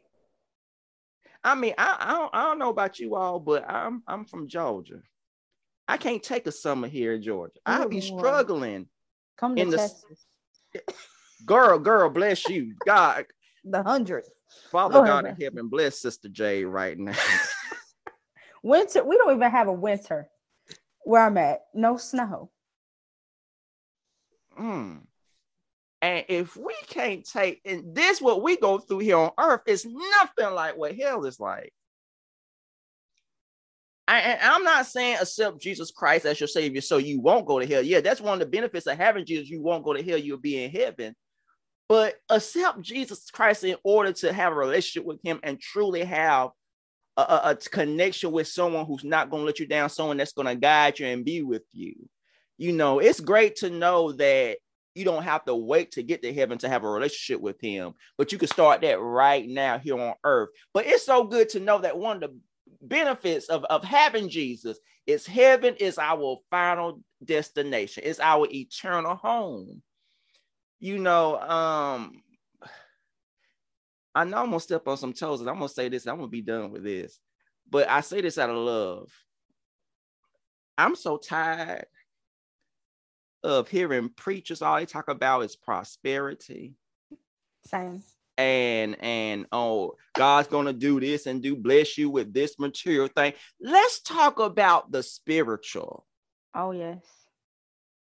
I 1.43 1.55
mean, 1.55 1.73
I, 1.77 1.95
I, 1.99 2.11
don't, 2.11 2.35
I 2.35 2.43
don't 2.43 2.59
know 2.59 2.69
about 2.69 2.99
you 2.99 3.15
all, 3.15 3.39
but 3.39 3.69
I'm 3.69 4.01
I'm 4.07 4.25
from 4.25 4.47
Georgia. 4.47 5.01
I 5.87 5.97
can't 5.97 6.23
take 6.23 6.47
a 6.47 6.51
summer 6.51 6.87
here 6.87 7.13
in 7.13 7.21
Georgia. 7.21 7.59
I'll 7.65 7.87
be 7.87 8.01
struggling. 8.01 8.87
Come 9.37 9.55
to 9.55 9.61
in 9.61 9.71
Texas. 9.71 10.25
The, 10.73 10.81
girl, 11.45 11.77
girl, 11.77 12.09
bless 12.09 12.49
you. 12.49 12.73
God. 12.85 13.25
The 13.63 13.83
hundred. 13.83 14.23
Father 14.71 15.03
God 15.03 15.25
in 15.25 15.35
heaven, 15.35 15.67
bless 15.67 15.99
Sister 15.99 16.29
J 16.29 16.65
right 16.65 16.97
now. 16.97 17.13
Winter, 18.65 19.03
we 19.03 19.15
don't 19.15 19.35
even 19.35 19.51
have 19.51 19.67
a 19.67 19.71
winter 19.71 20.27
where 21.03 21.23
I'm 21.23 21.37
at. 21.37 21.65
No 21.75 21.97
snow. 21.97 22.49
Hmm. 24.57 24.95
And 26.01 26.25
if 26.29 26.57
we 26.57 26.73
can't 26.87 27.23
take, 27.23 27.61
and 27.63 27.93
this 27.93 28.19
what 28.19 28.41
we 28.41 28.57
go 28.57 28.79
through 28.79 28.99
here 28.99 29.17
on 29.17 29.29
earth 29.37 29.61
is 29.67 29.85
nothing 29.85 30.55
like 30.55 30.77
what 30.77 30.95
hell 30.95 31.25
is 31.25 31.39
like. 31.39 31.71
I, 34.07 34.39
I'm 34.41 34.63
not 34.63 34.87
saying 34.87 35.17
accept 35.21 35.61
Jesus 35.61 35.91
Christ 35.91 36.25
as 36.25 36.39
your 36.39 36.47
savior 36.47 36.81
so 36.81 36.97
you 36.97 37.21
won't 37.21 37.45
go 37.45 37.59
to 37.59 37.67
hell. 37.67 37.83
Yeah, 37.83 38.01
that's 38.01 38.19
one 38.19 38.33
of 38.33 38.39
the 38.39 38.47
benefits 38.47 38.87
of 38.87 38.97
having 38.97 39.27
Jesus. 39.27 39.47
You 39.47 39.61
won't 39.61 39.85
go 39.85 39.93
to 39.93 40.01
hell, 40.01 40.17
you'll 40.17 40.39
be 40.39 40.63
in 40.63 40.71
heaven. 40.71 41.13
But 41.87 42.15
accept 42.31 42.81
Jesus 42.81 43.29
Christ 43.29 43.63
in 43.63 43.75
order 43.83 44.11
to 44.11 44.33
have 44.33 44.53
a 44.53 44.55
relationship 44.55 45.05
with 45.05 45.19
him 45.23 45.39
and 45.43 45.59
truly 45.59 46.03
have 46.03 46.49
a, 47.17 47.21
a, 47.21 47.55
connection 47.55 48.31
with 48.31 48.47
someone 48.47 48.85
who's 48.85 49.03
not 49.03 49.29
going 49.29 49.41
to 49.41 49.45
let 49.45 49.59
you 49.59 49.67
down, 49.67 49.89
someone 49.89 50.17
that's 50.17 50.33
going 50.33 50.47
to 50.47 50.55
guide 50.55 50.99
you 50.99 51.07
and 51.07 51.25
be 51.25 51.41
with 51.41 51.63
you. 51.71 51.95
You 52.57 52.73
know, 52.73 52.99
it's 52.99 53.19
great 53.19 53.57
to 53.57 53.69
know 53.69 54.11
that 54.13 54.57
you 54.93 55.03
don't 55.03 55.23
have 55.23 55.43
to 55.45 55.55
wait 55.55 55.91
to 55.91 56.03
get 56.03 56.21
to 56.23 56.33
heaven 56.33 56.57
to 56.59 56.69
have 56.69 56.83
a 56.83 56.89
relationship 56.89 57.41
with 57.41 57.59
him, 57.59 57.93
but 58.17 58.31
you 58.31 58.37
can 58.37 58.47
start 58.47 58.81
that 58.81 58.99
right 58.99 59.47
now 59.47 59.77
here 59.77 59.99
on 59.99 60.13
earth. 60.23 60.49
But 60.73 60.87
it's 60.87 61.05
so 61.05 61.25
good 61.25 61.49
to 61.49 61.59
know 61.59 61.79
that 61.79 61.97
one 61.97 62.23
of 62.23 62.31
the 62.31 62.37
benefits 62.81 63.47
of, 63.47 63.65
of 63.65 63.83
having 63.83 64.29
Jesus 64.29 64.77
is 65.05 65.25
heaven 65.25 65.75
is 65.79 65.97
our 65.97 66.37
final 66.49 67.01
destination, 67.23 68.03
it's 68.05 68.19
our 68.19 68.47
eternal 68.49 69.15
home. 69.15 69.81
You 70.79 70.99
know, 70.99 71.39
um, 71.39 72.21
I 74.15 74.23
know 74.23 74.37
I'm 74.37 74.45
gonna 74.45 74.61
step 74.61 74.87
on 74.87 74.97
some 74.97 75.11
toes, 75.11 75.41
and 75.41 75.49
I'm 75.49 75.57
gonna 75.57 75.67
say 75.67 75.89
this. 75.89 76.07
I'm 76.07 76.15
gonna 76.15 76.29
be 76.29 76.41
done 76.41 76.71
with 76.71 76.83
this, 76.83 77.19
but 77.69 77.89
I 77.89 77.99
say 77.99 78.21
this 78.21 78.37
out 78.37 78.49
of 78.49 78.55
love. 78.55 79.11
I'm 80.77 80.95
so 80.95 81.17
tired 81.17 81.85
of 83.43 83.67
hearing 83.67 84.09
preachers 84.09 84.61
all 84.61 84.77
they 84.77 84.85
talk 84.85 85.09
about 85.09 85.41
is 85.41 85.55
prosperity. 85.57 86.75
Same. 87.65 88.01
And 88.37 88.97
and 89.01 89.45
oh, 89.51 89.95
God's 90.15 90.47
gonna 90.47 90.73
do 90.73 90.99
this 90.99 91.25
and 91.25 91.43
do 91.43 91.55
bless 91.55 91.97
you 91.97 92.09
with 92.09 92.33
this 92.33 92.57
material 92.57 93.07
thing. 93.07 93.33
Let's 93.59 94.01
talk 94.01 94.39
about 94.39 94.91
the 94.91 95.03
spiritual. 95.03 96.05
Oh 96.53 96.71
yes. 96.71 97.24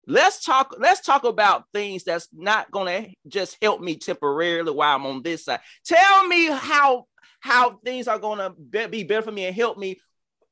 Let's 0.07 0.45
talk. 0.45 0.75
Let's 0.79 1.01
talk 1.01 1.25
about 1.25 1.65
things 1.73 2.05
that's 2.05 2.29
not 2.33 2.71
gonna 2.71 3.09
just 3.29 3.57
help 3.63 3.81
me 3.81 3.97
temporarily 3.97 4.73
while 4.73 4.97
I'm 4.97 5.07
on 5.07 5.23
this 5.23 5.45
side. 5.45 5.61
Tell 5.85 6.27
me 6.27 6.47
how 6.47 7.07
how 7.41 7.79
things 7.85 8.09
are 8.09 8.19
gonna 8.19 8.51
be 8.51 9.05
better 9.05 9.23
for 9.23 9.33
me 9.33 9.47
and 9.47 9.55
help 9.55 9.79
me 9.79 10.01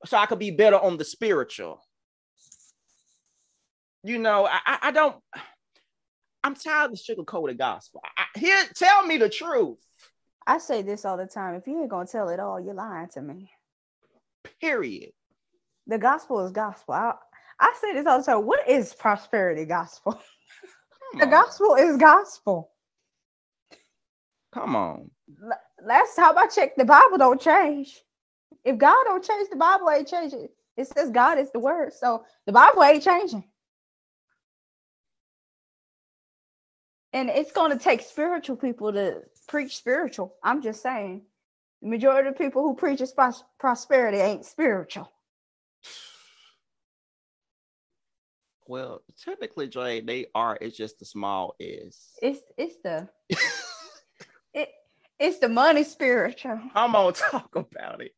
so 0.07 0.16
I 0.16 0.26
could 0.26 0.38
be 0.38 0.51
better 0.51 0.78
on 0.78 0.96
the 0.96 1.05
spiritual. 1.05 1.80
You 4.03 4.18
know, 4.18 4.46
I, 4.51 4.78
I 4.82 4.90
don't. 4.92 5.16
I'm 6.42 6.55
tired 6.55 6.86
of 6.86 6.90
the 6.92 6.96
sugar-coated 6.96 7.59
gospel. 7.59 8.01
I, 8.16 8.38
here, 8.38 8.64
tell 8.74 9.05
me 9.05 9.18
the 9.18 9.28
truth. 9.28 9.78
I 10.46 10.57
say 10.57 10.80
this 10.80 11.05
all 11.05 11.18
the 11.18 11.26
time. 11.26 11.55
If 11.55 11.66
you 11.66 11.80
ain't 11.80 11.90
gonna 11.90 12.07
tell 12.07 12.28
it 12.28 12.40
all, 12.40 12.59
you're 12.59 12.72
lying 12.72 13.09
to 13.14 13.20
me. 13.20 13.51
Period. 14.61 15.11
The 15.86 15.98
gospel 15.98 16.46
is 16.46 16.53
gospel. 16.53 16.94
I, 16.94 17.14
I 17.61 17.74
say 17.80 17.92
this 17.92 18.06
all 18.06 18.18
the 18.18 18.24
time. 18.24 18.46
What 18.46 18.66
is 18.68 18.94
prosperity 18.94 19.66
gospel? 19.66 20.20
the 21.18 21.26
gospel 21.26 21.74
is 21.74 21.96
gospel. 21.98 22.70
Come 24.52 24.74
on. 24.74 25.11
Last 25.84 26.16
time 26.16 26.36
I 26.36 26.46
checked, 26.46 26.78
the 26.78 26.84
Bible 26.84 27.18
don't 27.18 27.40
change. 27.40 28.00
If 28.64 28.78
God 28.78 29.04
don't 29.04 29.24
change, 29.24 29.48
the 29.50 29.56
Bible 29.56 29.90
ain't 29.90 30.08
changing. 30.08 30.48
It 30.76 30.88
says 30.88 31.11
God 31.11 31.38
is 31.38 31.50
the 31.52 31.61
word. 31.61 31.92
So 31.92 32.24
the 32.46 32.52
Bible 32.52 32.82
ain't 32.82 33.02
changing. 33.02 33.44
And 37.12 37.28
it's 37.28 37.52
going 37.52 37.76
to 37.76 37.78
take 37.82 38.02
spiritual 38.02 38.56
people 38.56 38.92
to 38.92 39.22
preach 39.48 39.76
spiritual. 39.76 40.34
I'm 40.42 40.62
just 40.62 40.82
saying. 40.82 41.22
The 41.82 41.88
majority 41.88 42.28
of 42.28 42.38
people 42.38 42.62
who 42.62 42.74
preach 42.74 43.02
prosperity 43.58 44.18
ain't 44.18 44.44
spiritual. 44.44 45.11
Well, 48.71 49.03
typically, 49.25 49.66
Jay, 49.66 50.01
they 50.01 50.27
are. 50.33 50.57
It's 50.61 50.77
just 50.77 51.01
the 51.01 51.05
small 51.05 51.57
is. 51.59 51.99
It's 52.23 52.39
it's 52.57 52.77
the 52.85 53.09
it 54.55 54.68
it's 55.18 55.41
the 55.41 55.49
money 55.49 55.83
spiritual. 55.83 56.61
I'm 56.77 56.93
gonna 56.93 57.11
talk 57.11 57.57
about 57.57 58.01
it. 58.01 58.12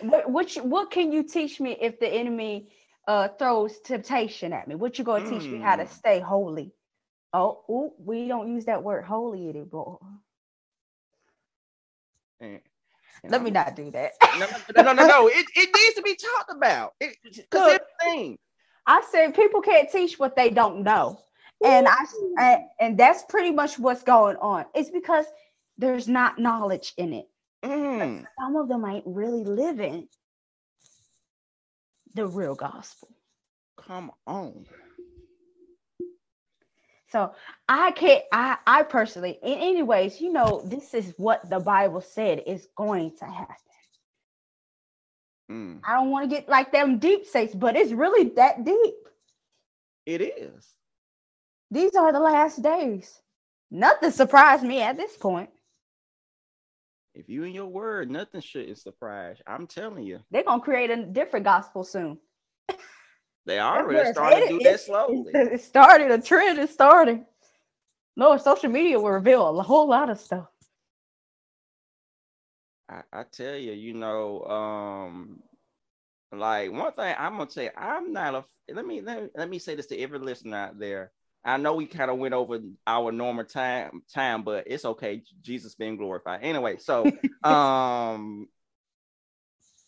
What 0.00 0.30
what 0.30 0.56
you, 0.56 0.62
what 0.62 0.90
can 0.90 1.12
you 1.12 1.24
teach 1.24 1.60
me 1.60 1.76
if 1.78 2.00
the 2.00 2.08
enemy 2.08 2.70
uh 3.06 3.28
throws 3.38 3.80
temptation 3.80 4.54
at 4.54 4.66
me? 4.66 4.76
What 4.76 4.98
you 4.98 5.04
gonna 5.04 5.26
mm. 5.26 5.38
teach 5.38 5.46
me 5.46 5.58
how 5.58 5.76
to 5.76 5.84
hmm. 5.84 5.92
stay 5.92 6.18
holy? 6.18 6.72
Oh, 7.34 7.60
ooh, 7.68 7.92
we 8.02 8.28
don't 8.28 8.48
use 8.48 8.64
that 8.64 8.82
word 8.82 9.04
holy 9.04 9.46
anymore. 9.50 9.98
Eh, 12.40 12.60
Let 13.24 13.42
me 13.42 13.50
not 13.50 13.74
do 13.76 13.90
that. 13.90 14.12
no, 14.76 14.82
no, 14.82 14.92
no, 14.92 15.06
no. 15.06 15.28
It, 15.32 15.46
it 15.54 15.70
needs 15.74 15.94
to 15.96 16.02
be 16.02 16.16
talked 16.16 16.52
about. 16.52 16.94
Because 17.00 17.74
it's 17.74 17.84
thing. 18.02 18.38
I 18.86 19.02
said 19.10 19.34
people 19.34 19.60
can't 19.60 19.90
teach 19.90 20.18
what 20.18 20.36
they 20.36 20.50
don't 20.50 20.82
know. 20.82 21.20
And 21.64 21.88
I 21.88 21.96
and, 22.38 22.62
and 22.80 22.98
that's 22.98 23.24
pretty 23.28 23.50
much 23.50 23.78
what's 23.78 24.02
going 24.02 24.36
on. 24.36 24.66
It's 24.74 24.90
because 24.90 25.26
there's 25.76 26.08
not 26.08 26.38
knowledge 26.38 26.94
in 26.96 27.12
it. 27.12 27.26
Mm. 27.64 28.24
Some 28.40 28.56
of 28.56 28.68
them 28.68 28.84
ain't 28.84 29.04
really 29.06 29.44
living 29.44 30.08
the 32.14 32.26
real 32.26 32.54
gospel. 32.54 33.08
Come 33.76 34.10
on. 34.26 34.66
So 37.10 37.32
I 37.68 37.90
can't, 37.92 38.22
I, 38.32 38.58
I 38.66 38.82
personally, 38.82 39.38
in 39.42 39.58
anyways, 39.58 40.20
you 40.20 40.32
know, 40.32 40.62
this 40.66 40.92
is 40.92 41.14
what 41.16 41.48
the 41.48 41.58
Bible 41.58 42.02
said 42.02 42.42
is 42.46 42.68
going 42.76 43.16
to 43.18 43.24
happen. 43.24 43.56
Mm. 45.50 45.80
I 45.86 45.94
don't 45.94 46.10
want 46.10 46.28
to 46.28 46.36
get 46.36 46.48
like 46.48 46.72
them 46.72 46.98
deep 46.98 47.24
sakes, 47.24 47.54
but 47.54 47.76
it's 47.76 47.92
really 47.92 48.30
that 48.30 48.64
deep. 48.64 48.94
It 50.04 50.20
is. 50.20 50.66
These 51.70 51.94
are 51.94 52.12
the 52.12 52.20
last 52.20 52.62
days. 52.62 53.20
Nothing 53.70 54.10
surprised 54.10 54.62
me 54.62 54.82
at 54.82 54.96
this 54.96 55.16
point. 55.16 55.50
If 57.14 57.28
you 57.28 57.44
in 57.44 57.52
your 57.52 57.66
word, 57.66 58.10
nothing 58.10 58.40
shouldn't 58.40 58.78
surprise. 58.78 59.38
I'm 59.46 59.66
telling 59.66 60.04
you. 60.04 60.20
They're 60.30 60.44
gonna 60.44 60.62
create 60.62 60.90
a 60.90 61.04
different 61.04 61.44
gospel 61.44 61.84
soon. 61.84 62.18
They 63.48 63.58
already 63.58 64.12
starting 64.12 64.42
to 64.42 64.48
do 64.58 64.60
that 64.64 64.80
slowly. 64.80 65.32
It 65.32 65.62
started, 65.62 66.10
a 66.10 66.20
trend 66.20 66.58
is 66.58 66.68
starting. 66.68 67.24
No, 68.14 68.36
social 68.36 68.68
media 68.68 69.00
will 69.00 69.10
reveal 69.10 69.58
a 69.58 69.62
whole 69.62 69.88
lot 69.88 70.10
of 70.10 70.20
stuff. 70.20 70.48
I, 72.90 73.00
I 73.10 73.22
tell 73.22 73.56
you, 73.56 73.72
you 73.72 73.94
know, 73.94 74.44
um, 74.44 75.42
like 76.30 76.70
one 76.70 76.92
thing 76.92 77.14
I'm 77.18 77.38
gonna 77.38 77.50
say, 77.50 77.70
I'm 77.74 78.12
not 78.12 78.34
a 78.34 78.44
let 78.74 78.86
me 78.86 79.00
let 79.00 79.22
me, 79.22 79.28
let 79.34 79.48
me 79.48 79.58
say 79.58 79.74
this 79.74 79.86
to 79.86 79.98
every 79.98 80.18
listener 80.18 80.58
out 80.58 80.78
there. 80.78 81.10
I 81.42 81.56
know 81.56 81.72
we 81.72 81.86
kind 81.86 82.10
of 82.10 82.18
went 82.18 82.34
over 82.34 82.60
our 82.86 83.12
normal 83.12 83.44
time 83.44 84.02
time, 84.12 84.42
but 84.42 84.64
it's 84.66 84.84
okay. 84.84 85.22
Jesus 85.40 85.74
being 85.74 85.96
glorified. 85.96 86.40
Anyway, 86.42 86.76
so 86.76 87.04
um 87.42 88.46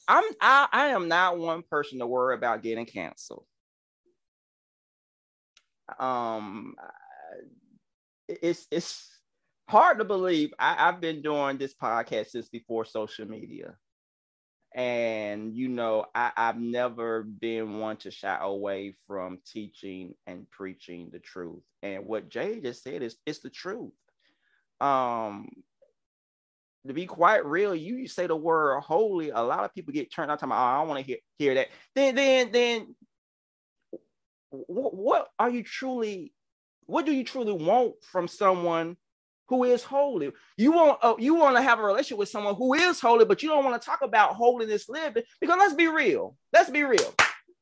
I'm 0.09 0.25
I, 0.41 0.67
I 0.73 0.87
am 0.89 1.09
not 1.09 1.39
one 1.39 1.63
person 1.63 1.99
to 1.99 2.07
worry 2.07 2.35
about 2.35 2.63
getting 2.63 2.87
canceled 2.87 3.45
um 5.99 6.75
it's 8.29 8.67
it's 8.71 9.09
hard 9.69 9.99
to 9.99 10.05
believe 10.05 10.53
I, 10.59 10.89
i've 10.89 11.01
been 11.01 11.23
doing 11.23 11.59
this 11.59 11.75
podcast 11.75 12.29
since 12.31 12.49
before 12.49 12.85
social 12.85 13.27
media. 13.27 13.77
And 14.73 15.55
you 15.55 15.69
know 15.69 16.07
I, 16.15 16.31
i've 16.37 16.61
never 16.61 17.23
been 17.23 17.79
one 17.79 17.97
to 17.99 18.11
shy 18.11 18.39
away 18.41 18.95
from 19.07 19.39
teaching 19.47 20.15
and 20.27 20.49
preaching 20.51 21.11
the 21.13 21.19
truth. 21.19 21.63
And 21.83 22.07
what 22.07 22.29
jay 22.29 22.61
just 22.61 22.83
said 22.83 23.03
is 23.03 23.17
it's 23.27 23.41
the 23.41 23.51
truth. 23.51 23.93
Um 24.81 25.49
to 26.87 26.95
be 26.95 27.07
quite 27.07 27.45
real, 27.45 27.75
you 27.75 28.09
say 28.09 28.27
the 28.27 28.37
word 28.37 28.81
holy, 28.81 29.31
a 29.31 29.41
lot 29.41 29.65
of 29.65 29.75
people 29.75 29.93
get 29.93 30.13
turned 30.13 30.31
out 30.31 30.39
talking 30.39 30.53
about, 30.53 30.79
oh, 30.79 30.83
I 30.83 30.87
want 30.87 31.01
to 31.01 31.07
hear, 31.07 31.19
hear 31.39 31.55
that. 31.55 31.69
Then 31.95 32.15
then 32.15 32.51
then 32.53 32.95
what, 34.51 34.95
what 34.95 35.29
are 35.39 35.51
you 35.51 35.63
truly 35.63 36.33
what 36.87 37.07
do 37.07 37.13
you 37.13 37.23
truly 37.23 37.53
want 37.53 37.95
from 38.03 38.27
someone 38.27 38.97
who 39.47 39.65
is 39.65 39.83
holy? 39.83 40.31
You 40.57 40.73
want 40.73 40.99
uh, 41.03 41.15
you 41.19 41.35
want 41.35 41.57
to 41.57 41.63
have 41.63 41.79
a 41.79 41.83
relationship 41.83 42.19
with 42.19 42.29
someone 42.29 42.55
who 42.57 42.75
is 42.75 43.01
holy 43.01 43.25
but 43.25 43.43
you 43.43 43.49
don't 43.49 43.65
want 43.65 43.81
to 43.81 43.87
talk 43.87 44.03
about 44.03 44.35
holiness 44.35 44.89
living 44.89 45.23
because 45.41 45.57
let's 45.59 45.75
be 45.75 45.89
real 45.89 46.37
let's 46.53 46.71
be 46.71 46.83
real. 46.83 47.15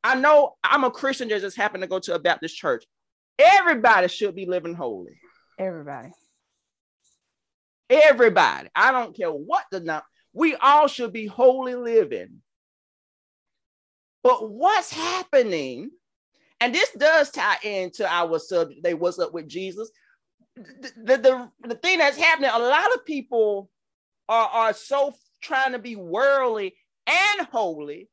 I 0.05 0.15
know 0.15 0.55
i'm 0.63 0.85
a 0.85 0.91
christian 0.91 1.29
that 1.29 1.41
just 1.41 1.57
happened 1.57 1.83
to 1.83 1.89
go 1.89 1.99
to 1.99 2.15
a 2.15 2.19
baptist 2.19 2.57
church. 2.57 2.85
Everybody 3.39 4.09
should 4.09 4.35
be 4.35 4.47
living 4.47 4.75
holy. 4.75 5.21
Everybody. 5.59 6.11
Everybody. 7.91 8.69
I 8.75 8.93
don't 8.93 9.17
care 9.17 9.31
what 9.31 9.65
the 9.71 9.81
number 9.81 10.05
we 10.33 10.55
all 10.55 10.89
should 10.89 11.13
be 11.13 11.27
holy 11.27 11.75
living. 11.75 12.43
But 14.23 14.51
what's 14.51 14.93
happening 14.93 15.91
and 16.61 16.75
this 16.75 16.91
does 16.97 17.31
tie 17.31 17.59
into 17.63 18.07
our 18.07 18.39
subject 18.39 18.83
They 18.83 18.95
What's 18.95 19.19
Up 19.19 19.33
with 19.33 19.49
Jesus? 19.49 19.91
The, 20.57 20.93
the, 20.97 21.17
the, 21.17 21.69
the 21.69 21.75
thing 21.77 21.99
that's 21.99 22.17
happening, 22.17 22.51
a 22.53 22.59
lot 22.59 22.95
of 22.95 23.05
people 23.05 23.71
are, 24.29 24.49
are 24.49 24.73
so 24.73 25.15
trying 25.41 25.73
to 25.73 25.79
be 25.79 25.97
worldly 25.97 26.75
and 27.07 27.47
holy. 27.49 28.09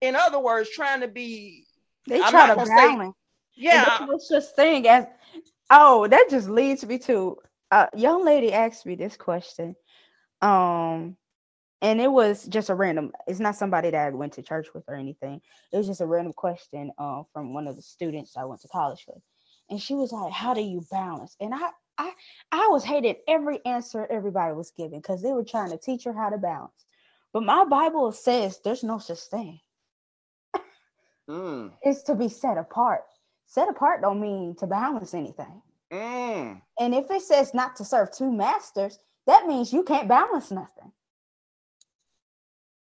In 0.00 0.16
other 0.16 0.40
words, 0.40 0.70
trying 0.70 1.00
to 1.00 1.08
be. 1.08 1.64
They 2.08 2.20
I'm 2.20 2.30
try 2.30 2.48
to 2.48 2.56
balance. 2.56 3.14
yeah. 3.56 4.06
What's 4.06 4.28
just 4.28 4.54
thing 4.54 4.86
as 4.86 5.06
oh, 5.70 6.06
that 6.06 6.26
just 6.30 6.48
leads 6.48 6.84
me 6.84 6.98
to 6.98 7.36
a 7.70 7.88
young 7.96 8.24
lady 8.24 8.52
asked 8.52 8.86
me 8.86 8.94
this 8.94 9.16
question. 9.16 9.74
Um, 10.42 11.16
and 11.82 12.00
it 12.00 12.10
was 12.10 12.44
just 12.46 12.70
a 12.70 12.74
random 12.74 13.12
it's 13.26 13.40
not 13.40 13.56
somebody 13.56 13.90
that 13.90 14.06
i 14.06 14.10
went 14.10 14.32
to 14.34 14.42
church 14.42 14.68
with 14.74 14.84
or 14.88 14.94
anything. 14.94 15.40
It 15.72 15.76
was 15.76 15.86
just 15.86 16.00
a 16.00 16.06
random 16.06 16.32
question 16.32 16.90
uh, 16.98 17.22
from 17.32 17.54
one 17.54 17.66
of 17.66 17.76
the 17.76 17.82
students 17.82 18.36
i 18.36 18.44
went 18.44 18.60
to 18.62 18.68
college 18.68 19.04
with. 19.06 19.22
And 19.68 19.80
she 19.80 19.94
was 19.94 20.12
like 20.12 20.32
how 20.32 20.54
do 20.54 20.60
you 20.60 20.82
balance? 20.90 21.36
And 21.40 21.54
i 21.54 21.68
i 21.98 22.12
i 22.52 22.68
was 22.68 22.84
hating 22.84 23.16
every 23.28 23.64
answer 23.64 24.06
everybody 24.10 24.54
was 24.54 24.72
giving 24.76 25.00
because 25.00 25.22
they 25.22 25.32
were 25.32 25.44
trying 25.44 25.70
to 25.70 25.78
teach 25.78 26.04
her 26.04 26.12
how 26.12 26.30
to 26.30 26.38
balance. 26.38 26.86
But 27.32 27.42
my 27.42 27.64
bible 27.64 28.12
says 28.12 28.60
there's 28.64 28.84
no 28.84 28.98
such 28.98 29.20
thing. 29.20 29.60
Mm. 31.28 31.72
it's 31.82 32.04
to 32.04 32.14
be 32.14 32.28
set 32.28 32.56
apart. 32.56 33.02
Set 33.46 33.68
apart 33.68 34.00
don't 34.00 34.20
mean 34.20 34.54
to 34.60 34.66
balance 34.66 35.12
anything. 35.12 35.60
Mm. 35.92 36.60
and 36.80 36.94
if 36.94 37.10
it 37.10 37.22
says 37.22 37.54
not 37.54 37.76
to 37.76 37.84
serve 37.84 38.10
two 38.10 38.32
masters 38.32 38.98
that 39.28 39.46
means 39.46 39.72
you 39.72 39.84
can't 39.84 40.08
balance 40.08 40.50
nothing 40.50 40.90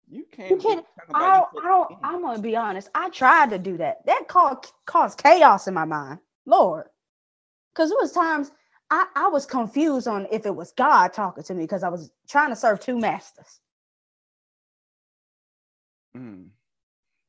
You 0.09 0.25
can't. 0.31 0.51
You 0.51 0.57
can't. 0.57 0.85
I 1.13 1.27
don't, 1.27 1.49
I 1.63 1.67
don't. 1.69 1.89
I'm 2.03 2.21
gonna 2.23 2.39
be 2.41 2.55
honest. 2.55 2.89
I 2.95 3.09
tried 3.09 3.51
to 3.51 3.59
do 3.59 3.77
that. 3.77 4.05
That 4.05 4.25
caused 4.27 4.71
caused 4.85 5.23
chaos 5.23 5.67
in 5.67 5.73
my 5.75 5.85
mind, 5.85 6.19
Lord. 6.45 6.87
Because 7.73 7.91
it 7.91 7.97
was 7.99 8.11
times 8.13 8.51
I 8.91 9.07
I 9.15 9.29
was 9.29 9.45
confused 9.45 10.07
on 10.07 10.27
if 10.31 10.45
it 10.45 10.55
was 10.55 10.73
God 10.73 11.13
talking 11.13 11.43
to 11.45 11.53
me 11.53 11.63
because 11.63 11.83
I 11.83 11.89
was 11.89 12.11
trying 12.29 12.49
to 12.49 12.55
serve 12.55 12.79
two 12.81 12.99
masters. 12.99 13.59
Mm. 16.17 16.47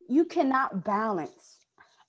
You 0.08 0.24
cannot 0.26 0.84
balance, 0.84 1.58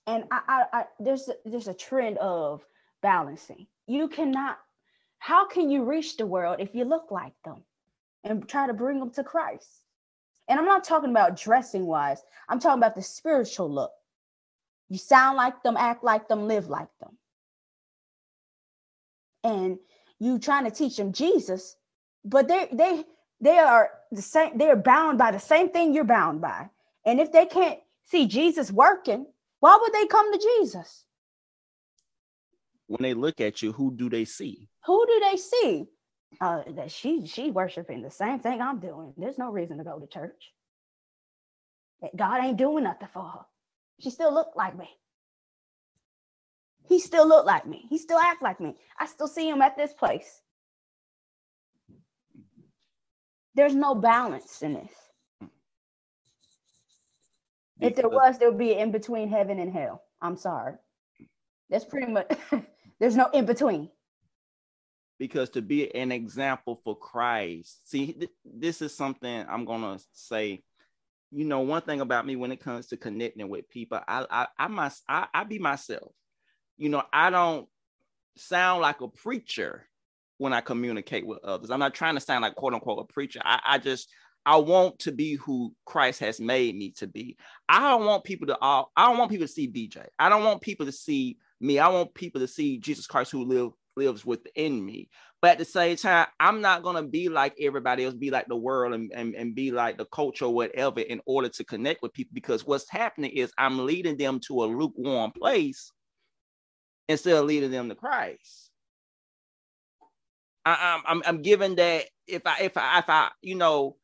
and 0.08 0.26
I, 0.32 0.42
I, 0.74 0.80
I 0.82 0.86
there's 1.00 1.30
there's 1.46 1.70
a 1.70 1.74
trend 1.76 2.18
of 2.20 2.64
balancing. 3.02 3.68
You 3.88 4.10
cannot. 4.10 4.60
How 5.20 5.48
can 5.48 5.70
you 5.72 5.86
reach 5.86 6.18
the 6.18 6.28
world 6.28 6.58
if 6.60 6.76
you 6.76 6.86
look 6.86 7.12
like 7.12 7.34
them, 7.46 7.64
and 8.24 8.48
try 8.50 8.68
to 8.68 8.74
bring 8.74 9.00
them 9.00 9.12
to 9.12 9.24
Christ? 9.24 9.70
And 10.50 10.60
I'm 10.60 10.66
not 10.66 10.84
talking 10.84 11.12
about 11.12 11.40
dressing 11.40 11.86
wise, 11.86 12.24
I'm 12.50 12.60
talking 12.60 12.80
about 12.80 12.96
the 12.96 13.04
spiritual 13.04 13.72
look. 13.72 13.92
You 14.90 14.98
sound 14.98 15.38
like 15.38 15.62
them, 15.62 15.78
act 15.78 16.04
like 16.04 16.28
them, 16.28 16.48
live 16.48 16.68
like 16.68 16.90
them. 17.00 17.16
And 19.44 19.78
you 20.20 20.40
trying 20.40 20.66
to 20.66 20.72
teach 20.72 20.98
them 20.98 21.14
Jesus, 21.14 21.78
but 22.26 22.48
they 22.48 22.68
they 22.74 23.06
they 23.40 23.60
are 23.60 23.92
the 24.12 24.24
same, 24.24 24.58
they 24.58 24.70
are 24.70 24.76
bound 24.76 25.20
by 25.20 25.32
the 25.32 25.40
same 25.40 25.70
thing 25.70 25.94
you're 25.94 26.04
bound 26.04 26.42
by. 26.42 26.68
And 27.06 27.20
if 27.20 27.32
they 27.32 27.46
can't 27.46 27.80
see 28.04 28.26
Jesus 28.26 28.72
working, 28.72 29.28
why 29.60 29.78
would 29.80 29.94
they 29.94 30.08
come 30.08 30.34
to 30.34 30.40
Jesus? 30.40 31.06
When 32.88 33.04
they 33.04 33.14
look 33.14 33.40
at 33.40 33.62
you, 33.62 33.72
who 33.72 33.96
do 33.96 34.10
they 34.10 34.26
see? 34.26 34.68
Who 34.86 35.06
do 35.06 35.22
they 35.30 35.38
see? 35.38 35.86
Uh, 36.42 36.64
that 36.76 36.92
she 36.92 37.26
she 37.28 37.52
worshiping 37.52 38.02
the 38.02 38.12
same 38.12 38.40
thing 38.40 38.62
I'm 38.62 38.80
doing. 38.80 39.14
There's 39.18 39.38
no 39.38 39.52
reason 39.52 39.78
to 39.80 39.84
go 39.84 40.00
to 40.00 40.08
church. 40.08 40.54
God 42.16 42.44
ain't 42.44 42.58
doing 42.58 42.84
nothing 42.86 43.10
for 43.14 43.24
her. 43.24 43.46
She 44.00 44.10
still 44.10 44.34
look 44.34 44.54
like 44.56 44.78
me. 44.78 44.90
He 46.88 47.00
still 47.00 47.28
look 47.28 47.46
like 47.46 47.68
me. 47.68 47.86
He 47.90 47.98
still 47.98 48.20
act 48.20 48.42
like 48.42 48.60
me. 48.60 48.76
I 49.00 49.06
still 49.06 49.28
see 49.28 49.50
him 49.50 49.62
at 49.62 49.78
this 49.78 49.94
place. 49.94 50.42
There's 53.56 53.76
no 53.76 53.96
balance 53.96 54.62
in 54.62 54.74
this. 54.76 54.92
Because 57.80 57.92
if 57.92 57.96
there 57.96 58.10
was, 58.10 58.38
there 58.40 58.50
would 58.52 58.60
be 58.60 58.74
in 58.74 58.92
between 58.92 59.30
heaven 59.30 59.60
and 59.60 59.72
hell. 59.72 60.04
I'm 60.22 60.38
sorry. 60.38 60.76
That's 61.70 61.86
pretty 61.86 62.12
much. 62.12 62.32
there's 63.00 63.16
no 63.16 63.30
in 63.34 63.46
between 63.46 63.90
because 65.20 65.50
to 65.52 65.62
be 65.62 65.94
an 65.94 66.12
example 66.12 66.80
for 66.84 66.98
Christ. 66.98 67.88
See, 67.90 68.14
th- 68.14 68.32
this 68.46 68.82
is 68.82 68.96
something 68.96 69.46
I'm 69.48 69.66
gonna 69.66 70.00
say. 70.14 70.64
You 71.32 71.46
know, 71.46 71.60
one 71.60 71.84
thing 71.84 72.02
about 72.02 72.26
me 72.26 72.36
when 72.36 72.52
it 72.52 72.60
comes 72.60 72.88
to 72.88 72.98
connecting 72.98 73.50
with 73.50 73.70
people, 73.70 74.00
I 74.08 74.26
I 74.32 74.48
I 74.58 74.68
must 74.68 75.04
I, 75.08 75.28
I 75.34 75.44
be 75.44 75.60
myself. 75.60 76.12
You 76.78 76.90
know, 76.90 77.04
I 77.14 77.30
don't 77.30 77.68
sound 78.38 78.82
like 78.82 79.02
a 79.02 79.08
preacher 79.08 79.86
when 80.38 80.54
I 80.54 80.62
communicate 80.62 81.28
with 81.28 81.44
others. 81.44 81.70
I'm 81.70 81.80
not 81.80 81.94
trying 81.94 82.16
to 82.16 82.22
sound 82.22 82.42
like 82.42 82.56
quote 82.56 82.74
unquote 82.74 83.06
a 83.08 83.14
preacher. 83.14 83.42
I, 83.44 83.60
I 83.66 83.78
just 83.78 84.10
I 84.46 84.56
want 84.56 85.00
to 85.00 85.12
be 85.12 85.36
who 85.36 85.76
Christ 85.86 86.22
has 86.22 86.40
made 86.40 86.76
me 86.76 86.92
to 86.92 87.08
be. 87.08 87.38
I 87.68 87.82
don't 87.90 88.06
want 88.06 88.24
people 88.24 88.48
to 88.48 88.58
all 88.60 88.92
I 88.96 89.08
don't 89.08 89.18
want 89.18 89.30
people 89.30 89.46
to 89.46 89.54
see 89.54 89.68
Be'Jay. 89.68 90.08
I 90.18 90.30
don't 90.30 90.46
want 90.46 90.62
people 90.62 90.86
to 90.86 90.92
see 90.92 91.38
me. 91.60 91.78
I 91.78 91.90
want 91.90 92.14
people 92.14 92.42
to 92.42 92.48
see 92.48 92.80
Jesus 92.80 93.06
Christ 93.06 93.32
who 93.32 93.44
lived 93.44 93.74
lives 93.96 94.26
within 94.26 94.86
me. 94.86 95.10
But 95.42 95.52
at 95.52 95.58
the 95.60 95.66
same 95.66 95.96
time, 95.96 96.28
I'm 96.40 96.62
not 96.62 96.84
gonna 96.84 97.04
be 97.04 97.30
like 97.30 97.56
everybody 97.60 98.06
else, 98.06 98.14
be 98.14 98.32
like 98.32 98.48
the 98.48 98.56
world 98.56 98.94
and, 98.94 99.12
and, 99.14 99.36
and 99.36 99.56
be 99.56 99.72
like 99.72 99.98
the 99.98 100.06
culture 100.06 100.46
or 100.46 100.54
whatever 100.54 101.00
in 101.00 101.22
order 101.26 101.50
to 101.50 101.64
connect 101.64 102.02
with 102.02 102.14
people. 102.14 102.32
Because 102.34 102.66
what's 102.66 102.90
happening 102.90 103.32
is 103.32 103.52
I'm 103.58 103.86
leading 103.86 104.18
them 104.18 104.40
to 104.48 104.64
a 104.64 104.66
lukewarm 104.66 105.32
place 105.32 105.92
instead 107.08 107.36
of 107.36 107.46
leading 107.46 107.72
them 107.72 107.90
to 107.90 107.96
Christ. 107.96 108.70
I, 110.66 111.02
I'm 111.06 111.24
I'm 111.26 111.42
giving 111.42 111.76
that 111.76 112.06
if 112.28 112.46
I 112.46 112.60
if 112.62 112.78
I 112.78 113.00
if 113.00 113.10
I 113.10 113.30
you 113.42 113.56
know 113.56 113.96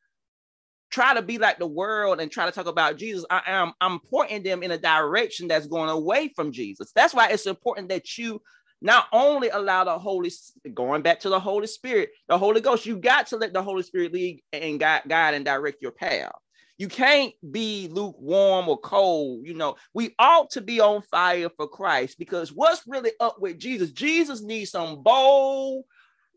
try 0.90 1.14
to 1.14 1.22
be 1.22 1.38
like 1.38 1.58
the 1.58 1.66
world 1.66 2.20
and 2.20 2.30
try 2.30 2.46
to 2.46 2.52
talk 2.52 2.66
about 2.66 2.96
Jesus, 2.96 3.24
I 3.30 3.42
am 3.46 3.72
I'm 3.80 4.00
pointing 4.00 4.42
them 4.42 4.62
in 4.62 4.70
a 4.70 4.78
direction 4.78 5.48
that's 5.48 5.66
going 5.66 5.90
away 5.90 6.28
from 6.34 6.52
Jesus. 6.52 6.92
That's 6.94 7.14
why 7.14 7.28
it's 7.28 7.46
important 7.46 7.88
that 7.90 8.16
you 8.18 8.40
not 8.82 9.06
only 9.12 9.48
allow 9.48 9.84
the 9.84 9.98
Holy, 9.98 10.30
going 10.74 11.02
back 11.02 11.20
to 11.20 11.28
the 11.28 11.40
Holy 11.40 11.66
Spirit, 11.66 12.10
the 12.28 12.38
Holy 12.38 12.60
Ghost, 12.60 12.86
you 12.86 12.98
got 12.98 13.28
to 13.28 13.36
let 13.36 13.52
the 13.52 13.62
Holy 13.62 13.82
Spirit 13.82 14.12
lead 14.12 14.42
and 14.52 14.78
guide, 14.78 15.02
guide 15.08 15.34
and 15.34 15.44
direct 15.44 15.82
your 15.82 15.92
path. 15.92 16.32
You 16.78 16.88
can't 16.88 17.32
be 17.50 17.88
lukewarm 17.90 18.68
or 18.68 18.78
cold. 18.78 19.46
You 19.46 19.54
know, 19.54 19.76
we 19.94 20.14
ought 20.18 20.50
to 20.50 20.60
be 20.60 20.80
on 20.80 21.00
fire 21.02 21.48
for 21.56 21.66
Christ 21.66 22.18
because 22.18 22.52
what's 22.52 22.82
really 22.86 23.12
up 23.18 23.40
with 23.40 23.58
Jesus? 23.58 23.92
Jesus 23.92 24.42
needs 24.42 24.72
some 24.72 25.02
bold, 25.02 25.84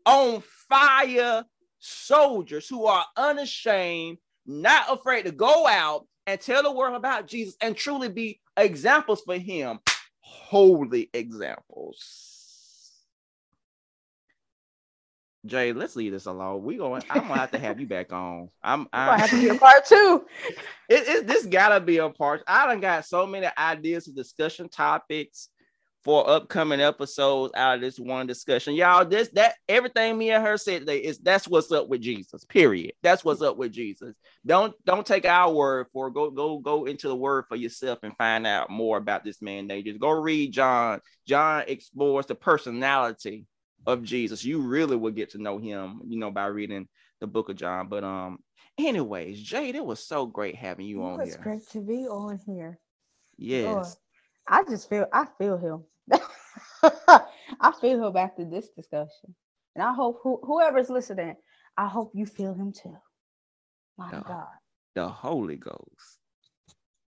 on 0.06 0.42
fire 0.68 1.44
soldiers 1.78 2.68
who 2.68 2.86
are 2.86 3.04
unashamed, 3.16 4.18
not 4.46 4.90
afraid 4.90 5.24
to 5.24 5.32
go 5.32 5.66
out 5.66 6.06
and 6.26 6.40
tell 6.40 6.62
the 6.62 6.72
world 6.72 6.96
about 6.96 7.26
Jesus 7.26 7.56
and 7.60 7.76
truly 7.76 8.08
be 8.08 8.40
examples 8.56 9.22
for 9.22 9.36
him. 9.36 9.78
Holy 10.20 11.10
examples. 11.12 12.29
Jay, 15.46 15.72
let's 15.72 15.96
leave 15.96 16.12
this 16.12 16.26
alone. 16.26 16.62
We 16.62 16.76
going. 16.76 17.02
I'm 17.08 17.22
gonna 17.22 17.40
have 17.40 17.50
to 17.52 17.58
have 17.58 17.80
you 17.80 17.86
back 17.86 18.12
on. 18.12 18.50
I'm. 18.62 18.86
I'm 18.92 19.18
have 19.18 19.30
to 19.30 19.40
be 19.40 19.48
a 19.48 19.54
part 19.54 19.84
two. 19.86 20.26
It, 20.92 21.06
it, 21.06 21.26
this 21.28 21.46
gotta 21.46 21.78
be 21.78 21.98
a 21.98 22.10
part. 22.10 22.42
I 22.48 22.66
done 22.66 22.80
got 22.80 23.06
so 23.06 23.24
many 23.24 23.46
ideas 23.56 24.08
of 24.08 24.16
discussion 24.16 24.68
topics 24.68 25.50
for 26.02 26.28
upcoming 26.28 26.80
episodes 26.80 27.52
out 27.54 27.76
of 27.76 27.80
this 27.80 27.96
one 27.96 28.26
discussion. 28.26 28.74
Y'all, 28.74 29.04
this 29.04 29.28
that 29.34 29.54
everything 29.68 30.18
me 30.18 30.30
and 30.30 30.44
her 30.44 30.56
said 30.56 30.80
today 30.80 30.98
is 30.98 31.18
that's 31.18 31.46
what's 31.46 31.70
up 31.70 31.88
with 31.88 32.00
Jesus. 32.00 32.44
Period. 32.44 32.92
That's 33.04 33.24
what's 33.24 33.40
up 33.40 33.56
with 33.56 33.70
Jesus. 33.70 34.16
Don't 34.44 34.74
don't 34.84 35.06
take 35.06 35.26
our 35.26 35.52
word 35.52 35.86
for 35.92 36.08
it. 36.08 36.14
go 36.14 36.30
go 36.30 36.58
go 36.58 36.86
into 36.86 37.06
the 37.08 37.16
word 37.16 37.44
for 37.48 37.54
yourself 37.56 38.00
and 38.02 38.16
find 38.16 38.46
out 38.48 38.68
more 38.68 38.96
about 38.96 39.24
this 39.24 39.40
man. 39.40 39.68
They 39.68 39.82
just 39.82 40.00
go 40.00 40.10
read 40.10 40.52
John. 40.52 41.00
John 41.24 41.64
explores 41.68 42.26
the 42.26 42.34
personality 42.34 43.46
of 43.86 44.02
Jesus. 44.02 44.44
You 44.44 44.60
really 44.60 44.96
will 44.96 45.10
get 45.10 45.30
to 45.30 45.42
know 45.42 45.58
him, 45.58 46.00
you 46.06 46.18
know, 46.18 46.30
by 46.30 46.46
reading 46.46 46.88
the 47.20 47.26
book 47.26 47.48
of 47.48 47.56
John. 47.56 47.88
But 47.88 48.04
um, 48.04 48.38
anyways, 48.78 49.40
Jade, 49.40 49.74
it 49.74 49.84
was 49.84 50.04
so 50.04 50.26
great 50.26 50.56
having 50.56 50.86
you 50.86 51.02
it 51.02 51.06
on 51.06 51.20
here. 51.20 51.26
It's 51.26 51.36
great 51.36 51.68
to 51.70 51.80
be 51.80 52.06
on 52.06 52.38
here. 52.46 52.78
Yes. 53.36 53.64
Lord, 53.64 53.86
I 54.48 54.64
just 54.64 54.88
feel 54.88 55.06
I 55.12 55.26
feel 55.38 55.56
him. 55.58 55.84
I 56.82 57.72
feel 57.80 58.06
him 58.06 58.16
after 58.16 58.44
this 58.44 58.68
discussion. 58.70 59.34
And 59.74 59.82
I 59.82 59.92
hope 59.92 60.20
who, 60.22 60.40
whoever's 60.42 60.90
listening, 60.90 61.36
I 61.76 61.88
hope 61.88 62.12
you 62.14 62.26
feel 62.26 62.54
him 62.54 62.72
too. 62.72 62.96
My 63.96 64.10
the, 64.10 64.20
God. 64.20 64.46
The 64.94 65.08
Holy 65.08 65.56
Ghost 65.56 66.19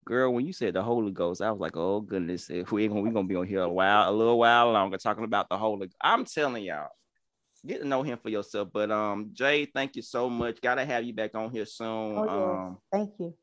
girl, 0.05 0.33
when 0.33 0.45
you 0.45 0.53
said 0.53 0.75
the 0.75 0.83
Holy 0.83 1.11
Ghost, 1.11 1.41
I 1.41 1.51
was 1.51 1.59
like, 1.59 1.75
oh 1.75 1.99
goodness, 2.01 2.49
if 2.49 2.71
we 2.71 2.87
gonna 2.87 3.01
we 3.01 3.09
gonna 3.09 3.27
be 3.27 3.35
on 3.35 3.47
here 3.47 3.61
a 3.61 3.69
while, 3.69 4.09
a 4.09 4.13
little 4.13 4.39
while 4.39 4.71
longer, 4.71 4.97
talking 4.97 5.23
about 5.23 5.49
the 5.49 5.57
Holy. 5.57 5.89
I'm 6.01 6.25
telling 6.25 6.63
y'all, 6.63 6.89
get 7.65 7.81
to 7.81 7.87
know 7.87 8.03
him 8.03 8.19
for 8.21 8.29
yourself. 8.29 8.69
But 8.71 8.91
um, 8.91 9.31
Jay, 9.33 9.65
thank 9.65 9.95
you 9.95 10.01
so 10.01 10.29
much. 10.29 10.61
Gotta 10.61 10.85
have 10.85 11.03
you 11.03 11.13
back 11.13 11.35
on 11.35 11.51
here 11.51 11.65
soon. 11.65 12.17
Oh. 12.17 12.55
Um, 12.55 12.77
thank 12.91 13.11
you. 13.19 13.33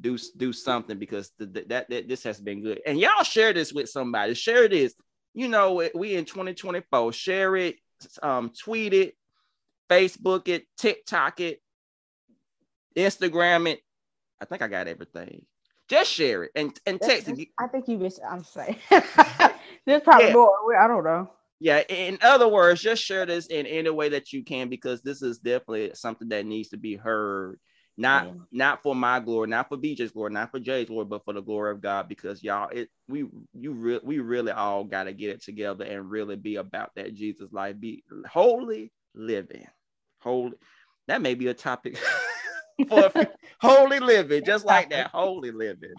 Do 0.00 0.16
do 0.36 0.52
something 0.52 0.98
because 0.98 1.30
that, 1.38 1.68
that 1.68 2.08
this 2.08 2.22
has 2.22 2.40
been 2.40 2.62
good, 2.62 2.80
and 2.86 2.98
y'all 2.98 3.24
share 3.24 3.52
this 3.52 3.72
with 3.72 3.90
somebody. 3.90 4.34
Share 4.34 4.68
this. 4.68 4.94
You 5.34 5.48
know, 5.48 5.88
we 5.94 6.14
in 6.14 6.24
2024. 6.24 7.12
Share 7.12 7.56
it, 7.56 7.76
um, 8.22 8.52
tweet 8.58 8.94
it, 8.94 9.14
Facebook 9.90 10.48
it, 10.48 10.66
TikTok 10.78 11.40
it, 11.40 11.60
Instagram 12.96 13.68
it. 13.68 13.80
I 14.40 14.46
think 14.46 14.62
I 14.62 14.68
got 14.68 14.88
everything. 14.88 15.44
Just 15.88 16.10
share 16.10 16.44
it 16.44 16.52
and, 16.54 16.78
and 16.86 17.00
text 17.00 17.28
it. 17.28 17.48
I 17.58 17.66
think 17.66 17.88
you 17.88 17.98
missed. 17.98 18.20
I'm 18.28 18.44
saying 18.44 18.76
there's 19.86 20.02
probably 20.02 20.28
yeah. 20.28 20.32
more. 20.32 20.76
I 20.78 20.86
don't 20.86 21.04
know. 21.04 21.30
Yeah. 21.60 21.82
In 21.88 22.18
other 22.22 22.48
words, 22.48 22.80
just 22.80 23.04
share 23.04 23.26
this 23.26 23.46
in 23.46 23.66
any 23.66 23.90
way 23.90 24.08
that 24.10 24.32
you 24.32 24.44
can 24.44 24.68
because 24.68 25.02
this 25.02 25.22
is 25.22 25.38
definitely 25.38 25.92
something 25.94 26.28
that 26.28 26.46
needs 26.46 26.70
to 26.70 26.76
be 26.76 26.96
heard. 26.96 27.58
Not 27.98 28.26
yeah. 28.26 28.32
not 28.50 28.82
for 28.82 28.94
my 28.94 29.20
glory, 29.20 29.48
not 29.48 29.68
for 29.68 29.76
Be'Jay's 29.76 30.12
glory, 30.12 30.32
not 30.32 30.50
for 30.50 30.58
Jay's 30.58 30.88
glory, 30.88 31.04
but 31.04 31.24
for 31.24 31.34
the 31.34 31.42
glory 31.42 31.72
of 31.72 31.82
God. 31.82 32.08
Because 32.08 32.42
y'all, 32.42 32.70
it 32.70 32.88
we 33.06 33.26
you 33.52 33.72
re- 33.74 34.00
we 34.02 34.18
really 34.18 34.50
all 34.50 34.84
got 34.84 35.04
to 35.04 35.12
get 35.12 35.30
it 35.30 35.42
together 35.42 35.84
and 35.84 36.10
really 36.10 36.36
be 36.36 36.56
about 36.56 36.92
that 36.96 37.14
Jesus 37.14 37.52
life. 37.52 37.78
Be 37.78 38.02
holy 38.26 38.92
living, 39.14 39.66
holy. 40.20 40.54
That 41.06 41.20
may 41.20 41.34
be 41.34 41.48
a 41.48 41.54
topic. 41.54 41.98
for 42.88 43.26
holy 43.60 44.00
living, 44.00 44.44
just 44.44 44.64
like 44.64 44.90
that, 44.90 45.10
holy 45.12 45.50
living. 45.50 45.94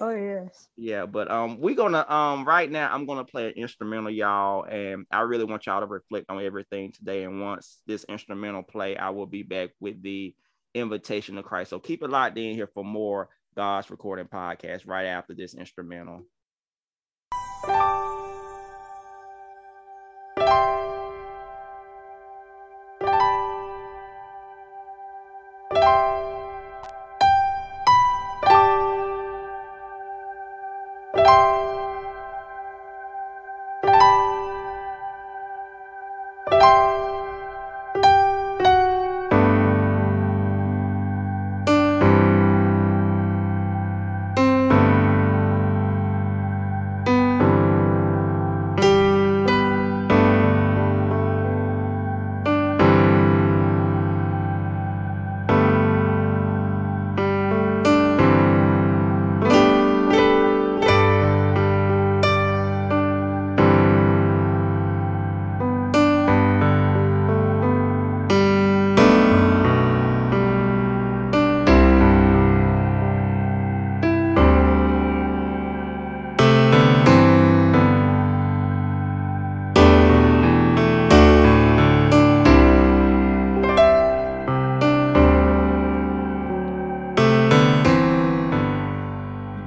Oh 0.00 0.10
yes. 0.10 0.68
Yeah, 0.76 1.06
but 1.06 1.30
um, 1.30 1.58
we're 1.58 1.74
gonna 1.74 2.04
um 2.08 2.46
right 2.46 2.70
now 2.70 2.92
I'm 2.92 3.06
gonna 3.06 3.24
play 3.24 3.48
an 3.48 3.54
instrumental, 3.54 4.10
y'all, 4.10 4.64
and 4.64 5.04
I 5.10 5.22
really 5.22 5.44
want 5.44 5.66
y'all 5.66 5.80
to 5.80 5.86
reflect 5.86 6.26
on 6.28 6.42
everything 6.42 6.92
today. 6.92 7.24
And 7.24 7.40
once 7.40 7.80
this 7.86 8.04
instrumental 8.08 8.62
play, 8.62 8.96
I 8.96 9.10
will 9.10 9.26
be 9.26 9.42
back 9.42 9.70
with 9.80 10.00
the 10.02 10.34
invitation 10.74 11.34
to 11.36 11.42
Christ. 11.42 11.70
So 11.70 11.80
keep 11.80 12.02
it 12.02 12.10
locked 12.10 12.38
in 12.38 12.54
here 12.54 12.68
for 12.72 12.84
more 12.84 13.30
God's 13.56 13.90
Recording 13.90 14.26
Podcast 14.26 14.86
right 14.86 15.06
after 15.06 15.34
this 15.34 15.54
instrumental. 15.54 16.22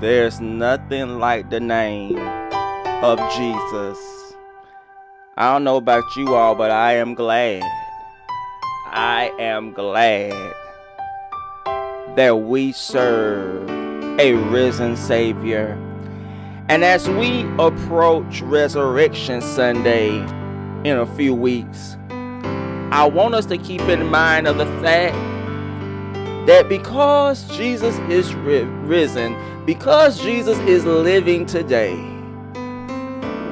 There's 0.03 0.41
nothing 0.41 1.17
like 1.19 1.49
the 1.49 1.61
name 1.61 2.17
of 2.17 3.17
Jesus. 3.37 3.97
I 5.37 5.53
don't 5.53 5.63
know 5.63 5.77
about 5.77 6.03
you 6.17 6.35
all, 6.35 6.55
but 6.55 6.71
I 6.71 6.97
am 6.97 7.13
glad. 7.15 7.61
I 8.87 9.31
am 9.39 9.71
glad 9.71 10.33
that 12.17 12.33
we 12.35 12.73
serve 12.73 13.69
a 14.19 14.33
risen 14.33 14.97
Savior. 14.97 15.79
And 16.67 16.83
as 16.83 17.09
we 17.09 17.43
approach 17.57 18.41
Resurrection 18.41 19.39
Sunday 19.39 20.17
in 20.83 20.97
a 20.97 21.05
few 21.15 21.33
weeks, 21.33 21.95
I 22.91 23.09
want 23.09 23.35
us 23.35 23.45
to 23.45 23.57
keep 23.57 23.79
in 23.83 24.07
mind 24.07 24.47
of 24.47 24.57
the 24.57 24.65
fact 24.81 25.15
that 26.45 26.67
because 26.67 27.47
Jesus 27.55 27.97
is 28.09 28.33
risen, 28.35 29.35
because 29.65 30.21
Jesus 30.21 30.59
is 30.59 30.85
living 30.85 31.45
today, 31.45 31.95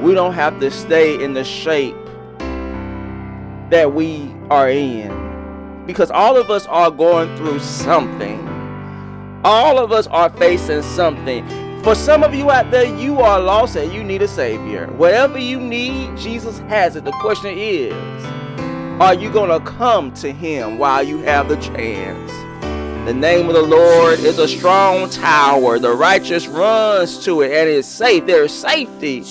we 0.01 0.13
don't 0.13 0.33
have 0.33 0.59
to 0.59 0.69
stay 0.71 1.23
in 1.23 1.33
the 1.33 1.43
shape 1.43 1.95
that 3.69 3.93
we 3.93 4.33
are 4.49 4.69
in. 4.69 5.85
Because 5.85 6.11
all 6.11 6.37
of 6.37 6.49
us 6.49 6.65
are 6.67 6.91
going 6.91 7.35
through 7.37 7.59
something. 7.59 8.47
All 9.43 9.79
of 9.79 9.91
us 9.91 10.07
are 10.07 10.29
facing 10.29 10.81
something. 10.81 11.47
For 11.83 11.95
some 11.95 12.23
of 12.23 12.35
you 12.35 12.51
out 12.51 12.69
there, 12.69 12.85
you 12.85 13.21
are 13.21 13.39
lost 13.39 13.75
and 13.75 13.91
you 13.91 14.03
need 14.03 14.21
a 14.21 14.27
Savior. 14.27 14.87
Whatever 14.87 15.39
you 15.39 15.59
need, 15.59 16.15
Jesus 16.17 16.59
has 16.59 16.95
it. 16.95 17.05
The 17.05 17.11
question 17.13 17.57
is, 17.57 17.93
are 19.01 19.15
you 19.15 19.31
going 19.31 19.49
to 19.49 19.65
come 19.65 20.13
to 20.15 20.31
Him 20.31 20.77
while 20.77 21.01
you 21.01 21.19
have 21.19 21.49
the 21.49 21.55
chance? 21.55 22.50
The 23.05 23.13
name 23.15 23.47
of 23.47 23.55
the 23.55 23.63
Lord 23.63 24.19
is 24.19 24.37
a 24.37 24.47
strong 24.47 25.09
tower. 25.09 25.79
The 25.79 25.91
righteous 25.91 26.45
runs 26.45 27.25
to 27.25 27.41
it 27.41 27.51
and 27.51 27.67
is 27.67 27.87
safe. 27.87 28.27
There 28.27 28.43
is 28.43 28.53
safety 28.53 29.23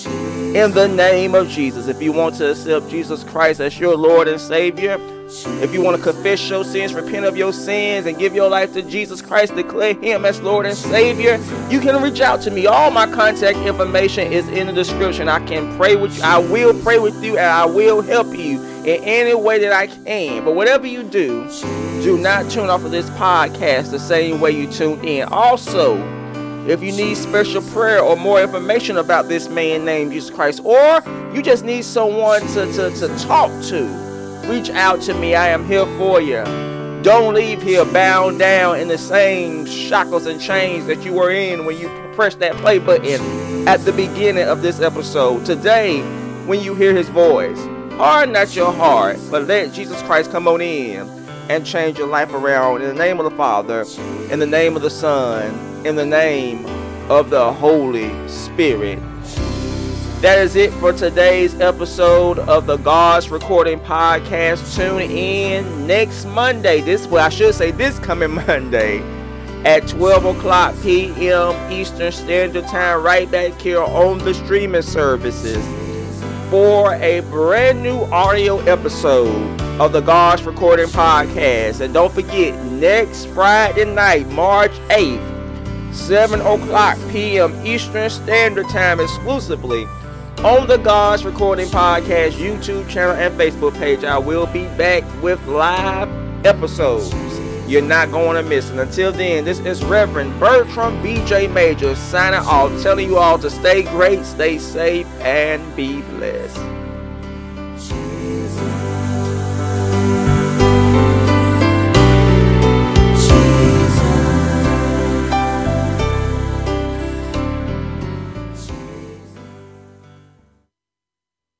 in 0.57 0.73
the 0.73 0.89
name 0.89 1.37
of 1.37 1.49
Jesus. 1.49 1.87
If 1.87 2.03
you 2.03 2.11
want 2.11 2.35
to 2.37 2.51
accept 2.51 2.89
Jesus 2.89 3.23
Christ 3.23 3.61
as 3.61 3.79
your 3.79 3.97
Lord 3.97 4.27
and 4.27 4.41
Savior, 4.41 4.99
if 5.63 5.73
you 5.73 5.83
want 5.83 5.97
to 5.97 6.03
confess 6.03 6.51
your 6.51 6.65
sins, 6.65 6.93
repent 6.93 7.25
of 7.25 7.37
your 7.37 7.53
sins, 7.53 8.07
and 8.07 8.19
give 8.19 8.35
your 8.35 8.51
life 8.51 8.73
to 8.73 8.83
Jesus 8.83 9.23
Christ, 9.23 9.55
declare 9.55 9.95
Him 9.95 10.25
as 10.25 10.41
Lord 10.41 10.67
and 10.67 10.77
Savior, 10.77 11.39
you 11.71 11.79
can 11.79 12.03
reach 12.03 12.21
out 12.21 12.43
to 12.43 12.51
me. 12.51 12.67
All 12.67 12.91
my 12.91 13.07
contact 13.07 13.57
information 13.59 14.33
is 14.33 14.49
in 14.49 14.67
the 14.67 14.73
description. 14.73 15.29
I 15.29 15.39
can 15.47 15.77
pray 15.77 15.95
with 15.95 16.17
you. 16.17 16.25
I 16.25 16.39
will 16.39 16.75
pray 16.83 16.99
with 16.99 17.23
you, 17.23 17.39
and 17.39 17.47
I 17.47 17.67
will 17.67 18.03
help 18.03 18.37
you 18.37 18.60
in 18.81 19.05
any 19.05 19.35
way 19.35 19.59
that 19.59 19.73
I 19.73 19.87
can. 19.87 20.45
But 20.45 20.55
whatever 20.55 20.87
you 20.87 21.03
do, 21.03 21.49
do 22.03 22.17
not 22.19 22.51
tune 22.51 22.71
off 22.71 22.85
of 22.85 22.91
this 22.91 23.09
podcast 23.11 23.91
the 23.91 23.99
same 23.99 24.41
way 24.41 24.53
you 24.53 24.71
tuned 24.71 25.05
in. 25.05 25.29
Also, 25.29 25.97
if 26.67 26.83
you 26.83 26.93
need 26.93 27.17
special 27.17 27.63
prayer 27.63 28.01
or 28.01 28.17
more 28.17 28.41
information 28.41 28.99
about 28.99 29.29
this 29.29 29.49
man 29.49 29.85
named 29.85 30.13
Jesus 30.13 30.31
Christ, 30.31 30.61
or 30.65 31.03
you 31.35 31.43
just 31.43 31.65
need 31.65 31.85
someone 31.85 32.41
to, 32.49 32.73
to, 32.73 32.91
to 32.91 33.19
talk 33.19 33.51
to, 33.65 33.85
reach 34.47 34.71
out 34.71 35.01
to 35.03 35.15
me. 35.15 35.35
I 35.35 35.49
am 35.49 35.67
here 35.67 35.87
for 35.99 36.21
you. 36.21 36.45
Don't 37.03 37.35
leave 37.35 37.63
here 37.63 37.85
bound 37.87 38.39
down 38.39 38.79
in 38.79 38.89
the 38.89 38.99
same 38.99 39.65
shackles 39.65 40.27
and 40.27 40.41
chains 40.41 40.87
that 40.87 41.03
you 41.03 41.15
were 41.15 41.31
in 41.31 41.65
when 41.65 41.79
you 41.79 41.89
pressed 42.15 42.41
that 42.41 42.55
play 42.57 42.79
button 42.79 43.67
at 43.67 43.79
the 43.87 43.93
beginning 43.93 44.47
of 44.47 44.61
this 44.61 44.81
episode. 44.81 45.47
Today, 45.47 46.03
when 46.47 46.61
you 46.61 46.75
hear 46.75 46.95
his 46.95 47.09
voice, 47.09 47.59
harden 48.01 48.33
not 48.33 48.57
your 48.57 48.73
heart, 48.73 49.19
but 49.31 49.47
let 49.47 49.75
Jesus 49.75 50.01
Christ 50.05 50.31
come 50.31 50.49
on 50.49 50.63
in 50.63 51.07
and 51.51 51.67
change 51.67 51.99
your 51.99 52.07
life 52.07 52.33
around 52.33 52.81
in 52.81 52.89
the 52.89 52.95
name 52.95 53.21
of 53.21 53.31
the 53.31 53.37
Father, 53.37 53.85
in 54.31 54.39
the 54.39 54.47
name 54.47 54.75
of 54.75 54.81
the 54.81 54.89
Son, 54.89 55.55
in 55.85 55.97
the 55.97 56.07
name 56.07 56.65
of 57.11 57.29
the 57.29 57.53
Holy 57.53 58.11
Spirit. 58.27 58.99
That 60.23 60.39
is 60.39 60.57
it 60.57 60.73
for 60.75 60.95
today's 60.95 61.61
episode 61.61 62.39
of 62.39 62.65
the 62.67 62.79
God's 62.79 63.29
Recording 63.29 63.79
Podcast. 63.81 64.75
Tune 64.75 65.03
in 65.03 65.87
next 65.87 66.25
Monday. 66.25 66.81
This 66.81 67.07
well, 67.07 67.27
I 67.27 67.29
should 67.29 67.55
say 67.55 67.71
this 67.71 67.99
coming 67.99 68.31
Monday 68.47 69.01
at 69.67 69.87
12 69.89 70.25
o'clock 70.25 70.75
p.m. 70.81 71.71
Eastern 71.71 72.13
Standard 72.13 72.65
Time, 72.65 73.03
right 73.03 73.31
back 73.31 73.61
here 73.61 73.83
on 73.83 74.17
the 74.21 74.33
streaming 74.33 74.81
services 74.81 75.90
for 76.51 76.95
a 76.95 77.21
brand 77.21 77.81
new 77.81 78.01
audio 78.07 78.59
episode 78.63 79.61
of 79.81 79.93
the 79.93 80.01
God's 80.01 80.43
Recording 80.43 80.89
Podcast. 80.89 81.81
And 81.81 81.95
don't 81.95 82.13
forget, 82.13 82.61
next 82.67 83.27
Friday 83.27 83.85
night, 83.85 84.29
March 84.31 84.73
8th, 84.89 85.95
7 85.95 86.41
o'clock 86.41 86.99
p.m. 87.11 87.55
Eastern 87.65 88.11
Standard 88.11 88.69
Time, 88.69 88.99
exclusively 88.99 89.85
on 90.43 90.67
the 90.67 90.79
God's 90.79 91.25
Recording 91.25 91.69
Podcast 91.69 92.33
YouTube 92.33 92.89
channel 92.89 93.15
and 93.15 93.33
Facebook 93.39 93.79
page. 93.79 94.03
I 94.03 94.19
will 94.19 94.47
be 94.47 94.65
back 94.77 95.05
with 95.23 95.47
live 95.47 96.09
episodes. 96.45 97.40
You're 97.71 97.83
not 97.83 98.11
going 98.11 98.35
to 98.35 98.43
miss 98.43 98.69
it. 98.69 98.81
Until 98.81 99.13
then, 99.13 99.45
this 99.45 99.61
is 99.61 99.85
Reverend 99.85 100.41
Bertram 100.41 101.01
Be'Jay 101.05 101.49
Major 101.53 101.95
signing 101.95 102.41
off, 102.41 102.83
telling 102.83 103.09
you 103.09 103.17
all 103.17 103.39
to 103.39 103.49
stay 103.49 103.85
great, 103.85 104.25
stay 104.25 104.59
safe, 104.59 105.07
and 105.21 105.77
be 105.77 106.03
blessed. 106.03 106.80